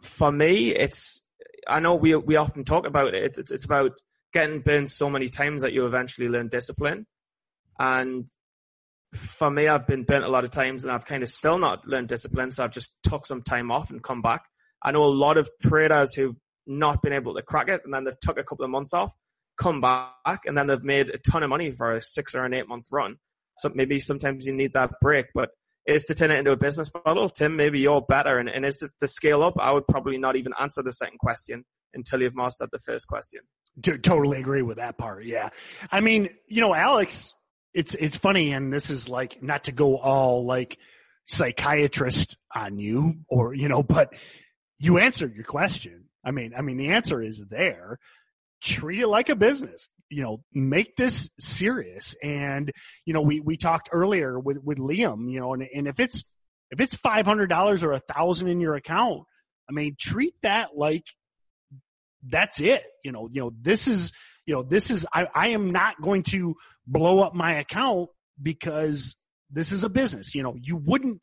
for 0.00 0.32
me, 0.32 0.74
it's, 0.74 1.22
I 1.68 1.80
know 1.80 1.94
we, 1.96 2.16
we 2.16 2.36
often 2.36 2.64
talk 2.64 2.86
about 2.86 3.14
it. 3.14 3.36
It's, 3.36 3.50
it's 3.50 3.66
about 3.66 3.92
getting 4.32 4.60
burned 4.62 4.90
so 4.90 5.10
many 5.10 5.28
times 5.28 5.60
that 5.60 5.74
you 5.74 5.84
eventually 5.84 6.30
learn 6.30 6.48
discipline. 6.48 7.06
And 7.78 8.26
for 9.12 9.50
me, 9.50 9.68
I've 9.68 9.86
been 9.86 10.04
burnt 10.04 10.24
a 10.24 10.30
lot 10.30 10.44
of 10.44 10.50
times 10.50 10.84
and 10.84 10.92
I've 10.92 11.04
kind 11.04 11.22
of 11.22 11.28
still 11.28 11.58
not 11.58 11.86
learned 11.86 12.08
discipline. 12.08 12.50
So 12.50 12.64
I've 12.64 12.72
just 12.72 12.94
took 13.02 13.26
some 13.26 13.42
time 13.42 13.70
off 13.70 13.90
and 13.90 14.02
come 14.02 14.22
back. 14.22 14.40
I 14.82 14.90
know 14.92 15.04
a 15.04 15.12
lot 15.12 15.36
of 15.36 15.50
traders 15.62 16.14
who've 16.14 16.36
not 16.66 17.02
been 17.02 17.12
able 17.12 17.34
to 17.34 17.42
crack 17.42 17.68
it 17.68 17.82
and 17.84 17.92
then 17.92 18.04
they've 18.04 18.20
took 18.20 18.38
a 18.38 18.42
couple 18.44 18.64
of 18.64 18.70
months 18.70 18.94
off, 18.94 19.12
come 19.58 19.82
back 19.82 20.40
and 20.46 20.56
then 20.56 20.68
they've 20.68 20.82
made 20.82 21.10
a 21.10 21.18
ton 21.18 21.42
of 21.42 21.50
money 21.50 21.72
for 21.72 21.92
a 21.92 22.00
six 22.00 22.34
or 22.34 22.46
an 22.46 22.54
eight 22.54 22.68
month 22.68 22.86
run. 22.90 23.16
So 23.58 23.70
maybe 23.74 24.00
sometimes 24.00 24.46
you 24.46 24.54
need 24.54 24.72
that 24.72 24.92
break, 25.02 25.26
but 25.34 25.50
is 25.88 26.04
to 26.04 26.14
turn 26.14 26.30
it 26.30 26.38
into 26.38 26.52
a 26.52 26.56
business 26.56 26.90
model. 27.04 27.30
Tim, 27.30 27.56
maybe 27.56 27.80
you're 27.80 28.02
better. 28.02 28.38
And, 28.38 28.48
and 28.48 28.64
is 28.64 28.76
to, 28.78 28.88
to 29.00 29.08
scale 29.08 29.42
up? 29.42 29.54
I 29.58 29.72
would 29.72 29.88
probably 29.88 30.18
not 30.18 30.36
even 30.36 30.52
answer 30.60 30.82
the 30.82 30.92
second 30.92 31.18
question 31.18 31.64
until 31.94 32.20
you've 32.20 32.36
mastered 32.36 32.68
the 32.70 32.78
first 32.78 33.08
question. 33.08 33.40
Totally 34.02 34.38
agree 34.38 34.62
with 34.62 34.76
that 34.76 34.98
part. 34.98 35.24
Yeah. 35.24 35.48
I 35.90 36.00
mean, 36.00 36.28
you 36.46 36.60
know, 36.60 36.74
Alex, 36.74 37.34
it's, 37.72 37.94
it's 37.94 38.18
funny. 38.18 38.52
And 38.52 38.70
this 38.70 38.90
is 38.90 39.08
like 39.08 39.42
not 39.42 39.64
to 39.64 39.72
go 39.72 39.96
all 39.96 40.44
like 40.44 40.76
psychiatrist 41.24 42.36
on 42.54 42.78
you 42.78 43.20
or, 43.26 43.54
you 43.54 43.68
know, 43.68 43.82
but 43.82 44.12
you 44.78 44.98
answered 44.98 45.34
your 45.34 45.44
question. 45.44 46.04
I 46.22 46.32
mean, 46.32 46.52
I 46.54 46.60
mean, 46.60 46.76
the 46.76 46.90
answer 46.90 47.22
is 47.22 47.42
there 47.48 47.98
treat 48.62 49.00
it 49.00 49.08
like 49.08 49.28
a 49.28 49.36
business. 49.36 49.90
You 50.10 50.22
know, 50.22 50.44
make 50.52 50.96
this 50.96 51.28
serious. 51.38 52.14
And, 52.22 52.72
you 53.04 53.12
know, 53.12 53.20
we, 53.20 53.40
we 53.40 53.56
talked 53.56 53.90
earlier 53.92 54.38
with, 54.38 54.58
with 54.62 54.78
Liam, 54.78 55.30
you 55.30 55.38
know, 55.40 55.52
and, 55.52 55.62
and 55.74 55.86
if 55.86 56.00
it's, 56.00 56.24
if 56.70 56.80
it's 56.80 56.94
$500 56.94 57.82
or 57.82 57.92
a 57.92 58.00
thousand 58.00 58.48
in 58.48 58.60
your 58.60 58.74
account, 58.74 59.24
I 59.68 59.72
mean, 59.72 59.96
treat 59.98 60.34
that 60.42 60.70
like 60.76 61.04
that's 62.26 62.60
it. 62.60 62.84
You 63.04 63.12
know, 63.12 63.28
you 63.30 63.42
know, 63.42 63.52
this 63.60 63.86
is, 63.86 64.12
you 64.46 64.54
know, 64.54 64.62
this 64.62 64.90
is, 64.90 65.06
I, 65.12 65.28
I 65.34 65.48
am 65.48 65.72
not 65.72 66.00
going 66.00 66.22
to 66.24 66.56
blow 66.86 67.20
up 67.20 67.34
my 67.34 67.54
account 67.54 68.08
because 68.42 69.16
this 69.50 69.72
is 69.72 69.84
a 69.84 69.88
business. 69.88 70.34
You 70.34 70.42
know, 70.42 70.56
you 70.60 70.76
wouldn't, 70.76 71.20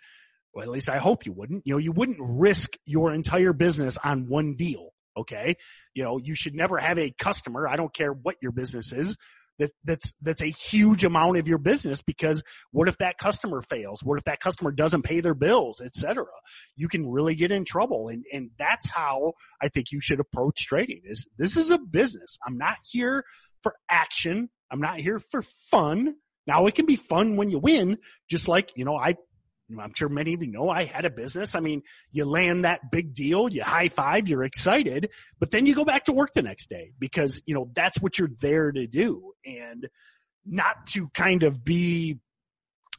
well, 0.53 0.63
at 0.63 0.69
least 0.69 0.89
I 0.89 0.97
hope 0.97 1.25
you 1.25 1.33
wouldn't, 1.33 1.63
you 1.65 1.73
know, 1.73 1.79
you 1.79 1.91
wouldn't 1.91 2.19
risk 2.21 2.77
your 2.85 3.13
entire 3.13 3.53
business 3.53 3.97
on 4.03 4.27
one 4.29 4.55
deal. 4.55 4.91
Okay. 5.17 5.55
You 5.93 6.03
know, 6.03 6.17
you 6.17 6.35
should 6.35 6.55
never 6.55 6.77
have 6.77 6.97
a 6.97 7.11
customer. 7.11 7.67
I 7.67 7.75
don't 7.75 7.93
care 7.93 8.11
what 8.11 8.35
your 8.41 8.51
business 8.51 8.91
is. 8.91 9.17
That, 9.57 9.71
that's, 9.85 10.13
that's 10.21 10.41
a 10.41 10.47
huge 10.47 11.05
amount 11.05 11.37
of 11.37 11.47
your 11.47 11.57
business 11.57 12.01
because 12.01 12.43
what 12.71 12.89
if 12.89 12.97
that 12.97 13.17
customer 13.17 13.61
fails? 13.61 14.03
What 14.03 14.17
if 14.17 14.25
that 14.25 14.41
customer 14.41 14.71
doesn't 14.71 15.03
pay 15.03 15.21
their 15.21 15.33
bills, 15.33 15.79
etc.? 15.79 16.25
You 16.75 16.89
can 16.89 17.07
really 17.07 17.35
get 17.35 17.51
in 17.51 17.63
trouble. 17.63 18.09
And, 18.09 18.25
and 18.33 18.49
that's 18.59 18.89
how 18.89 19.33
I 19.61 19.69
think 19.69 19.93
you 19.93 20.01
should 20.01 20.19
approach 20.19 20.65
trading 20.65 21.03
is 21.05 21.25
this 21.37 21.55
is 21.55 21.71
a 21.71 21.77
business. 21.77 22.37
I'm 22.45 22.57
not 22.57 22.75
here 22.83 23.23
for 23.63 23.75
action. 23.89 24.49
I'm 24.69 24.81
not 24.81 24.99
here 24.99 25.19
for 25.19 25.41
fun. 25.71 26.15
Now 26.47 26.67
it 26.67 26.75
can 26.75 26.85
be 26.85 26.97
fun 26.97 27.37
when 27.37 27.49
you 27.49 27.59
win, 27.59 27.97
just 28.29 28.47
like, 28.47 28.71
you 28.75 28.83
know, 28.83 28.97
I 28.97 29.15
I'm 29.79 29.93
sure 29.95 30.09
many 30.09 30.33
of 30.33 30.43
you 30.43 30.51
know 30.51 30.69
I 30.69 30.83
had 30.83 31.05
a 31.05 31.09
business. 31.09 31.55
I 31.55 31.59
mean, 31.59 31.81
you 32.11 32.25
land 32.25 32.65
that 32.65 32.91
big 32.91 33.13
deal, 33.13 33.49
you 33.49 33.63
high 33.63 33.89
five, 33.89 34.27
you're 34.27 34.43
excited, 34.43 35.09
but 35.39 35.51
then 35.51 35.65
you 35.65 35.73
go 35.73 35.85
back 35.85 36.05
to 36.05 36.13
work 36.13 36.33
the 36.33 36.43
next 36.43 36.69
day 36.69 36.91
because, 36.99 37.41
you 37.45 37.55
know, 37.55 37.69
that's 37.73 37.99
what 37.99 38.19
you're 38.19 38.29
there 38.41 38.71
to 38.71 38.87
do 38.87 39.33
and 39.45 39.87
not 40.45 40.87
to 40.87 41.07
kind 41.09 41.43
of 41.43 41.63
be, 41.63 42.19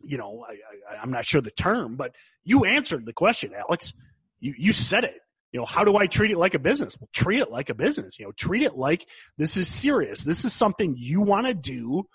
you 0.02 0.18
know, 0.18 0.44
I, 0.90 1.02
am 1.02 1.12
not 1.12 1.24
sure 1.24 1.40
the 1.40 1.50
term, 1.50 1.96
but 1.96 2.14
you 2.44 2.64
answered 2.64 3.06
the 3.06 3.12
question, 3.12 3.52
Alex. 3.54 3.92
You, 4.40 4.54
you 4.58 4.72
said 4.72 5.04
it. 5.04 5.20
You 5.52 5.60
know, 5.60 5.66
how 5.66 5.84
do 5.84 5.96
I 5.96 6.06
treat 6.06 6.30
it 6.32 6.36
like 6.36 6.54
a 6.54 6.58
business? 6.58 6.96
Well, 7.00 7.08
treat 7.12 7.40
it 7.40 7.50
like 7.50 7.70
a 7.70 7.74
business. 7.74 8.18
You 8.18 8.26
know, 8.26 8.32
treat 8.32 8.62
it 8.62 8.76
like 8.76 9.08
this 9.38 9.56
is 9.56 9.68
serious. 9.68 10.22
This 10.22 10.44
is 10.44 10.52
something 10.52 10.96
you 10.98 11.22
want 11.22 11.46
to 11.46 11.54
do 11.54 12.06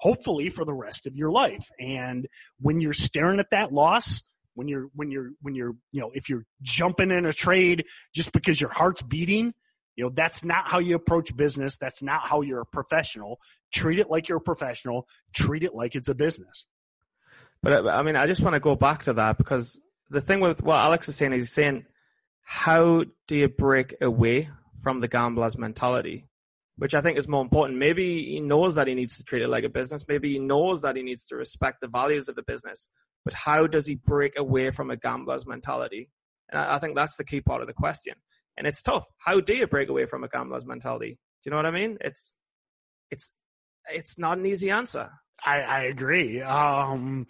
hopefully 0.00 0.48
for 0.48 0.64
the 0.64 0.72
rest 0.72 1.06
of 1.06 1.16
your 1.16 1.30
life. 1.30 1.68
And 1.78 2.26
when 2.60 2.80
you're 2.80 2.92
staring 2.92 3.40
at 3.40 3.50
that 3.50 3.72
loss, 3.72 4.22
when 4.54 4.66
you're 4.68 4.88
when 4.94 5.10
you're 5.10 5.30
when 5.40 5.54
you're 5.54 5.74
you 5.92 6.00
know 6.00 6.10
if 6.12 6.28
you're 6.28 6.44
jumping 6.60 7.10
in 7.10 7.24
a 7.24 7.32
trade 7.32 7.84
just 8.12 8.32
because 8.32 8.60
your 8.60 8.68
heart's 8.68 9.00
beating 9.00 9.54
you 9.94 10.04
know 10.04 10.10
that's 10.12 10.44
not 10.44 10.68
how 10.68 10.80
you 10.80 10.96
approach 10.96 11.34
business 11.36 11.76
that's 11.76 12.02
not 12.02 12.22
how 12.22 12.40
you're 12.40 12.60
a 12.60 12.66
professional 12.66 13.38
treat 13.72 14.00
it 14.00 14.10
like 14.10 14.28
you're 14.28 14.38
a 14.38 14.40
professional 14.40 15.06
treat 15.32 15.62
it 15.62 15.72
like 15.72 15.94
it's 15.94 16.08
a 16.08 16.14
business 16.14 16.66
but 17.62 17.72
uh, 17.72 17.88
I 17.90 18.02
mean, 18.02 18.16
I 18.16 18.26
just 18.26 18.40
want 18.40 18.54
to 18.54 18.60
go 18.60 18.76
back 18.76 19.04
to 19.04 19.14
that 19.14 19.38
because 19.38 19.80
the 20.08 20.20
thing 20.20 20.40
with 20.40 20.62
what 20.62 20.76
Alex 20.76 21.08
is 21.08 21.16
saying 21.16 21.32
is 21.32 21.42
he's 21.42 21.52
saying, 21.52 21.86
how 22.42 23.04
do 23.28 23.36
you 23.36 23.48
break 23.48 23.94
away 24.00 24.48
from 24.82 25.00
the 25.00 25.08
gambler's 25.08 25.58
mentality? 25.58 26.26
Which 26.80 26.94
I 26.94 27.02
think 27.02 27.18
is 27.18 27.28
more 27.28 27.42
important. 27.42 27.78
Maybe 27.78 28.24
he 28.24 28.40
knows 28.40 28.76
that 28.76 28.86
he 28.86 28.94
needs 28.94 29.18
to 29.18 29.24
treat 29.24 29.42
it 29.42 29.48
like 29.48 29.64
a 29.64 29.68
business. 29.68 30.08
Maybe 30.08 30.32
he 30.32 30.38
knows 30.38 30.80
that 30.80 30.96
he 30.96 31.02
needs 31.02 31.26
to 31.26 31.36
respect 31.36 31.82
the 31.82 31.88
values 31.88 32.26
of 32.30 32.36
the 32.36 32.42
business. 32.42 32.88
But 33.22 33.34
how 33.34 33.66
does 33.66 33.86
he 33.86 33.96
break 33.96 34.38
away 34.38 34.70
from 34.70 34.90
a 34.90 34.96
gambler's 34.96 35.46
mentality? 35.46 36.08
And 36.50 36.58
I, 36.58 36.76
I 36.76 36.78
think 36.78 36.96
that's 36.96 37.16
the 37.16 37.24
key 37.24 37.42
part 37.42 37.60
of 37.60 37.66
the 37.66 37.74
question. 37.74 38.14
And 38.56 38.66
it's 38.66 38.82
tough. 38.82 39.04
How 39.18 39.40
do 39.40 39.54
you 39.54 39.66
break 39.66 39.90
away 39.90 40.06
from 40.06 40.24
a 40.24 40.28
gambler's 40.28 40.64
mentality? 40.64 41.18
Do 41.42 41.48
you 41.48 41.50
know 41.50 41.58
what 41.58 41.66
I 41.66 41.70
mean? 41.70 41.98
It's, 42.00 42.34
it's, 43.10 43.30
it's 43.92 44.18
not 44.18 44.38
an 44.38 44.46
easy 44.46 44.70
answer. 44.70 45.10
I, 45.44 45.60
I 45.60 45.80
agree. 45.82 46.40
Um, 46.40 47.26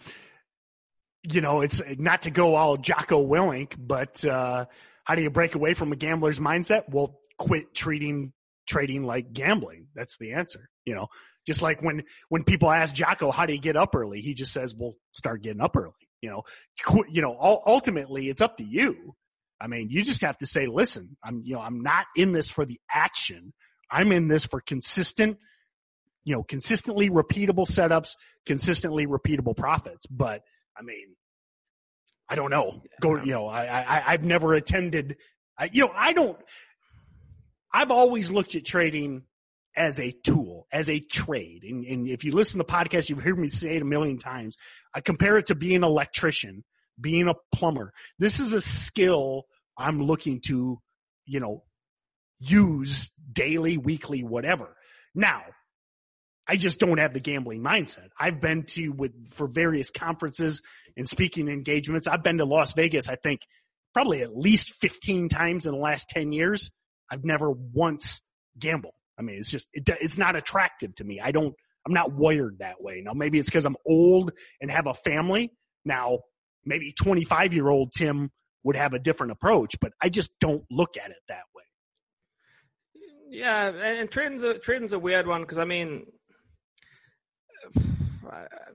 you 1.24 1.40
know, 1.40 1.62
it's 1.62 1.82
not 1.98 2.22
to 2.22 2.30
go 2.30 2.54
all 2.54 2.76
Jocko 2.76 3.26
Willink, 3.26 3.74
but 3.76 4.24
uh, 4.24 4.66
how 5.02 5.16
do 5.16 5.22
you 5.22 5.30
break 5.30 5.56
away 5.56 5.74
from 5.74 5.90
a 5.90 5.96
gambler's 5.96 6.38
mindset? 6.38 6.84
Well, 6.88 7.18
quit 7.36 7.74
treating 7.74 8.32
trading 8.70 9.04
like 9.04 9.32
gambling. 9.32 9.86
That's 9.94 10.16
the 10.18 10.32
answer. 10.32 10.70
You 10.84 10.94
know, 10.94 11.08
just 11.46 11.62
like 11.62 11.82
when 11.82 12.04
when 12.28 12.44
people 12.44 12.70
ask 12.70 12.94
Jocko, 12.94 13.30
how 13.30 13.46
do 13.46 13.52
you 13.52 13.60
get 13.60 13.76
up 13.76 13.94
early? 13.94 14.20
He 14.20 14.34
just 14.34 14.52
says, 14.52 14.74
"Well, 14.74 14.94
start 15.12 15.42
getting 15.42 15.60
up 15.60 15.76
early." 15.76 15.92
You 16.22 16.30
know, 16.30 16.42
quit, 16.84 17.06
you 17.10 17.22
know. 17.22 17.36
Ultimately, 17.40 18.28
it's 18.28 18.40
up 18.40 18.56
to 18.58 18.64
you. 18.64 19.14
I 19.60 19.66
mean, 19.66 19.88
you 19.90 20.02
just 20.02 20.22
have 20.22 20.38
to 20.38 20.46
say, 20.46 20.66
"Listen, 20.66 21.16
I'm 21.22 21.42
you 21.44 21.54
know, 21.54 21.60
I'm 21.60 21.82
not 21.82 22.06
in 22.16 22.32
this 22.32 22.50
for 22.50 22.64
the 22.64 22.80
action. 22.92 23.52
I'm 23.90 24.12
in 24.12 24.28
this 24.28 24.46
for 24.46 24.60
consistent." 24.60 25.38
you 26.22 26.36
know, 26.36 26.42
consistently 26.42 27.08
repeatable 27.08 27.66
setups, 27.66 28.14
consistently 28.44 29.06
repeatable 29.06 29.56
profits. 29.56 30.06
But 30.06 30.42
I 30.78 30.82
mean, 30.82 31.16
I 32.30 32.36
don't 32.36 32.50
know. 32.50 32.82
Go, 33.00 33.16
you 33.16 33.32
know, 33.32 33.48
I, 33.48 33.80
I, 33.80 34.02
I've 34.06 34.24
never 34.24 34.54
attended, 34.54 35.16
I, 35.58 35.68
you 35.72 35.84
know, 35.84 35.92
I 35.94 36.12
don't, 36.12 36.38
I've 37.72 37.90
always 37.90 38.30
looked 38.30 38.54
at 38.54 38.64
trading 38.64 39.22
as 39.76 40.00
a 40.00 40.10
tool, 40.10 40.66
as 40.72 40.90
a 40.90 41.00
trade. 41.00 41.62
And, 41.64 41.84
and 41.84 42.08
if 42.08 42.24
you 42.24 42.32
listen 42.32 42.58
to 42.58 42.66
the 42.66 42.72
podcast, 42.72 43.08
you've 43.08 43.22
heard 43.22 43.38
me 43.38 43.48
say 43.48 43.76
it 43.76 43.82
a 43.82 43.86
million 43.86 44.18
times. 44.18 44.56
I 44.94 45.00
compare 45.00 45.38
it 45.38 45.46
to 45.46 45.54
being 45.54 45.76
an 45.76 45.84
electrician, 45.84 46.64
being 47.00 47.28
a 47.28 47.34
plumber. 47.54 47.92
This 48.18 48.40
is 48.40 48.52
a 48.52 48.60
skill 48.60 49.44
I'm 49.76 50.02
looking 50.02 50.40
to, 50.46 50.80
you 51.24 51.40
know, 51.40 51.64
use 52.40 53.10
daily, 53.32 53.78
weekly, 53.78 54.24
whatever. 54.24 54.76
Now, 55.14 55.42
I 56.48 56.56
just 56.56 56.80
don't 56.80 56.98
have 56.98 57.14
the 57.14 57.20
gambling 57.20 57.62
mindset. 57.62 58.08
I've 58.18 58.40
been 58.40 58.64
to 58.70 58.88
with 58.88 59.12
for 59.30 59.46
various 59.46 59.90
conferences 59.90 60.62
and 60.96 61.08
speaking 61.08 61.48
engagements. 61.48 62.08
I've 62.08 62.24
been 62.24 62.38
to 62.38 62.44
Las 62.44 62.72
Vegas, 62.72 63.08
I 63.08 63.14
think 63.14 63.42
probably 63.94 64.22
at 64.22 64.36
least 64.36 64.72
15 64.80 65.28
times 65.28 65.66
in 65.66 65.72
the 65.72 65.78
last 65.78 66.08
10 66.08 66.32
years. 66.32 66.70
I've 67.10 67.24
never 67.24 67.50
once 67.50 68.22
gambled. 68.58 68.94
I 69.18 69.22
mean, 69.22 69.36
it's 69.38 69.50
just, 69.50 69.68
it, 69.72 69.88
it's 70.00 70.18
not 70.18 70.36
attractive 70.36 70.94
to 70.96 71.04
me. 71.04 71.20
I 71.20 71.32
don't, 71.32 71.54
I'm 71.86 71.92
not 71.92 72.12
wired 72.12 72.58
that 72.60 72.82
way. 72.82 73.02
Now, 73.04 73.12
maybe 73.12 73.38
it's 73.38 73.48
because 73.48 73.66
I'm 73.66 73.76
old 73.86 74.32
and 74.60 74.70
have 74.70 74.86
a 74.86 74.94
family. 74.94 75.52
Now, 75.84 76.20
maybe 76.64 76.92
25 76.92 77.54
year 77.54 77.68
old 77.68 77.92
Tim 77.96 78.30
would 78.62 78.76
have 78.76 78.92
a 78.92 78.98
different 78.98 79.32
approach, 79.32 79.76
but 79.80 79.92
I 80.02 80.08
just 80.08 80.30
don't 80.40 80.64
look 80.70 80.96
at 80.96 81.10
it 81.10 81.16
that 81.28 81.44
way. 81.54 81.64
Yeah, 83.30 83.68
and 83.68 84.10
trading's 84.10 84.42
a, 84.42 84.58
trading's 84.58 84.92
a 84.92 84.98
weird 84.98 85.26
one 85.26 85.42
because 85.42 85.58
I 85.58 85.64
mean, 85.64 86.06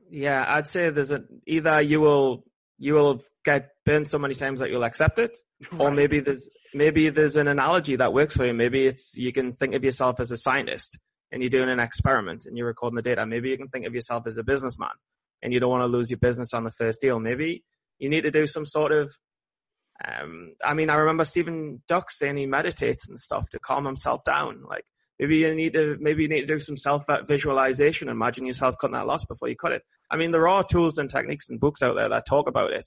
yeah, 0.10 0.46
I'd 0.48 0.68
say 0.68 0.90
there's 0.90 1.12
a 1.12 1.24
either 1.46 1.82
you 1.82 2.00
will 2.00 2.46
you 2.78 2.94
will 2.94 3.20
get 3.44 3.70
burned 3.86 4.08
so 4.08 4.20
many 4.20 4.34
times 4.34 4.60
that 4.60 4.70
you'll 4.70 4.84
accept 4.84 5.20
it, 5.20 5.38
right. 5.72 5.82
or 5.82 5.92
maybe 5.92 6.20
there's 6.20 6.50
maybe 6.74 7.10
there's 7.10 7.36
an 7.36 7.48
analogy 7.48 7.96
that 7.96 8.14
works 8.14 8.36
for 8.36 8.46
you. 8.46 8.54
Maybe 8.54 8.86
it's 8.86 9.16
you 9.18 9.32
can 9.32 9.54
think 9.54 9.76
of 9.76 9.84
yourself 9.84 10.20
as 10.20 10.32
a 10.32 10.38
scientist 10.38 10.98
and 11.32 11.42
you're 11.42 11.50
doing 11.50 11.70
an 11.70 11.80
experiment 11.80 12.46
and 12.46 12.58
you're 12.58 12.68
recording 12.68 12.96
the 12.96 13.02
data. 13.02 13.26
Maybe 13.26 13.50
you 13.50 13.58
can 13.58 13.70
think 13.70 13.86
of 13.86 13.94
yourself 13.94 14.24
as 14.28 14.38
a 14.38 14.44
businessman 14.44 14.92
and 15.42 15.54
you 15.54 15.60
don't 15.60 15.70
want 15.70 15.82
to 15.82 15.88
lose 15.88 16.10
your 16.10 16.20
business 16.20 16.54
on 16.54 16.64
the 16.64 16.72
first 16.72 17.02
deal. 17.02 17.20
Maybe 17.20 17.64
you 17.98 18.10
need 18.10 18.22
to 18.22 18.32
do 18.32 18.46
some 18.48 18.66
sort 18.66 18.92
of 18.92 19.12
um, 20.04 20.56
I 20.64 20.74
mean, 20.74 20.90
I 20.90 20.96
remember 20.96 21.24
Steven 21.24 21.82
Dux 21.88 22.18
saying 22.18 22.36
he 22.36 22.46
meditates 22.46 23.08
and 23.08 23.18
stuff 23.18 23.50
to 23.52 23.60
calm 23.60 23.86
himself 23.86 24.24
down. 24.26 24.64
Like 24.68 24.86
Maybe 25.20 25.38
you 25.38 25.56
need 25.56 25.74
to 25.74 25.98
maybe 26.00 26.24
you 26.24 26.30
need 26.30 26.42
to 26.42 26.46
do 26.46 26.60
some 26.60 26.76
self 26.76 27.06
visualization. 27.26 28.10
Imagine 28.10 28.46
yourself 28.46 28.76
cutting 28.80 28.96
that 28.96 29.08
loss 29.08 29.24
before 29.24 29.48
you 29.48 29.56
cut 29.56 29.72
it. 29.72 29.84
I 30.12 30.18
mean, 30.18 30.32
there 30.32 30.48
are 30.48 30.64
tools 30.64 30.98
and 30.98 31.10
techniques 31.10 31.50
and 31.50 31.60
books 31.60 31.82
out 31.82 31.96
there 31.96 32.10
that 32.10 32.26
talk 32.26 32.48
about 32.48 32.72
it. 32.72 32.86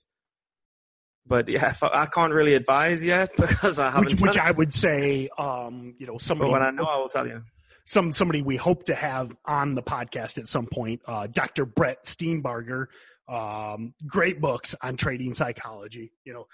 But 1.27 1.49
yeah, 1.49 1.75
I 1.83 2.07
can't 2.07 2.33
really 2.33 2.55
advise 2.55 3.05
yet 3.05 3.31
because 3.37 3.79
I 3.79 3.91
haven't. 3.91 4.13
Which, 4.13 4.21
which 4.21 4.39
I 4.39 4.51
would 4.51 4.75
say, 4.75 5.29
um, 5.39 5.95
you 5.99 6.07
know, 6.07 6.19
somebody. 6.19 6.51
But 6.51 6.61
when 6.61 6.63
I 6.63 6.71
know, 6.71 6.85
I 6.85 6.99
will 6.99 7.09
tell 7.09 7.27
you. 7.27 7.43
Some 7.85 8.13
somebody 8.13 8.43
we 8.43 8.57
hope 8.57 8.85
to 8.87 8.95
have 8.95 9.35
on 9.47 9.75
the 9.75 9.83
podcast 9.83 10.37
at 10.37 10.47
some 10.47 10.67
point, 10.67 11.01
uh, 11.07 11.27
Dr. 11.27 11.65
Brett 11.65 12.05
Steenbarger. 12.05 12.87
Um, 13.27 13.95
great 14.07 14.41
books 14.41 14.75
on 14.83 14.97
trading 14.97 15.33
psychology. 15.33 16.13
You 16.25 16.35
know, 16.35 16.47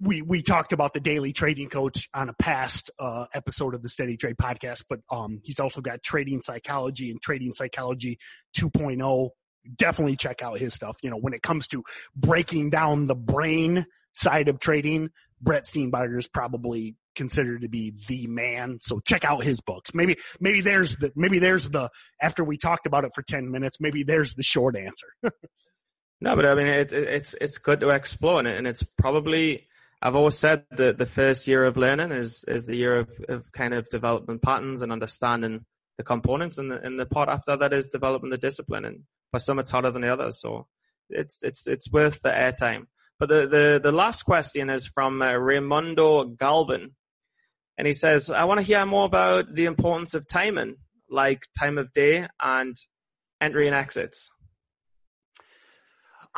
we 0.00 0.22
we 0.22 0.42
talked 0.42 0.72
about 0.72 0.94
the 0.94 1.00
daily 1.00 1.32
trading 1.32 1.68
coach 1.68 2.08
on 2.14 2.28
a 2.28 2.34
past 2.34 2.90
uh, 2.98 3.26
episode 3.34 3.74
of 3.74 3.82
the 3.82 3.88
Steady 3.88 4.16
Trade 4.16 4.36
podcast, 4.36 4.84
but 4.88 5.00
um, 5.10 5.40
he's 5.42 5.60
also 5.60 5.80
got 5.80 6.02
trading 6.02 6.40
psychology 6.40 7.10
and 7.10 7.20
trading 7.20 7.54
psychology 7.54 8.18
2.0. 8.56 9.30
Definitely 9.76 10.16
check 10.16 10.42
out 10.42 10.58
his 10.58 10.74
stuff. 10.74 10.96
You 11.02 11.10
know, 11.10 11.18
when 11.18 11.32
it 11.32 11.42
comes 11.42 11.66
to 11.68 11.82
breaking 12.14 12.70
down 12.70 13.06
the 13.06 13.14
brain 13.14 13.86
side 14.14 14.48
of 14.48 14.60
trading, 14.60 15.10
Brett 15.40 15.64
Steenbarger 15.64 16.18
is 16.18 16.28
probably 16.28 16.96
considered 17.16 17.62
to 17.62 17.68
be 17.68 17.94
the 18.06 18.28
man. 18.28 18.78
So 18.80 19.00
check 19.00 19.24
out 19.24 19.42
his 19.42 19.60
books. 19.60 19.92
Maybe 19.94 20.16
maybe 20.40 20.60
there's 20.60 20.96
the 20.96 21.12
maybe 21.16 21.40
there's 21.40 21.68
the 21.70 21.90
after 22.22 22.44
we 22.44 22.56
talked 22.56 22.86
about 22.86 23.04
it 23.04 23.12
for 23.14 23.22
10 23.22 23.50
minutes, 23.50 23.78
maybe 23.80 24.04
there's 24.04 24.34
the 24.34 24.44
short 24.44 24.76
answer. 24.76 25.08
no, 26.20 26.36
but 26.36 26.46
I 26.46 26.54
mean 26.54 26.68
it, 26.68 26.92
it, 26.92 27.08
it's 27.08 27.34
it's 27.40 27.58
good 27.58 27.80
to 27.80 27.90
explore 27.90 28.40
and 28.46 28.66
it's 28.66 28.84
probably 28.96 29.67
I've 30.00 30.14
always 30.14 30.38
said 30.38 30.64
that 30.70 30.96
the 30.96 31.06
first 31.06 31.48
year 31.48 31.64
of 31.64 31.76
learning 31.76 32.12
is 32.12 32.44
is 32.46 32.66
the 32.66 32.76
year 32.76 32.98
of, 32.98 33.10
of 33.28 33.50
kind 33.52 33.74
of 33.74 33.88
developing 33.90 34.38
patterns 34.38 34.82
and 34.82 34.92
understanding 34.92 35.64
the 35.96 36.04
components, 36.04 36.58
and 36.58 36.70
the, 36.70 36.80
and 36.80 36.98
the 36.98 37.06
part 37.06 37.28
after 37.28 37.56
that 37.56 37.72
is 37.72 37.88
developing 37.88 38.30
the 38.30 38.38
discipline. 38.38 38.84
And 38.84 39.02
for 39.32 39.40
some, 39.40 39.58
it's 39.58 39.72
harder 39.72 39.90
than 39.90 40.02
the 40.02 40.12
others, 40.12 40.40
so 40.40 40.68
it's 41.10 41.42
it's 41.42 41.66
it's 41.66 41.90
worth 41.90 42.22
the 42.22 42.30
airtime. 42.30 42.86
But 43.18 43.28
the 43.28 43.48
the 43.48 43.80
the 43.82 43.92
last 43.92 44.22
question 44.22 44.70
is 44.70 44.86
from 44.86 45.20
uh, 45.20 45.32
Raimundo 45.32 46.24
Galvin, 46.24 46.94
and 47.76 47.86
he 47.86 47.92
says, 47.92 48.30
"I 48.30 48.44
want 48.44 48.60
to 48.60 48.66
hear 48.66 48.86
more 48.86 49.04
about 49.06 49.52
the 49.52 49.66
importance 49.66 50.14
of 50.14 50.28
timing, 50.28 50.76
like 51.10 51.42
time 51.58 51.76
of 51.76 51.92
day 51.92 52.28
and 52.40 52.76
entry 53.40 53.66
and 53.66 53.74
exits." 53.74 54.30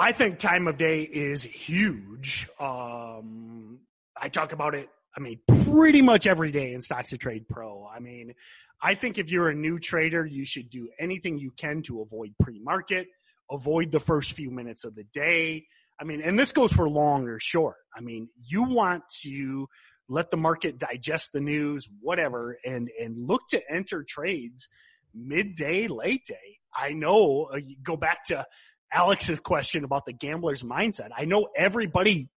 I 0.01 0.13
think 0.13 0.39
time 0.39 0.67
of 0.67 0.79
day 0.79 1.03
is 1.03 1.43
huge. 1.43 2.49
Um, 2.59 3.81
I 4.17 4.31
talk 4.31 4.55
about 4.55 4.75
it, 4.75 4.89
I 5.15 5.21
mean, 5.21 5.41
pretty 5.67 6.01
much 6.01 6.27
every 6.27 6.51
day 6.51 6.73
in 6.73 6.81
Stocks 6.81 7.11
to 7.11 7.19
Trade 7.19 7.47
Pro. 7.47 7.87
I 7.87 8.01
mean, 8.01 8.33
I 8.81 8.95
think 8.95 9.19
if 9.19 9.31
you're 9.31 9.51
a 9.51 9.55
new 9.55 9.79
trader, 9.79 10.25
you 10.25 10.47
should 10.47 10.71
do 10.71 10.89
anything 10.99 11.37
you 11.37 11.51
can 11.51 11.83
to 11.83 12.01
avoid 12.01 12.31
pre-market, 12.41 13.09
avoid 13.51 13.92
the 13.92 14.01
first 14.01 14.33
few 14.33 14.51
minutes 14.51 14.87
of 14.87 14.94
the 14.94 15.05
day. 15.05 15.67
I 16.01 16.05
mean, 16.05 16.23
and 16.23 16.38
this 16.38 16.53
goes 16.53 16.73
for 16.73 16.88
long 16.88 17.29
or 17.29 17.38
short. 17.38 17.77
I 17.94 18.01
mean, 18.01 18.31
you 18.42 18.63
want 18.63 19.03
to 19.25 19.69
let 20.09 20.31
the 20.31 20.38
market 20.38 20.79
digest 20.79 21.35
the 21.35 21.40
news, 21.40 21.87
whatever, 22.01 22.57
and, 22.65 22.88
and 22.98 23.29
look 23.29 23.42
to 23.51 23.61
enter 23.71 24.03
trades 24.09 24.67
midday, 25.15 25.88
late 25.88 26.25
day. 26.25 26.57
I 26.75 26.94
know 26.94 27.51
uh, 27.53 27.59
go 27.83 27.98
back 27.98 28.25
to 28.29 28.46
Alex's 28.93 29.41
question 29.41 29.85
about 29.85 30.05
the 30.05 30.13
gambler's 30.13 30.63
mindset. 30.63 31.11
I 31.17 31.25
know 31.25 31.49
everybody 31.57 32.29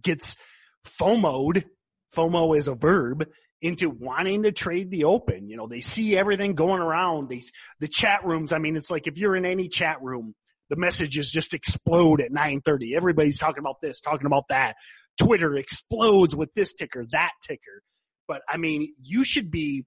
gets 0.00 0.36
FOMOed. 1.00 1.64
FOMO 2.14 2.56
is 2.56 2.68
a 2.68 2.74
verb 2.74 3.28
into 3.60 3.88
wanting 3.88 4.42
to 4.42 4.52
trade 4.52 4.90
the 4.90 5.04
open. 5.04 5.48
You 5.48 5.56
know, 5.56 5.68
they 5.68 5.80
see 5.80 6.16
everything 6.16 6.54
going 6.54 6.82
around. 6.82 7.28
They, 7.28 7.42
the 7.80 7.88
chat 7.88 8.24
rooms. 8.24 8.52
I 8.52 8.58
mean, 8.58 8.76
it's 8.76 8.90
like 8.90 9.06
if 9.06 9.18
you're 9.18 9.36
in 9.36 9.46
any 9.46 9.68
chat 9.68 10.02
room, 10.02 10.34
the 10.68 10.76
messages 10.76 11.30
just 11.30 11.54
explode 11.54 12.20
at 12.20 12.32
930. 12.32 12.96
Everybody's 12.96 13.38
talking 13.38 13.60
about 13.60 13.80
this, 13.80 14.00
talking 14.00 14.26
about 14.26 14.48
that. 14.48 14.76
Twitter 15.18 15.54
explodes 15.54 16.34
with 16.34 16.52
this 16.54 16.74
ticker, 16.74 17.06
that 17.12 17.32
ticker. 17.42 17.82
But 18.26 18.42
I 18.48 18.56
mean, 18.56 18.94
you 19.02 19.24
should 19.24 19.50
be 19.50 19.84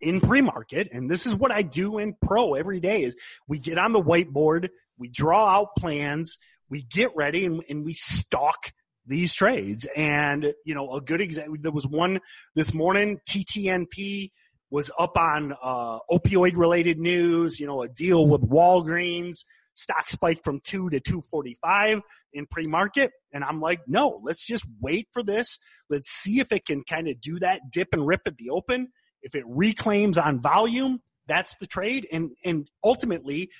in 0.00 0.20
pre-market, 0.20 0.88
and 0.92 1.10
this 1.10 1.26
is 1.26 1.34
what 1.34 1.52
I 1.52 1.62
do 1.62 1.98
in 1.98 2.14
pro 2.20 2.54
every 2.54 2.80
day 2.80 3.02
is 3.04 3.16
we 3.48 3.58
get 3.58 3.78
on 3.78 3.92
the 3.92 4.02
whiteboard, 4.02 4.68
we 5.02 5.08
draw 5.08 5.48
out 5.48 5.74
plans, 5.76 6.38
we 6.70 6.82
get 6.84 7.10
ready 7.16 7.44
and, 7.44 7.60
and 7.68 7.84
we 7.84 7.92
stalk 7.92 8.72
these 9.04 9.34
trades. 9.34 9.84
And, 9.96 10.54
you 10.64 10.76
know, 10.76 10.94
a 10.94 11.00
good 11.00 11.20
example, 11.20 11.56
there 11.60 11.72
was 11.72 11.88
one 11.88 12.20
this 12.54 12.72
morning, 12.72 13.18
TTNP 13.28 14.30
was 14.70 14.92
up 14.96 15.16
on, 15.16 15.54
uh, 15.60 15.98
opioid 16.08 16.56
related 16.56 17.00
news, 17.00 17.58
you 17.58 17.66
know, 17.66 17.82
a 17.82 17.88
deal 17.88 18.28
with 18.28 18.48
Walgreens, 18.48 19.38
stock 19.74 20.08
spiked 20.08 20.44
from 20.44 20.60
two 20.60 20.88
to 20.90 21.00
245 21.00 21.98
in 22.32 22.46
pre-market. 22.46 23.10
And 23.32 23.42
I'm 23.42 23.60
like, 23.60 23.80
no, 23.88 24.20
let's 24.22 24.46
just 24.46 24.64
wait 24.80 25.08
for 25.12 25.24
this. 25.24 25.58
Let's 25.90 26.10
see 26.10 26.38
if 26.38 26.52
it 26.52 26.64
can 26.64 26.84
kind 26.84 27.08
of 27.08 27.20
do 27.20 27.40
that 27.40 27.72
dip 27.72 27.88
and 27.90 28.06
rip 28.06 28.20
at 28.26 28.36
the 28.36 28.50
open. 28.50 28.92
If 29.20 29.34
it 29.34 29.42
reclaims 29.48 30.16
on 30.16 30.40
volume, 30.40 31.00
that's 31.26 31.56
the 31.56 31.66
trade. 31.66 32.06
And, 32.12 32.30
and 32.44 32.68
ultimately, 32.84 33.50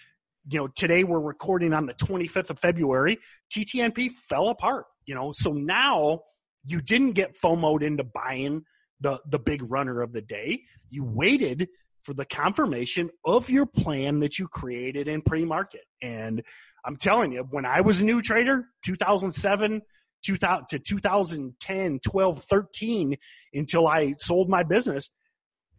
you 0.49 0.59
know, 0.59 0.68
today 0.68 1.05
we're 1.05 1.20
recording 1.20 1.72
on 1.72 1.86
the 1.86 1.95
25th 1.95 2.51
of 2.51 2.59
February. 2.59 3.18
TTNP 3.55 4.11
fell 4.12 4.49
apart, 4.49 4.86
you 5.07 5.14
know, 5.14 5.32
so 5.32 5.53
now 5.53 6.22
you 6.64 6.80
didn't 6.80 7.12
get 7.12 7.36
FOMOed 7.38 7.82
into 7.82 8.05
buying 8.05 8.64
the, 9.01 9.20
the 9.28 9.38
big 9.38 9.62
runner 9.70 10.01
of 10.01 10.12
the 10.12 10.20
day. 10.20 10.62
You 10.90 11.05
waited 11.05 11.68
for 12.03 12.14
the 12.14 12.24
confirmation 12.24 13.11
of 13.24 13.49
your 13.49 13.66
plan 13.66 14.20
that 14.20 14.38
you 14.38 14.49
created 14.49 15.07
in 15.07 15.22
pre-market. 15.22 15.84
And 16.03 16.43
I'm 16.84 16.97
telling 16.97 17.32
you, 17.32 17.47
when 17.51 17.64
I 17.64 17.80
was 17.80 18.01
a 18.01 18.05
new 18.05 18.22
trader, 18.22 18.66
2007, 18.84 19.82
2000 20.24 20.66
to 20.70 20.78
2010, 20.78 22.01
12, 22.01 22.45
13, 22.45 23.16
until 23.55 23.86
I 23.86 24.14
sold 24.18 24.49
my 24.49 24.62
business, 24.62 25.11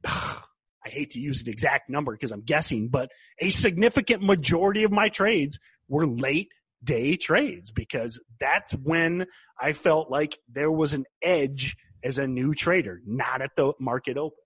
I 0.85 0.89
hate 0.89 1.11
to 1.11 1.19
use 1.19 1.41
an 1.41 1.49
exact 1.49 1.89
number 1.89 2.11
because 2.11 2.31
I'm 2.31 2.41
guessing, 2.41 2.89
but 2.89 3.11
a 3.39 3.49
significant 3.49 4.21
majority 4.21 4.83
of 4.83 4.91
my 4.91 5.09
trades 5.09 5.59
were 5.87 6.05
late 6.05 6.49
day 6.83 7.15
trades 7.15 7.71
because 7.71 8.19
that's 8.39 8.73
when 8.73 9.27
I 9.59 9.73
felt 9.73 10.11
like 10.11 10.37
there 10.51 10.71
was 10.71 10.93
an 10.93 11.05
edge 11.21 11.77
as 12.03 12.19
a 12.19 12.27
new 12.27 12.53
trader, 12.53 13.01
not 13.05 13.41
at 13.41 13.51
the 13.55 13.73
market 13.79 14.17
open. 14.17 14.37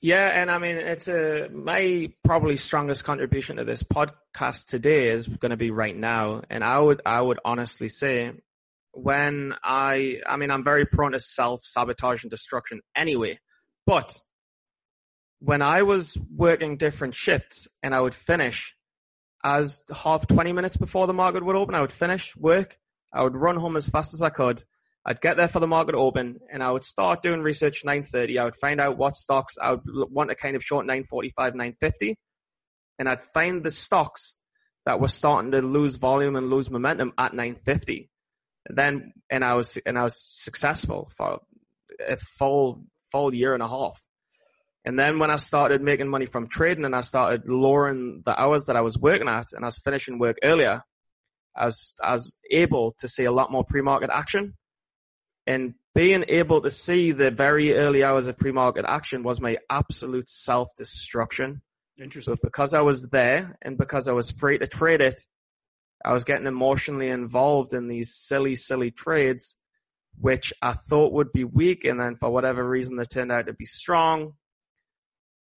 Yeah, 0.00 0.28
and 0.28 0.50
I 0.50 0.58
mean, 0.58 0.76
it's 0.76 1.08
a 1.08 1.48
my 1.50 2.12
probably 2.24 2.58
strongest 2.58 3.04
contribution 3.04 3.56
to 3.56 3.64
this 3.64 3.82
podcast 3.82 4.66
today 4.66 5.08
is 5.08 5.26
going 5.26 5.50
to 5.50 5.56
be 5.56 5.70
right 5.70 5.96
now, 5.96 6.42
and 6.50 6.62
I 6.62 6.78
would 6.78 7.00
I 7.06 7.20
would 7.20 7.40
honestly 7.42 7.88
say 7.88 8.32
when 8.92 9.54
I 9.64 10.20
I 10.26 10.36
mean 10.36 10.50
I'm 10.50 10.62
very 10.62 10.84
prone 10.84 11.12
to 11.12 11.20
self 11.20 11.64
sabotage 11.64 12.22
and 12.22 12.30
destruction 12.30 12.82
anyway, 12.94 13.38
but 13.86 14.14
when 15.44 15.60
I 15.60 15.82
was 15.82 16.16
working 16.34 16.78
different 16.78 17.14
shifts 17.14 17.68
and 17.82 17.94
I 17.94 18.00
would 18.00 18.14
finish 18.14 18.74
as 19.44 19.84
half 19.94 20.26
20 20.26 20.52
minutes 20.52 20.78
before 20.78 21.06
the 21.06 21.12
market 21.12 21.44
would 21.44 21.54
open, 21.54 21.74
I 21.74 21.82
would 21.82 21.92
finish 21.92 22.34
work. 22.34 22.78
I 23.12 23.22
would 23.22 23.36
run 23.36 23.56
home 23.56 23.76
as 23.76 23.88
fast 23.88 24.14
as 24.14 24.22
I 24.22 24.30
could. 24.30 24.62
I'd 25.04 25.20
get 25.20 25.36
there 25.36 25.48
for 25.48 25.60
the 25.60 25.66
market 25.66 25.94
open 25.94 26.40
and 26.50 26.62
I 26.62 26.70
would 26.70 26.82
start 26.82 27.20
doing 27.20 27.42
research 27.42 27.84
930. 27.84 28.38
I 28.38 28.44
would 28.44 28.56
find 28.56 28.80
out 28.80 28.96
what 28.96 29.16
stocks 29.16 29.58
I 29.60 29.72
would 29.72 29.82
want 29.84 30.30
to 30.30 30.34
kind 30.34 30.56
of 30.56 30.64
short 30.64 30.86
945, 30.86 31.52
950. 31.52 32.16
And 32.98 33.06
I'd 33.06 33.22
find 33.22 33.62
the 33.62 33.70
stocks 33.70 34.36
that 34.86 34.98
were 34.98 35.08
starting 35.08 35.50
to 35.50 35.60
lose 35.60 35.96
volume 35.96 36.36
and 36.36 36.48
lose 36.48 36.70
momentum 36.70 37.12
at 37.18 37.34
950. 37.34 38.08
And 38.66 38.78
then, 38.78 39.12
and 39.28 39.44
I 39.44 39.54
was, 39.54 39.76
and 39.84 39.98
I 39.98 40.04
was 40.04 40.18
successful 40.18 41.10
for 41.18 41.40
a 42.08 42.16
full, 42.16 42.82
full 43.12 43.34
year 43.34 43.52
and 43.52 43.62
a 43.62 43.68
half. 43.68 44.02
And 44.84 44.98
then 44.98 45.18
when 45.18 45.30
I 45.30 45.36
started 45.36 45.80
making 45.80 46.08
money 46.08 46.26
from 46.26 46.46
trading 46.46 46.84
and 46.84 46.94
I 46.94 47.00
started 47.00 47.48
lowering 47.48 48.22
the 48.24 48.38
hours 48.38 48.66
that 48.66 48.76
I 48.76 48.82
was 48.82 48.98
working 48.98 49.28
at 49.28 49.52
and 49.52 49.64
I 49.64 49.68
was 49.68 49.78
finishing 49.78 50.18
work 50.18 50.36
earlier, 50.42 50.82
I 51.56 51.64
was, 51.66 51.94
I 52.02 52.12
was 52.12 52.36
able 52.50 52.90
to 52.98 53.08
see 53.08 53.24
a 53.24 53.32
lot 53.32 53.50
more 53.50 53.64
pre-market 53.64 54.10
action. 54.12 54.54
And 55.46 55.74
being 55.94 56.24
able 56.28 56.60
to 56.62 56.70
see 56.70 57.12
the 57.12 57.30
very 57.30 57.74
early 57.74 58.04
hours 58.04 58.26
of 58.26 58.36
pre-market 58.36 58.84
action 58.86 59.22
was 59.22 59.40
my 59.40 59.56
absolute 59.70 60.28
self-destruction. 60.28 61.62
Interesting. 61.98 62.34
But 62.34 62.42
because 62.42 62.74
I 62.74 62.82
was 62.82 63.08
there 63.08 63.56
and 63.62 63.78
because 63.78 64.08
I 64.08 64.12
was 64.12 64.30
free 64.30 64.58
to 64.58 64.66
trade 64.66 65.00
it, 65.00 65.18
I 66.04 66.12
was 66.12 66.24
getting 66.24 66.46
emotionally 66.46 67.08
involved 67.08 67.72
in 67.72 67.88
these 67.88 68.14
silly, 68.14 68.56
silly 68.56 68.90
trades, 68.90 69.56
which 70.20 70.52
I 70.60 70.72
thought 70.72 71.12
would 71.12 71.32
be 71.32 71.44
weak. 71.44 71.84
And 71.84 71.98
then 71.98 72.16
for 72.16 72.28
whatever 72.28 72.68
reason, 72.68 72.96
they 72.96 73.04
turned 73.04 73.32
out 73.32 73.46
to 73.46 73.54
be 73.54 73.64
strong 73.64 74.34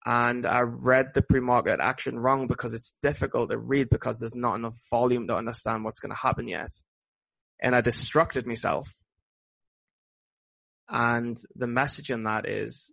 and 0.08 0.46
I 0.46 0.60
read 0.60 1.12
the 1.12 1.20
pre-market 1.20 1.80
action 1.80 2.18
wrong 2.18 2.46
because 2.46 2.72
it's 2.72 2.96
difficult 3.02 3.50
to 3.50 3.58
read 3.58 3.90
because 3.90 4.18
there's 4.18 4.34
not 4.34 4.54
enough 4.54 4.78
volume 4.88 5.26
to 5.28 5.36
understand 5.36 5.84
what's 5.84 6.00
going 6.00 6.14
to 6.14 6.18
happen 6.18 6.48
yet. 6.48 6.70
And 7.60 7.76
I 7.76 7.82
distracted 7.82 8.46
myself. 8.46 8.88
And 10.88 11.38
the 11.54 11.66
message 11.66 12.08
in 12.08 12.22
that 12.22 12.48
is 12.48 12.90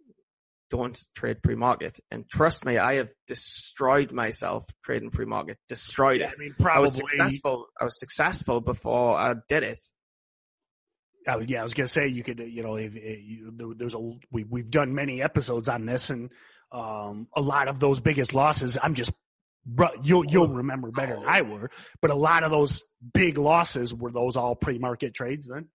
don't 0.69 0.99
trade 1.15 1.41
pre-market. 1.41 2.01
And 2.11 2.29
trust 2.29 2.65
me, 2.65 2.77
I 2.77 2.95
have 2.95 3.11
destroyed 3.27 4.11
myself 4.11 4.65
trading 4.83 5.09
pre-market, 5.09 5.57
destroyed 5.69 6.19
Yeah, 6.19 6.27
it. 6.27 6.33
I 6.37 6.43
mean, 6.43 6.55
probably. 6.59 6.75
I 6.75 6.81
was 6.81 6.95
successful. 6.97 7.67
I 7.79 7.85
was 7.85 7.97
successful 7.97 8.59
before 8.59 9.17
I 9.17 9.35
did 9.47 9.63
it. 9.63 9.81
Oh, 11.29 11.39
yeah, 11.39 11.61
I 11.61 11.63
was 11.63 11.73
gonna 11.73 11.87
say 11.87 12.07
you 12.07 12.23
could, 12.23 12.39
you 12.39 12.61
know, 12.61 12.75
if, 12.75 12.93
if 12.97 13.19
you, 13.23 13.51
there, 13.55 13.67
there's 13.73 13.95
a 13.95 14.11
we 14.31 14.43
we've 14.43 14.69
done 14.69 14.93
many 14.93 15.23
episodes 15.23 15.69
on 15.69 15.85
this, 15.85 16.11
and 16.11 16.29
um, 16.75 17.27
a 17.35 17.41
lot 17.41 17.67
of 17.67 17.79
those 17.79 17.99
biggest 17.99 18.33
losses, 18.33 18.77
I'm 18.81 18.93
just 18.95 19.11
you'll 20.03 20.25
you'll 20.25 20.47
remember 20.49 20.91
better 20.91 21.15
than 21.15 21.25
I 21.27 21.41
were, 21.41 21.69
but 22.01 22.11
a 22.11 22.15
lot 22.15 22.43
of 22.43 22.51
those 22.51 22.83
big 23.13 23.37
losses 23.37 23.93
were 23.93 24.11
those 24.11 24.35
all 24.35 24.55
pre-market 24.55 25.13
trades 25.13 25.47
then. 25.47 25.69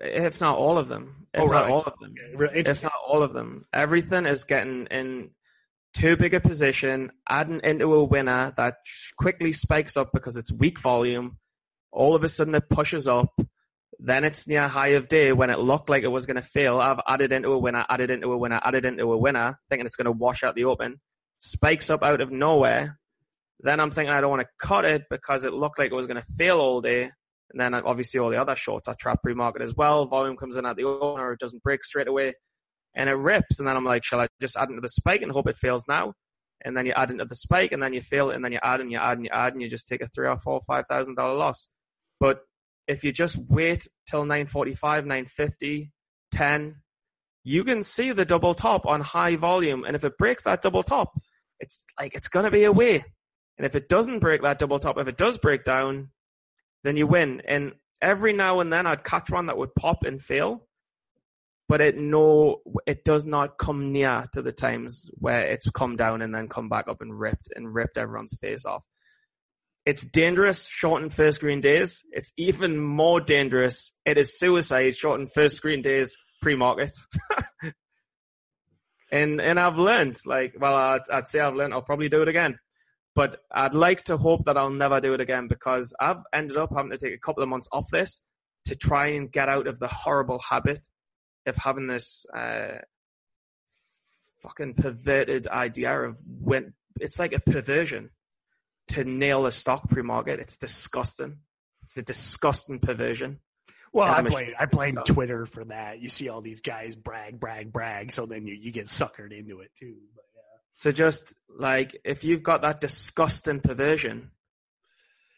If 0.00 0.40
not 0.40 0.56
all 0.56 0.78
of 0.78 0.88
them. 0.88 1.26
If 1.34 1.42
Oh, 1.42 1.46
not 1.46 1.52
right. 1.64 1.70
all 1.70 1.82
of 1.82 1.98
them. 2.00 2.14
It's- 2.54 2.78
If 2.78 2.82
not 2.82 2.92
all 3.06 3.22
of 3.22 3.32
them. 3.32 3.66
Everything 3.72 4.24
is 4.26 4.44
getting 4.44 4.86
in 4.86 5.30
too 5.92 6.16
big 6.16 6.34
a 6.34 6.40
position, 6.40 7.12
adding 7.28 7.60
into 7.62 7.92
a 7.94 8.04
winner 8.04 8.52
that 8.56 8.76
quickly 9.16 9.52
spikes 9.52 9.96
up 9.96 10.10
because 10.12 10.36
it's 10.36 10.50
weak 10.52 10.80
volume. 10.80 11.38
All 11.92 12.14
of 12.16 12.24
a 12.24 12.28
sudden 12.28 12.54
it 12.54 12.68
pushes 12.68 13.06
up. 13.06 13.32
Then 13.98 14.24
it's 14.24 14.48
near 14.48 14.66
high 14.68 14.88
of 14.88 15.08
day 15.08 15.32
when 15.32 15.50
it 15.50 15.58
looked 15.58 15.88
like 15.88 16.02
it 16.02 16.08
was 16.08 16.26
going 16.26 16.36
to 16.36 16.42
fail. 16.42 16.80
I've 16.80 17.00
added 17.06 17.32
into 17.32 17.50
a 17.52 17.58
winner, 17.58 17.84
added 17.88 18.10
into 18.10 18.32
a 18.32 18.36
winner, 18.36 18.60
added 18.62 18.84
into 18.84 19.12
a 19.12 19.16
winner, 19.16 19.58
thinking 19.68 19.86
it's 19.86 19.96
going 19.96 20.06
to 20.06 20.12
wash 20.12 20.42
out 20.42 20.54
the 20.54 20.64
open. 20.64 21.00
Spikes 21.38 21.90
up 21.90 22.02
out 22.02 22.20
of 22.20 22.30
nowhere. 22.30 22.98
Then 23.60 23.80
I'm 23.80 23.90
thinking 23.90 24.12
I 24.12 24.20
don't 24.20 24.30
want 24.30 24.42
to 24.42 24.66
cut 24.66 24.84
it 24.84 25.04
because 25.10 25.44
it 25.44 25.52
looked 25.52 25.78
like 25.78 25.90
it 25.90 25.94
was 25.94 26.06
going 26.06 26.20
to 26.20 26.32
fail 26.36 26.58
all 26.58 26.80
day. 26.80 27.10
And 27.50 27.60
then 27.60 27.74
obviously 27.74 28.20
all 28.20 28.30
the 28.30 28.40
other 28.40 28.56
shorts 28.56 28.88
are 28.88 28.96
trap 28.98 29.22
pre-market 29.22 29.62
as 29.62 29.74
well. 29.74 30.06
Volume 30.06 30.36
comes 30.36 30.56
in 30.56 30.66
at 30.66 30.76
the 30.76 30.84
open 30.84 31.20
or 31.20 31.32
it 31.32 31.40
doesn't 31.40 31.62
break 31.62 31.84
straight 31.84 32.08
away 32.08 32.34
and 32.94 33.08
it 33.08 33.14
rips. 33.14 33.58
And 33.58 33.68
then 33.68 33.76
I'm 33.76 33.84
like, 33.84 34.04
shall 34.04 34.20
I 34.20 34.28
just 34.40 34.56
add 34.56 34.70
into 34.70 34.80
the 34.80 34.88
spike 34.88 35.22
and 35.22 35.30
hope 35.30 35.48
it 35.48 35.56
fails 35.56 35.84
now? 35.88 36.14
And 36.64 36.76
then 36.76 36.86
you 36.86 36.92
add 36.96 37.10
into 37.10 37.24
the 37.24 37.34
spike 37.34 37.72
and 37.72 37.82
then 37.82 37.92
you 37.92 38.00
fail 38.00 38.30
it 38.30 38.36
and 38.36 38.44
then 38.44 38.52
you 38.52 38.58
add 38.62 38.80
and 38.80 38.90
you 38.90 38.98
add 38.98 39.18
and 39.18 39.24
you 39.24 39.30
add 39.32 39.52
and 39.52 39.62
you 39.62 39.68
just 39.68 39.86
take 39.86 40.00
a 40.00 40.08
three 40.08 40.26
or 40.26 40.38
four, 40.38 40.60
five 40.66 40.86
thousand 40.88 41.14
dollar 41.14 41.34
loss. 41.34 41.68
But 42.18 42.40
if 42.86 43.04
you 43.04 43.12
just 43.12 43.36
wait 43.36 43.88
till 44.08 44.24
945, 44.24 45.04
950, 45.04 45.90
10, 46.32 46.76
you 47.44 47.64
can 47.64 47.82
see 47.82 48.12
the 48.12 48.24
double 48.24 48.54
top 48.54 48.86
on 48.86 49.00
high 49.00 49.36
volume. 49.36 49.84
And 49.84 49.94
if 49.94 50.04
it 50.04 50.18
breaks 50.18 50.44
that 50.44 50.62
double 50.62 50.82
top, 50.82 51.12
it's 51.60 51.84
like, 51.98 52.14
it's 52.14 52.28
going 52.28 52.44
to 52.44 52.50
be 52.50 52.64
away. 52.64 53.04
And 53.56 53.66
if 53.66 53.76
it 53.76 53.88
doesn't 53.88 54.18
break 54.18 54.42
that 54.42 54.58
double 54.58 54.78
top, 54.78 54.98
if 54.98 55.06
it 55.08 55.16
does 55.16 55.38
break 55.38 55.64
down, 55.64 56.10
then 56.82 56.96
you 56.96 57.06
win. 57.06 57.42
And 57.46 57.72
every 58.02 58.32
now 58.32 58.60
and 58.60 58.72
then 58.72 58.86
I'd 58.86 59.04
catch 59.04 59.30
one 59.30 59.46
that 59.46 59.56
would 59.56 59.74
pop 59.74 60.04
and 60.04 60.20
fail, 60.20 60.66
but 61.68 61.80
it 61.80 61.96
no, 61.96 62.60
it 62.86 63.04
does 63.04 63.24
not 63.24 63.58
come 63.58 63.92
near 63.92 64.26
to 64.32 64.42
the 64.42 64.52
times 64.52 65.10
where 65.14 65.40
it's 65.40 65.70
come 65.70 65.96
down 65.96 66.20
and 66.22 66.34
then 66.34 66.48
come 66.48 66.68
back 66.68 66.88
up 66.88 67.00
and 67.00 67.18
ripped 67.18 67.48
and 67.54 67.74
ripped 67.74 67.96
everyone's 67.96 68.36
face 68.40 68.66
off. 68.66 68.84
It's 69.86 70.02
dangerous, 70.02 70.66
shorten 70.66 71.10
first 71.10 71.40
green 71.40 71.60
days. 71.60 72.02
It's 72.10 72.32
even 72.38 72.80
more 72.80 73.20
dangerous. 73.20 73.92
It 74.06 74.16
is 74.16 74.38
suicide, 74.38 74.96
shorten 74.96 75.28
first 75.28 75.60
green 75.60 75.82
days 75.82 76.16
pre-market. 76.40 76.90
and, 79.12 79.40
and 79.40 79.60
I've 79.60 79.76
learned, 79.76 80.18
like, 80.24 80.54
well, 80.58 80.74
I'd, 80.74 81.10
I'd 81.12 81.28
say 81.28 81.40
I've 81.40 81.54
learned, 81.54 81.74
I'll 81.74 81.82
probably 81.82 82.08
do 82.08 82.22
it 82.22 82.28
again 82.28 82.58
but 83.14 83.40
I'd 83.50 83.74
like 83.74 84.04
to 84.04 84.16
hope 84.16 84.44
that 84.46 84.56
I'll 84.56 84.70
never 84.70 85.00
do 85.00 85.14
it 85.14 85.20
again 85.20 85.46
because 85.46 85.94
I've 86.00 86.22
ended 86.32 86.56
up 86.56 86.70
having 86.74 86.90
to 86.90 86.98
take 86.98 87.14
a 87.14 87.20
couple 87.20 87.42
of 87.42 87.48
months 87.48 87.68
off 87.70 87.86
this 87.90 88.22
to 88.66 88.74
try 88.74 89.08
and 89.08 89.30
get 89.30 89.48
out 89.48 89.66
of 89.66 89.78
the 89.78 89.88
horrible 89.88 90.40
habit 90.40 90.86
of 91.46 91.56
having 91.56 91.86
this 91.86 92.26
uh, 92.36 92.78
fucking 94.38 94.74
perverted 94.74 95.46
idea 95.46 95.92
of 95.92 96.20
when 96.26 96.72
it's 97.00 97.18
like 97.18 97.32
a 97.32 97.40
perversion 97.40 98.10
to 98.88 99.04
nail 99.04 99.46
a 99.46 99.52
stock 99.52 99.88
pre-market. 99.88 100.40
It's 100.40 100.56
disgusting. 100.56 101.38
It's 101.82 101.96
a 101.96 102.02
disgusting 102.02 102.78
perversion. 102.78 103.40
Well, 103.92 104.08
I 104.08 104.22
blame 104.22 104.54
I 104.58 104.66
blame 104.66 104.96
Twitter 105.06 105.46
for 105.46 105.64
that. 105.66 106.00
You 106.00 106.08
see 106.08 106.28
all 106.28 106.40
these 106.40 106.60
guys 106.60 106.96
brag, 106.96 107.38
brag, 107.38 107.72
brag, 107.72 108.10
so 108.10 108.26
then 108.26 108.44
you, 108.46 108.54
you 108.54 108.72
get 108.72 108.86
suckered 108.86 109.32
into 109.32 109.60
it 109.60 109.70
too. 109.78 109.94
But, 110.14 110.24
yeah. 110.34 110.40
So 110.72 110.90
just 110.90 111.36
like 111.48 112.00
if 112.04 112.24
you've 112.24 112.42
got 112.42 112.62
that 112.62 112.80
disgusting 112.80 113.60
perversion, 113.60 114.32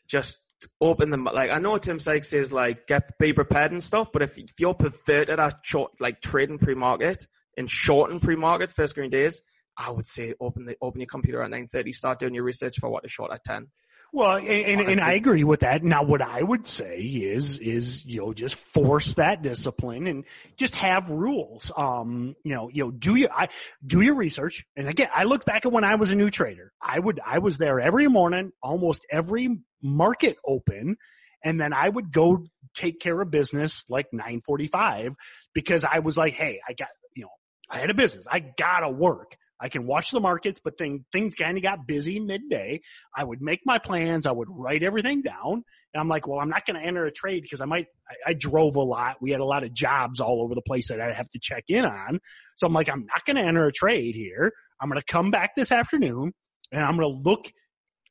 just 0.09 0.39
open 0.81 1.11
them. 1.11 1.25
Like 1.25 1.51
I 1.51 1.59
know 1.59 1.77
Tim 1.77 1.99
Sykes 1.99 2.31
says 2.31 2.51
like 2.51 2.87
get 2.87 3.19
be 3.19 3.35
prepared 3.35 3.73
and 3.73 3.85
stuff, 3.85 4.09
but 4.11 4.23
if, 4.23 4.39
if 4.39 4.55
you're 4.59 4.73
perverted 4.73 5.39
at 5.39 5.59
short 5.63 5.93
like 6.01 6.23
trading 6.23 6.59
pre-market 6.59 7.27
and 7.59 7.71
shorting 7.71 8.21
pre-market 8.21 8.73
first 8.73 8.95
green 8.95 9.11
days, 9.11 9.43
I 9.77 9.91
would 9.91 10.07
say 10.07 10.35
open 10.41 10.65
the 10.67 10.77
open 10.81 11.01
your 11.01 11.09
computer 11.09 11.43
at 11.43 11.51
nine 11.51 11.69
thirty, 11.69 11.93
start 11.93 12.19
doing 12.19 12.35
your 12.35 12.45
research 12.45 12.79
for 12.79 12.89
what 12.89 13.03
to 13.03 13.09
short 13.09 13.33
at 13.33 13.45
ten. 13.45 13.69
Well, 14.13 14.37
and, 14.37 14.49
and, 14.49 14.81
and, 14.81 15.01
I 15.01 15.13
agree 15.13 15.45
with 15.45 15.61
that. 15.61 15.83
Now, 15.83 16.03
what 16.03 16.23
I 16.23 16.43
would 16.43 16.67
say 16.67 17.01
is, 17.01 17.59
is, 17.59 18.05
you 18.07 18.21
know, 18.21 18.33
just 18.33 18.55
force 18.55 19.15
that 19.15 19.43
discipline 19.43 20.07
and 20.07 20.25
just 20.57 20.75
have 20.77 21.11
rules. 21.11 21.73
Um, 21.77 22.37
you 22.45 22.55
know, 22.55 22.71
you 22.73 22.85
know, 22.85 22.91
do 22.93 23.17
your, 23.17 23.31
I, 23.33 23.49
do 23.85 24.01
your 24.01 24.15
research. 24.15 24.65
And 24.77 24.89
again, 24.89 25.09
I 25.15 25.25
look 25.25 25.45
back 25.45 25.67
at 25.67 25.73
when 25.73 25.85
I 25.85 25.97
was 25.97 26.13
a 26.13 26.17
new 26.17 26.31
trader. 26.31 26.73
I 26.81 26.99
would, 26.99 27.21
I 27.27 27.41
was 27.41 27.59
there 27.59 27.81
every 27.81 28.07
morning, 28.07 28.53
almost 28.63 29.05
every 29.11 29.59
market 29.83 30.39
open. 30.47 30.97
And 31.45 31.61
then 31.61 31.73
I 31.73 31.89
would 31.89 32.13
go 32.13 32.47
take 32.75 33.01
care 33.01 33.21
of 33.21 33.31
business 33.31 33.85
like 33.91 34.07
945 34.13 35.15
because 35.53 35.85
I 35.85 35.99
was 35.99 36.17
like, 36.17 36.33
Hey, 36.33 36.61
I 36.67 36.73
got, 36.75 36.89
you 37.15 37.25
know, 37.25 37.31
I 37.69 37.79
had 37.79 37.91
a 37.91 37.95
business. 37.95 38.27
I 38.31 38.41
gotta 38.41 38.89
work. 38.89 39.37
I 39.61 39.69
can 39.69 39.87
watch 39.87 40.11
the 40.11 40.21
markets, 40.21 40.61
but 40.63 40.77
thing, 40.77 41.05
things 41.13 41.35
kind 41.35 41.57
of 41.57 41.63
got 41.63 41.87
busy 41.87 42.21
midday. 42.21 42.83
I 43.17 43.25
would 43.25 43.41
make 43.41 43.61
my 43.65 43.79
plans. 43.79 44.27
I 44.27 44.33
would 44.33 44.49
write 44.51 44.83
everything 44.83 45.23
down. 45.23 45.65
And 45.95 46.01
I'm 46.01 46.09
like, 46.09 46.29
well, 46.29 46.41
I'm 46.41 46.51
not 46.51 46.67
going 46.67 46.79
to 46.79 46.87
enter 46.87 47.07
a 47.07 47.13
trade 47.13 47.43
because 47.43 47.61
I 47.61 47.65
might, 47.65 47.87
I, 48.09 48.31
I, 48.31 48.35
drove 48.35 48.77
a 48.77 48.83
lot. 48.83 49.17
We 49.23 49.31
had 49.31 49.41
a 49.41 49.47
lot 49.47 49.65
of 49.65 49.73
jobs 49.73 50.21
all 50.21 50.43
over 50.43 50.55
the 50.55 50.63
place 50.63 50.89
that 50.89 51.01
I 51.01 51.13
have 51.13 51.31
to 51.31 51.39
check 51.39 51.65
in 51.69 51.87
on. 51.87 52.21
So 52.57 52.67
I'm 52.67 52.75
like, 52.75 52.91
I'm 52.91 53.07
not 53.07 53.25
going 53.25 53.37
to 53.37 53.43
enter 53.43 53.67
a 53.67 53.73
trade 53.73 54.15
here. 54.15 54.53
I'm 54.81 54.91
going 54.91 55.01
to 55.01 55.13
come 55.13 55.31
back 55.31 55.57
this 55.57 55.73
afternoon 55.73 56.35
and 56.71 56.85
I'm 56.85 56.97
going 56.97 57.11
to 57.11 57.29
look, 57.29 57.51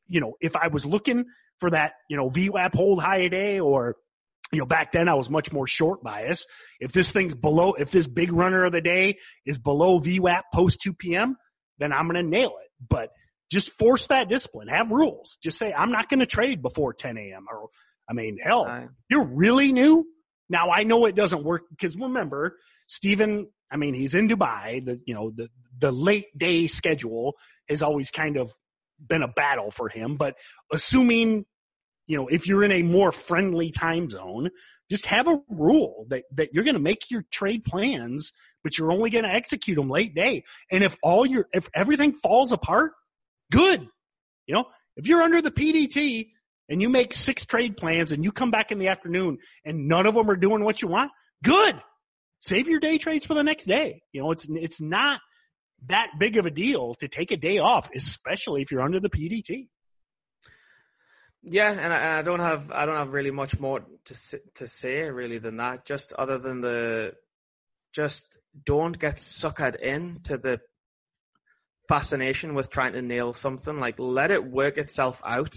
you 0.08 0.20
know, 0.20 0.34
if 0.42 0.56
I 0.56 0.68
was 0.68 0.84
looking 0.84 1.26
for 1.60 1.70
that, 1.70 1.94
you 2.10 2.18
know, 2.18 2.30
VWAP 2.30 2.74
hold 2.74 3.02
high 3.02 3.20
a 3.20 3.30
day 3.30 3.60
or 3.60 3.96
you 4.56 4.62
know, 4.62 4.66
back 4.66 4.94
then 4.94 5.10
I 5.10 5.16
was 5.16 5.30
much 5.30 5.52
more 5.52 5.68
short 5.68 6.02
bias. 6.02 6.46
If 6.80 6.94
this 6.94 7.12
thing's 7.12 7.36
below, 7.36 7.74
if 7.74 7.92
this 7.92 8.08
big 8.08 8.32
runner 8.32 8.64
of 8.64 8.72
the 8.72 8.80
day 8.80 9.18
is 9.46 9.60
below 9.60 10.00
VWAP 10.00 10.44
post 10.54 10.80
2 10.82 10.94
p.m., 10.94 11.36
then 11.78 11.92
I'm 11.92 12.08
going 12.08 12.24
to 12.24 12.24
nail 12.24 12.54
it. 12.62 12.70
But 12.88 13.10
just 13.52 13.72
force 13.72 14.08
that 14.08 14.30
discipline. 14.30 14.70
Have 14.70 14.92
rules. 14.92 15.38
Just 15.44 15.58
say, 15.58 15.74
I'm 15.74 15.92
not 15.92 16.08
going 16.08 16.22
to 16.22 16.26
trade 16.26 16.62
before 16.62 16.94
10 16.94 17.18
a.m. 17.18 17.48
Or, 17.52 17.68
I 18.10 18.14
mean, 18.14 18.38
hell, 18.42 18.66
right. 18.66 18.88
you're 19.10 19.26
really 19.26 19.74
new. 19.74 20.06
Now 20.48 20.72
I 20.72 20.84
know 20.84 21.06
it 21.06 21.16
doesn't 21.16 21.44
work 21.44 21.64
because 21.70 21.98
remember, 21.98 22.58
Stephen, 22.88 23.48
I 23.70 23.76
mean, 23.76 23.94
he's 23.94 24.16
in 24.16 24.30
Dubai. 24.30 24.86
The, 24.86 25.02
you 25.06 25.14
know, 25.14 25.32
the, 25.36 25.50
the 25.78 25.92
late 25.92 26.28
day 26.38 26.68
schedule 26.68 27.34
has 27.68 27.82
always 27.82 28.10
kind 28.10 28.38
of 28.38 28.54
been 29.06 29.22
a 29.22 29.28
battle 29.28 29.70
for 29.70 29.90
him. 29.90 30.16
But 30.16 30.36
assuming 30.72 31.46
you 32.08 32.18
know, 32.18 32.28
if 32.28 32.48
you're 32.48 32.64
in 32.64 32.72
a 32.72 32.84
more 32.84 33.12
friendly 33.12 33.72
time 33.72 34.10
zone, 34.10 34.50
just 34.90 35.08
have 35.08 35.28
a 35.28 35.40
rule 35.50 36.06
that, 36.10 36.24
that 36.34 36.54
you're 36.54 36.64
going 36.64 36.76
to 36.76 36.82
make 36.82 37.10
your 37.10 37.24
trade 37.32 37.64
plans, 37.64 38.32
but 38.64 38.78
you're 38.78 38.92
only 38.92 39.10
going 39.10 39.24
to 39.24 39.34
execute 39.34 39.76
them 39.76 39.90
late 39.90 40.14
day. 40.14 40.44
And 40.72 40.84
if 40.84 40.96
all 41.02 41.26
your, 41.26 41.48
if 41.54 41.68
everything 41.74 42.14
falls 42.14 42.52
apart, 42.52 42.92
good. 43.52 43.88
You 44.46 44.56
know, 44.56 44.66
if 44.96 45.08
you're 45.08 45.24
under 45.24 45.42
the 45.42 45.52
PDT 45.52 46.30
and 46.70 46.82
you 46.82 46.90
make 46.90 47.14
six 47.14 47.46
trade 47.46 47.78
plans 47.78 48.12
and 48.12 48.24
you 48.24 48.32
come 48.32 48.52
back 48.52 48.72
in 48.72 48.78
the 48.78 48.90
afternoon 48.90 49.40
and 49.64 49.88
none 49.88 50.06
of 50.06 50.14
them 50.14 50.30
are 50.30 50.36
doing 50.36 50.64
what 50.64 50.82
you 50.82 50.88
want, 50.88 51.12
good. 51.44 51.82
Save 52.42 52.68
your 52.68 52.80
day 52.80 53.00
trades 53.00 53.26
for 53.26 53.34
the 53.34 53.44
next 53.44 53.66
day. 53.66 54.04
You 54.12 54.22
know, 54.22 54.32
it's, 54.32 54.48
it's 54.50 54.80
not 54.80 55.20
that 55.88 56.12
big 56.20 56.38
of 56.38 56.46
a 56.46 56.52
deal 56.52 56.94
to 56.96 57.08
take 57.08 57.32
a 57.32 57.38
day 57.38 57.58
off, 57.58 57.90
especially 57.96 58.62
if 58.62 58.72
you're 58.72 58.82
under 58.82 59.00
the 59.00 59.10
PDT. 59.10 59.68
Yeah, 61.48 61.72
and 61.72 61.94
I, 61.94 62.20
I, 62.20 62.22
don't 62.24 62.40
have 62.40 62.72
I 62.72 62.88
don't 62.88 62.98
have 62.98 63.14
really 63.14 63.30
much 63.30 63.60
more 63.60 63.86
to 64.06 64.40
to 64.56 64.68
say 64.68 65.02
really 65.12 65.38
than 65.38 65.58
that. 65.58 65.86
Just 65.86 66.12
other 66.14 66.40
than 66.40 66.62
the, 66.62 67.14
just 67.94 68.40
don't 68.66 68.98
get 68.98 69.18
suckered 69.18 69.76
into 69.76 70.38
the 70.38 70.60
fascination 71.88 72.56
with 72.56 72.72
trying 72.72 72.94
to 72.94 73.02
nail 73.04 73.32
something. 73.32 73.80
Like 73.80 74.00
let 74.00 74.32
it 74.32 74.44
work 74.44 74.80
itself 74.80 75.22
out, 75.24 75.56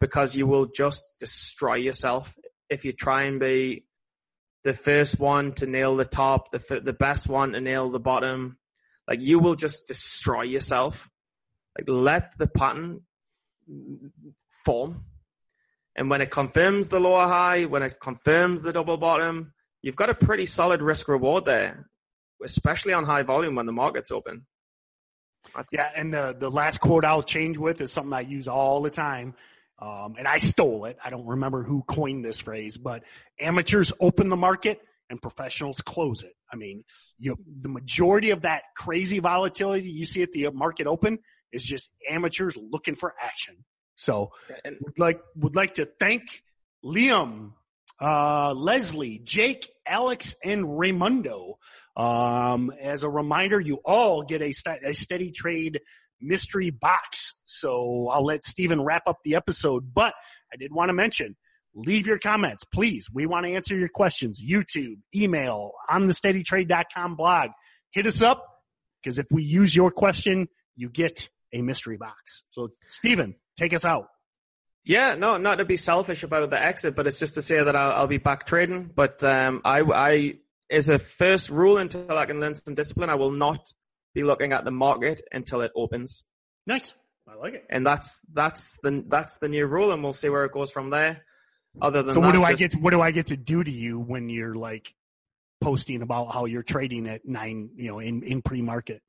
because 0.00 0.34
you 0.34 0.48
will 0.48 0.66
just 0.66 1.04
destroy 1.20 1.76
yourself 1.76 2.36
if 2.68 2.84
you 2.84 2.92
try 2.92 3.22
and 3.22 3.38
be 3.38 3.86
the 4.64 4.74
first 4.74 5.20
one 5.20 5.52
to 5.52 5.66
nail 5.66 5.94
the 5.94 6.04
top, 6.04 6.50
the 6.50 6.80
the 6.82 6.92
best 6.92 7.28
one 7.28 7.52
to 7.52 7.60
nail 7.60 7.88
the 7.88 8.00
bottom. 8.00 8.58
Like 9.06 9.20
you 9.20 9.38
will 9.38 9.54
just 9.54 9.86
destroy 9.86 10.42
yourself. 10.42 11.08
Like 11.78 11.88
let 11.88 12.36
the 12.36 12.48
pattern 12.48 13.02
form. 14.64 15.04
And 15.96 16.10
when 16.10 16.20
it 16.20 16.30
confirms 16.30 16.88
the 16.88 17.00
lower 17.00 17.26
high, 17.26 17.66
when 17.66 17.82
it 17.82 18.00
confirms 18.00 18.62
the 18.62 18.72
double 18.72 18.96
bottom, 18.96 19.52
you've 19.82 19.96
got 19.96 20.10
a 20.10 20.14
pretty 20.14 20.46
solid 20.46 20.82
risk 20.82 21.08
reward 21.08 21.44
there, 21.44 21.88
especially 22.42 22.92
on 22.92 23.04
high 23.04 23.22
volume 23.22 23.54
when 23.54 23.66
the 23.66 23.72
market's 23.72 24.10
open. 24.10 24.46
That's- 25.54 25.66
yeah, 25.72 25.90
and 25.94 26.12
the 26.12 26.34
the 26.36 26.50
last 26.50 26.78
quote 26.78 27.04
I'll 27.04 27.22
change 27.22 27.58
with 27.58 27.80
is 27.80 27.92
something 27.92 28.12
I 28.12 28.22
use 28.22 28.48
all 28.48 28.82
the 28.82 28.90
time. 28.90 29.34
Um, 29.78 30.14
and 30.16 30.26
I 30.26 30.38
stole 30.38 30.84
it. 30.84 30.96
I 31.04 31.10
don't 31.10 31.26
remember 31.26 31.62
who 31.62 31.82
coined 31.82 32.24
this 32.24 32.40
phrase, 32.40 32.78
but 32.78 33.02
amateurs 33.40 33.92
open 34.00 34.28
the 34.28 34.36
market 34.36 34.80
and 35.10 35.20
professionals 35.20 35.80
close 35.80 36.22
it. 36.22 36.34
I 36.50 36.56
mean, 36.56 36.84
you, 37.18 37.36
the 37.60 37.68
majority 37.68 38.30
of 38.30 38.42
that 38.42 38.62
crazy 38.76 39.18
volatility 39.18 39.90
you 39.90 40.06
see 40.06 40.22
at 40.22 40.32
the 40.32 40.48
market 40.50 40.86
open 40.86 41.18
is 41.52 41.64
just 41.64 41.90
amateurs 42.08 42.56
looking 42.56 42.94
for 42.94 43.14
action. 43.20 43.64
So 43.96 44.32
would 44.64 44.98
like 44.98 45.20
would 45.36 45.56
like 45.56 45.74
to 45.74 45.86
thank 45.86 46.22
Liam, 46.84 47.52
uh, 48.00 48.52
Leslie, 48.52 49.20
Jake, 49.22 49.70
Alex, 49.86 50.36
and 50.44 50.78
Raimundo. 50.78 51.58
Um, 51.96 52.72
as 52.80 53.04
a 53.04 53.08
reminder, 53.08 53.60
you 53.60 53.76
all 53.84 54.22
get 54.22 54.42
a, 54.42 54.52
st- 54.52 54.84
a 54.84 54.94
steady 54.94 55.30
trade 55.30 55.80
mystery 56.20 56.70
box. 56.70 57.34
So 57.46 58.08
I'll 58.10 58.24
let 58.24 58.44
Stephen 58.44 58.82
wrap 58.82 59.04
up 59.06 59.18
the 59.24 59.36
episode, 59.36 59.94
but 59.94 60.12
I 60.52 60.56
did 60.56 60.72
want 60.72 60.88
to 60.88 60.92
mention 60.92 61.36
leave 61.74 62.06
your 62.06 62.18
comments, 62.18 62.64
please. 62.64 63.08
We 63.12 63.26
want 63.26 63.46
to 63.46 63.52
answer 63.52 63.76
your 63.76 63.88
questions. 63.88 64.42
YouTube, 64.42 64.98
email, 65.14 65.72
on 65.88 66.06
the 66.06 66.12
steadytrade.com 66.12 67.16
blog. 67.16 67.50
Hit 67.90 68.06
us 68.06 68.22
up 68.22 68.44
because 69.02 69.18
if 69.18 69.26
we 69.30 69.42
use 69.42 69.74
your 69.74 69.90
question, 69.90 70.48
you 70.76 70.88
get 70.88 71.28
a 71.52 71.62
mystery 71.62 71.96
box. 71.96 72.44
So 72.50 72.70
Stephen, 72.88 73.34
take 73.56 73.72
us 73.72 73.84
out. 73.84 74.08
Yeah, 74.84 75.14
no, 75.14 75.38
not 75.38 75.56
to 75.56 75.64
be 75.64 75.78
selfish 75.78 76.22
about 76.24 76.50
the 76.50 76.62
exit, 76.62 76.94
but 76.94 77.06
it's 77.06 77.18
just 77.18 77.34
to 77.34 77.42
say 77.42 77.62
that 77.62 77.74
I'll, 77.74 77.92
I'll 77.92 78.06
be 78.06 78.18
back 78.18 78.46
trading. 78.46 78.90
But 78.94 79.24
um, 79.24 79.62
I, 79.64 79.80
I, 79.80 80.34
as 80.70 80.90
a 80.90 80.98
first 80.98 81.48
rule 81.48 81.78
until 81.78 82.18
I 82.18 82.26
can 82.26 82.38
learn 82.38 82.54
some 82.54 82.74
discipline, 82.74 83.08
I 83.08 83.14
will 83.14 83.30
not 83.30 83.72
be 84.14 84.24
looking 84.24 84.52
at 84.52 84.64
the 84.64 84.70
market 84.70 85.22
until 85.32 85.62
it 85.62 85.72
opens. 85.74 86.24
Nice, 86.66 86.94
I 87.26 87.34
like 87.36 87.54
it. 87.54 87.64
And 87.70 87.86
that's 87.86 88.24
that's 88.32 88.78
the 88.82 89.04
that's 89.08 89.38
the 89.38 89.48
new 89.48 89.66
rule, 89.66 89.90
and 89.90 90.02
we'll 90.02 90.12
see 90.12 90.28
where 90.28 90.44
it 90.44 90.52
goes 90.52 90.70
from 90.70 90.90
there. 90.90 91.24
Other 91.80 92.02
than 92.02 92.14
so, 92.14 92.20
what 92.20 92.26
that, 92.26 92.32
do 92.32 92.38
just, 92.40 92.50
I 92.50 92.54
get? 92.54 92.70
To, 92.72 92.78
what 92.78 92.90
do 92.90 93.00
I 93.00 93.10
get 93.10 93.26
to 93.26 93.36
do 93.36 93.64
to 93.64 93.70
you 93.70 93.98
when 93.98 94.28
you're 94.28 94.54
like 94.54 94.94
posting 95.60 96.02
about 96.02 96.32
how 96.32 96.44
you're 96.44 96.62
trading 96.62 97.08
at 97.08 97.26
nine, 97.26 97.70
you 97.76 97.88
know, 97.88 97.98
in 97.98 98.22
in 98.22 98.42
pre 98.42 98.62
market? 98.62 99.02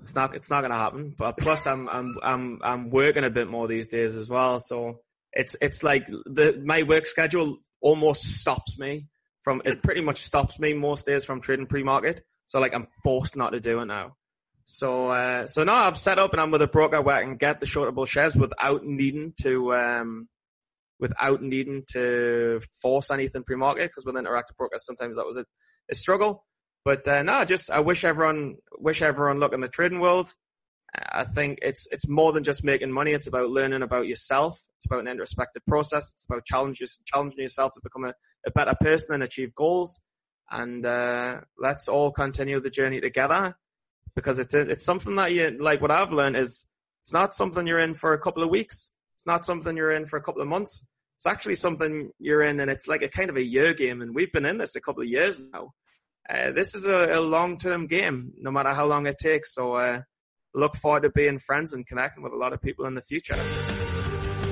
It's 0.00 0.14
not 0.14 0.34
it's 0.34 0.50
not 0.50 0.62
gonna 0.62 0.74
happen. 0.74 1.14
But 1.16 1.36
plus, 1.38 1.66
I'm 1.66 1.88
I'm 1.88 2.16
I'm 2.22 2.60
I'm 2.62 2.90
working 2.90 3.24
a 3.24 3.30
bit 3.30 3.48
more 3.48 3.66
these 3.66 3.88
days 3.88 4.14
as 4.16 4.28
well. 4.28 4.60
So 4.60 5.00
it's 5.32 5.56
it's 5.60 5.82
like 5.82 6.06
the 6.06 6.60
my 6.64 6.82
work 6.82 7.06
schedule 7.06 7.58
almost 7.80 8.22
stops 8.40 8.78
me 8.78 9.08
from 9.42 9.62
it. 9.64 9.82
Pretty 9.82 10.00
much 10.00 10.24
stops 10.24 10.58
me 10.58 10.74
most 10.74 11.06
days 11.06 11.24
from 11.24 11.40
trading 11.40 11.66
pre-market. 11.66 12.24
So 12.46 12.60
like 12.60 12.74
I'm 12.74 12.86
forced 13.02 13.36
not 13.36 13.50
to 13.50 13.60
do 13.60 13.80
it 13.80 13.86
now. 13.86 14.16
So 14.64 15.10
uh, 15.10 15.46
so 15.46 15.64
now 15.64 15.86
I've 15.86 15.98
set 15.98 16.18
up 16.18 16.32
and 16.32 16.40
I'm 16.40 16.50
with 16.50 16.62
a 16.62 16.66
broker 16.66 17.00
where 17.00 17.16
I 17.16 17.22
can 17.22 17.36
get 17.36 17.60
the 17.60 17.66
shortable 17.66 18.06
shares 18.06 18.34
without 18.34 18.84
needing 18.84 19.32
to 19.42 19.74
um, 19.74 20.28
without 20.98 21.42
needing 21.42 21.84
to 21.92 22.60
force 22.82 23.10
anything 23.10 23.44
pre-market 23.44 23.90
because 23.90 24.04
with 24.04 24.16
interactive 24.16 24.56
brokers 24.56 24.84
sometimes 24.84 25.16
that 25.16 25.26
was 25.26 25.36
a, 25.36 25.44
a 25.90 25.94
struggle. 25.94 26.44
But 26.86 27.08
uh, 27.08 27.24
no, 27.24 27.44
just 27.44 27.68
I 27.68 27.80
wish 27.80 28.04
everyone 28.04 28.58
wish 28.78 29.02
everyone 29.02 29.40
luck 29.40 29.52
in 29.52 29.60
the 29.60 29.68
trading 29.68 29.98
world. 29.98 30.32
I 30.94 31.24
think 31.24 31.58
it's 31.60 31.88
it's 31.90 32.06
more 32.06 32.32
than 32.32 32.44
just 32.44 32.62
making 32.62 32.92
money. 32.92 33.10
It's 33.10 33.26
about 33.26 33.50
learning 33.50 33.82
about 33.82 34.06
yourself. 34.06 34.62
It's 34.76 34.86
about 34.86 35.00
an 35.00 35.08
introspective 35.08 35.66
process. 35.66 36.12
It's 36.12 36.26
about 36.26 36.44
challenging 36.44 36.86
challenging 37.04 37.40
yourself 37.40 37.72
to 37.72 37.80
become 37.82 38.04
a, 38.04 38.14
a 38.46 38.52
better 38.52 38.76
person 38.80 39.14
and 39.14 39.24
achieve 39.24 39.52
goals. 39.56 40.00
And 40.48 40.86
uh, 40.86 41.40
let's 41.58 41.88
all 41.88 42.12
continue 42.12 42.60
the 42.60 42.70
journey 42.70 43.00
together 43.00 43.56
because 44.14 44.38
it's 44.38 44.54
it's 44.54 44.84
something 44.84 45.16
that 45.16 45.32
you 45.32 45.58
like. 45.58 45.82
What 45.82 45.90
I've 45.90 46.12
learned 46.12 46.36
is 46.36 46.66
it's 47.02 47.12
not 47.12 47.34
something 47.34 47.66
you're 47.66 47.80
in 47.80 47.94
for 47.94 48.12
a 48.12 48.20
couple 48.20 48.44
of 48.44 48.48
weeks. 48.48 48.92
It's 49.16 49.26
not 49.26 49.44
something 49.44 49.76
you're 49.76 49.90
in 49.90 50.06
for 50.06 50.18
a 50.18 50.22
couple 50.22 50.40
of 50.40 50.46
months. 50.46 50.86
it's 51.16 51.26
actually 51.26 51.56
something 51.56 52.12
you're 52.20 52.42
in, 52.42 52.60
and 52.60 52.70
it's 52.70 52.86
like 52.86 53.02
a 53.02 53.08
kind 53.08 53.28
of 53.28 53.36
a 53.36 53.44
year 53.44 53.74
game. 53.74 54.02
And 54.02 54.14
we've 54.14 54.30
been 54.30 54.46
in 54.46 54.58
this 54.58 54.76
a 54.76 54.80
couple 54.80 55.02
of 55.02 55.08
years 55.08 55.40
now. 55.52 55.72
Uh, 56.28 56.50
this 56.50 56.74
is 56.74 56.86
a, 56.86 57.18
a 57.18 57.20
long 57.20 57.56
term 57.58 57.86
game, 57.86 58.32
no 58.38 58.50
matter 58.50 58.74
how 58.74 58.86
long 58.86 59.06
it 59.06 59.18
takes. 59.18 59.54
So 59.54 59.74
uh, 59.74 60.02
look 60.54 60.76
forward 60.76 61.04
to 61.04 61.10
being 61.10 61.38
friends 61.38 61.72
and 61.72 61.86
connecting 61.86 62.22
with 62.22 62.32
a 62.32 62.36
lot 62.36 62.52
of 62.52 62.60
people 62.60 62.86
in 62.86 62.94
the 62.94 63.02
future. 63.02 63.36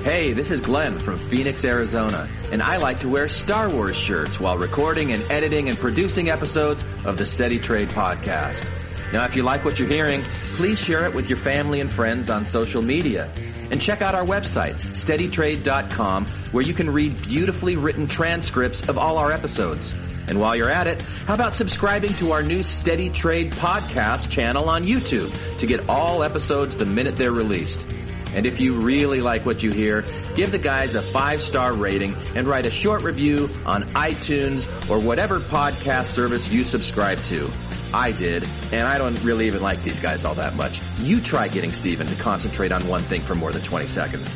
Hey, 0.03 0.33
this 0.33 0.51
is 0.51 0.61
Glenn 0.61 0.99
from 0.99 1.17
Phoenix, 1.17 1.65
Arizona, 1.65 2.29
and 2.51 2.61
I 2.61 2.77
like 2.77 2.99
to 2.99 3.09
wear 3.09 3.27
Star 3.27 3.71
Wars 3.71 3.97
shirts 3.97 4.39
while 4.39 4.55
recording 4.55 5.11
and 5.11 5.23
editing 5.31 5.67
and 5.67 5.77
producing 5.77 6.29
episodes 6.29 6.85
of 7.05 7.17
the 7.17 7.25
Steady 7.25 7.57
Trade 7.57 7.89
podcast. 7.89 8.63
Now, 9.11 9.25
if 9.25 9.35
you 9.35 9.41
like 9.41 9.65
what 9.65 9.79
you're 9.79 9.87
hearing, 9.87 10.23
please 10.53 10.79
share 10.79 11.05
it 11.05 11.15
with 11.15 11.27
your 11.27 11.39
family 11.39 11.81
and 11.81 11.91
friends 11.91 12.29
on 12.29 12.45
social 12.45 12.83
media. 12.83 13.31
And 13.75 13.81
check 13.81 14.01
out 14.01 14.15
our 14.15 14.23
website, 14.23 14.77
steadytrade.com, 14.91 16.27
where 16.53 16.63
you 16.63 16.73
can 16.73 16.89
read 16.89 17.21
beautifully 17.21 17.75
written 17.75 18.07
transcripts 18.07 18.87
of 18.87 18.97
all 18.97 19.17
our 19.17 19.33
episodes. 19.33 19.93
And 20.29 20.39
while 20.39 20.55
you're 20.55 20.69
at 20.69 20.87
it, 20.87 21.01
how 21.01 21.33
about 21.33 21.55
subscribing 21.55 22.13
to 22.13 22.31
our 22.31 22.41
new 22.41 22.63
Steady 22.63 23.09
Trade 23.09 23.51
podcast 23.51 24.31
channel 24.31 24.69
on 24.69 24.85
YouTube 24.85 25.57
to 25.57 25.65
get 25.65 25.89
all 25.89 26.23
episodes 26.23 26.77
the 26.77 26.85
minute 26.85 27.17
they're 27.17 27.33
released? 27.33 27.85
And 28.33 28.45
if 28.45 28.61
you 28.61 28.79
really 28.79 29.19
like 29.19 29.45
what 29.45 29.61
you 29.61 29.73
hear, 29.73 30.05
give 30.35 30.53
the 30.53 30.57
guys 30.57 30.95
a 30.95 31.01
five 31.01 31.41
star 31.41 31.73
rating 31.73 32.15
and 32.33 32.47
write 32.47 32.65
a 32.65 32.71
short 32.71 33.03
review 33.03 33.49
on 33.65 33.83
iTunes 33.91 34.69
or 34.89 35.01
whatever 35.01 35.41
podcast 35.41 36.05
service 36.05 36.49
you 36.49 36.63
subscribe 36.63 37.21
to. 37.23 37.51
I 37.93 38.11
did, 38.11 38.47
and 38.71 38.87
I 38.87 38.97
don't 38.97 39.21
really 39.23 39.47
even 39.47 39.61
like 39.61 39.83
these 39.83 39.99
guys 39.99 40.25
all 40.25 40.35
that 40.35 40.55
much. 40.55 40.81
You 40.99 41.21
try 41.21 41.47
getting 41.47 41.73
Stephen 41.73 42.07
to 42.07 42.15
concentrate 42.15 42.71
on 42.71 42.87
one 42.87 43.03
thing 43.03 43.21
for 43.21 43.35
more 43.35 43.51
than 43.51 43.61
20 43.61 43.87
seconds. 43.87 44.35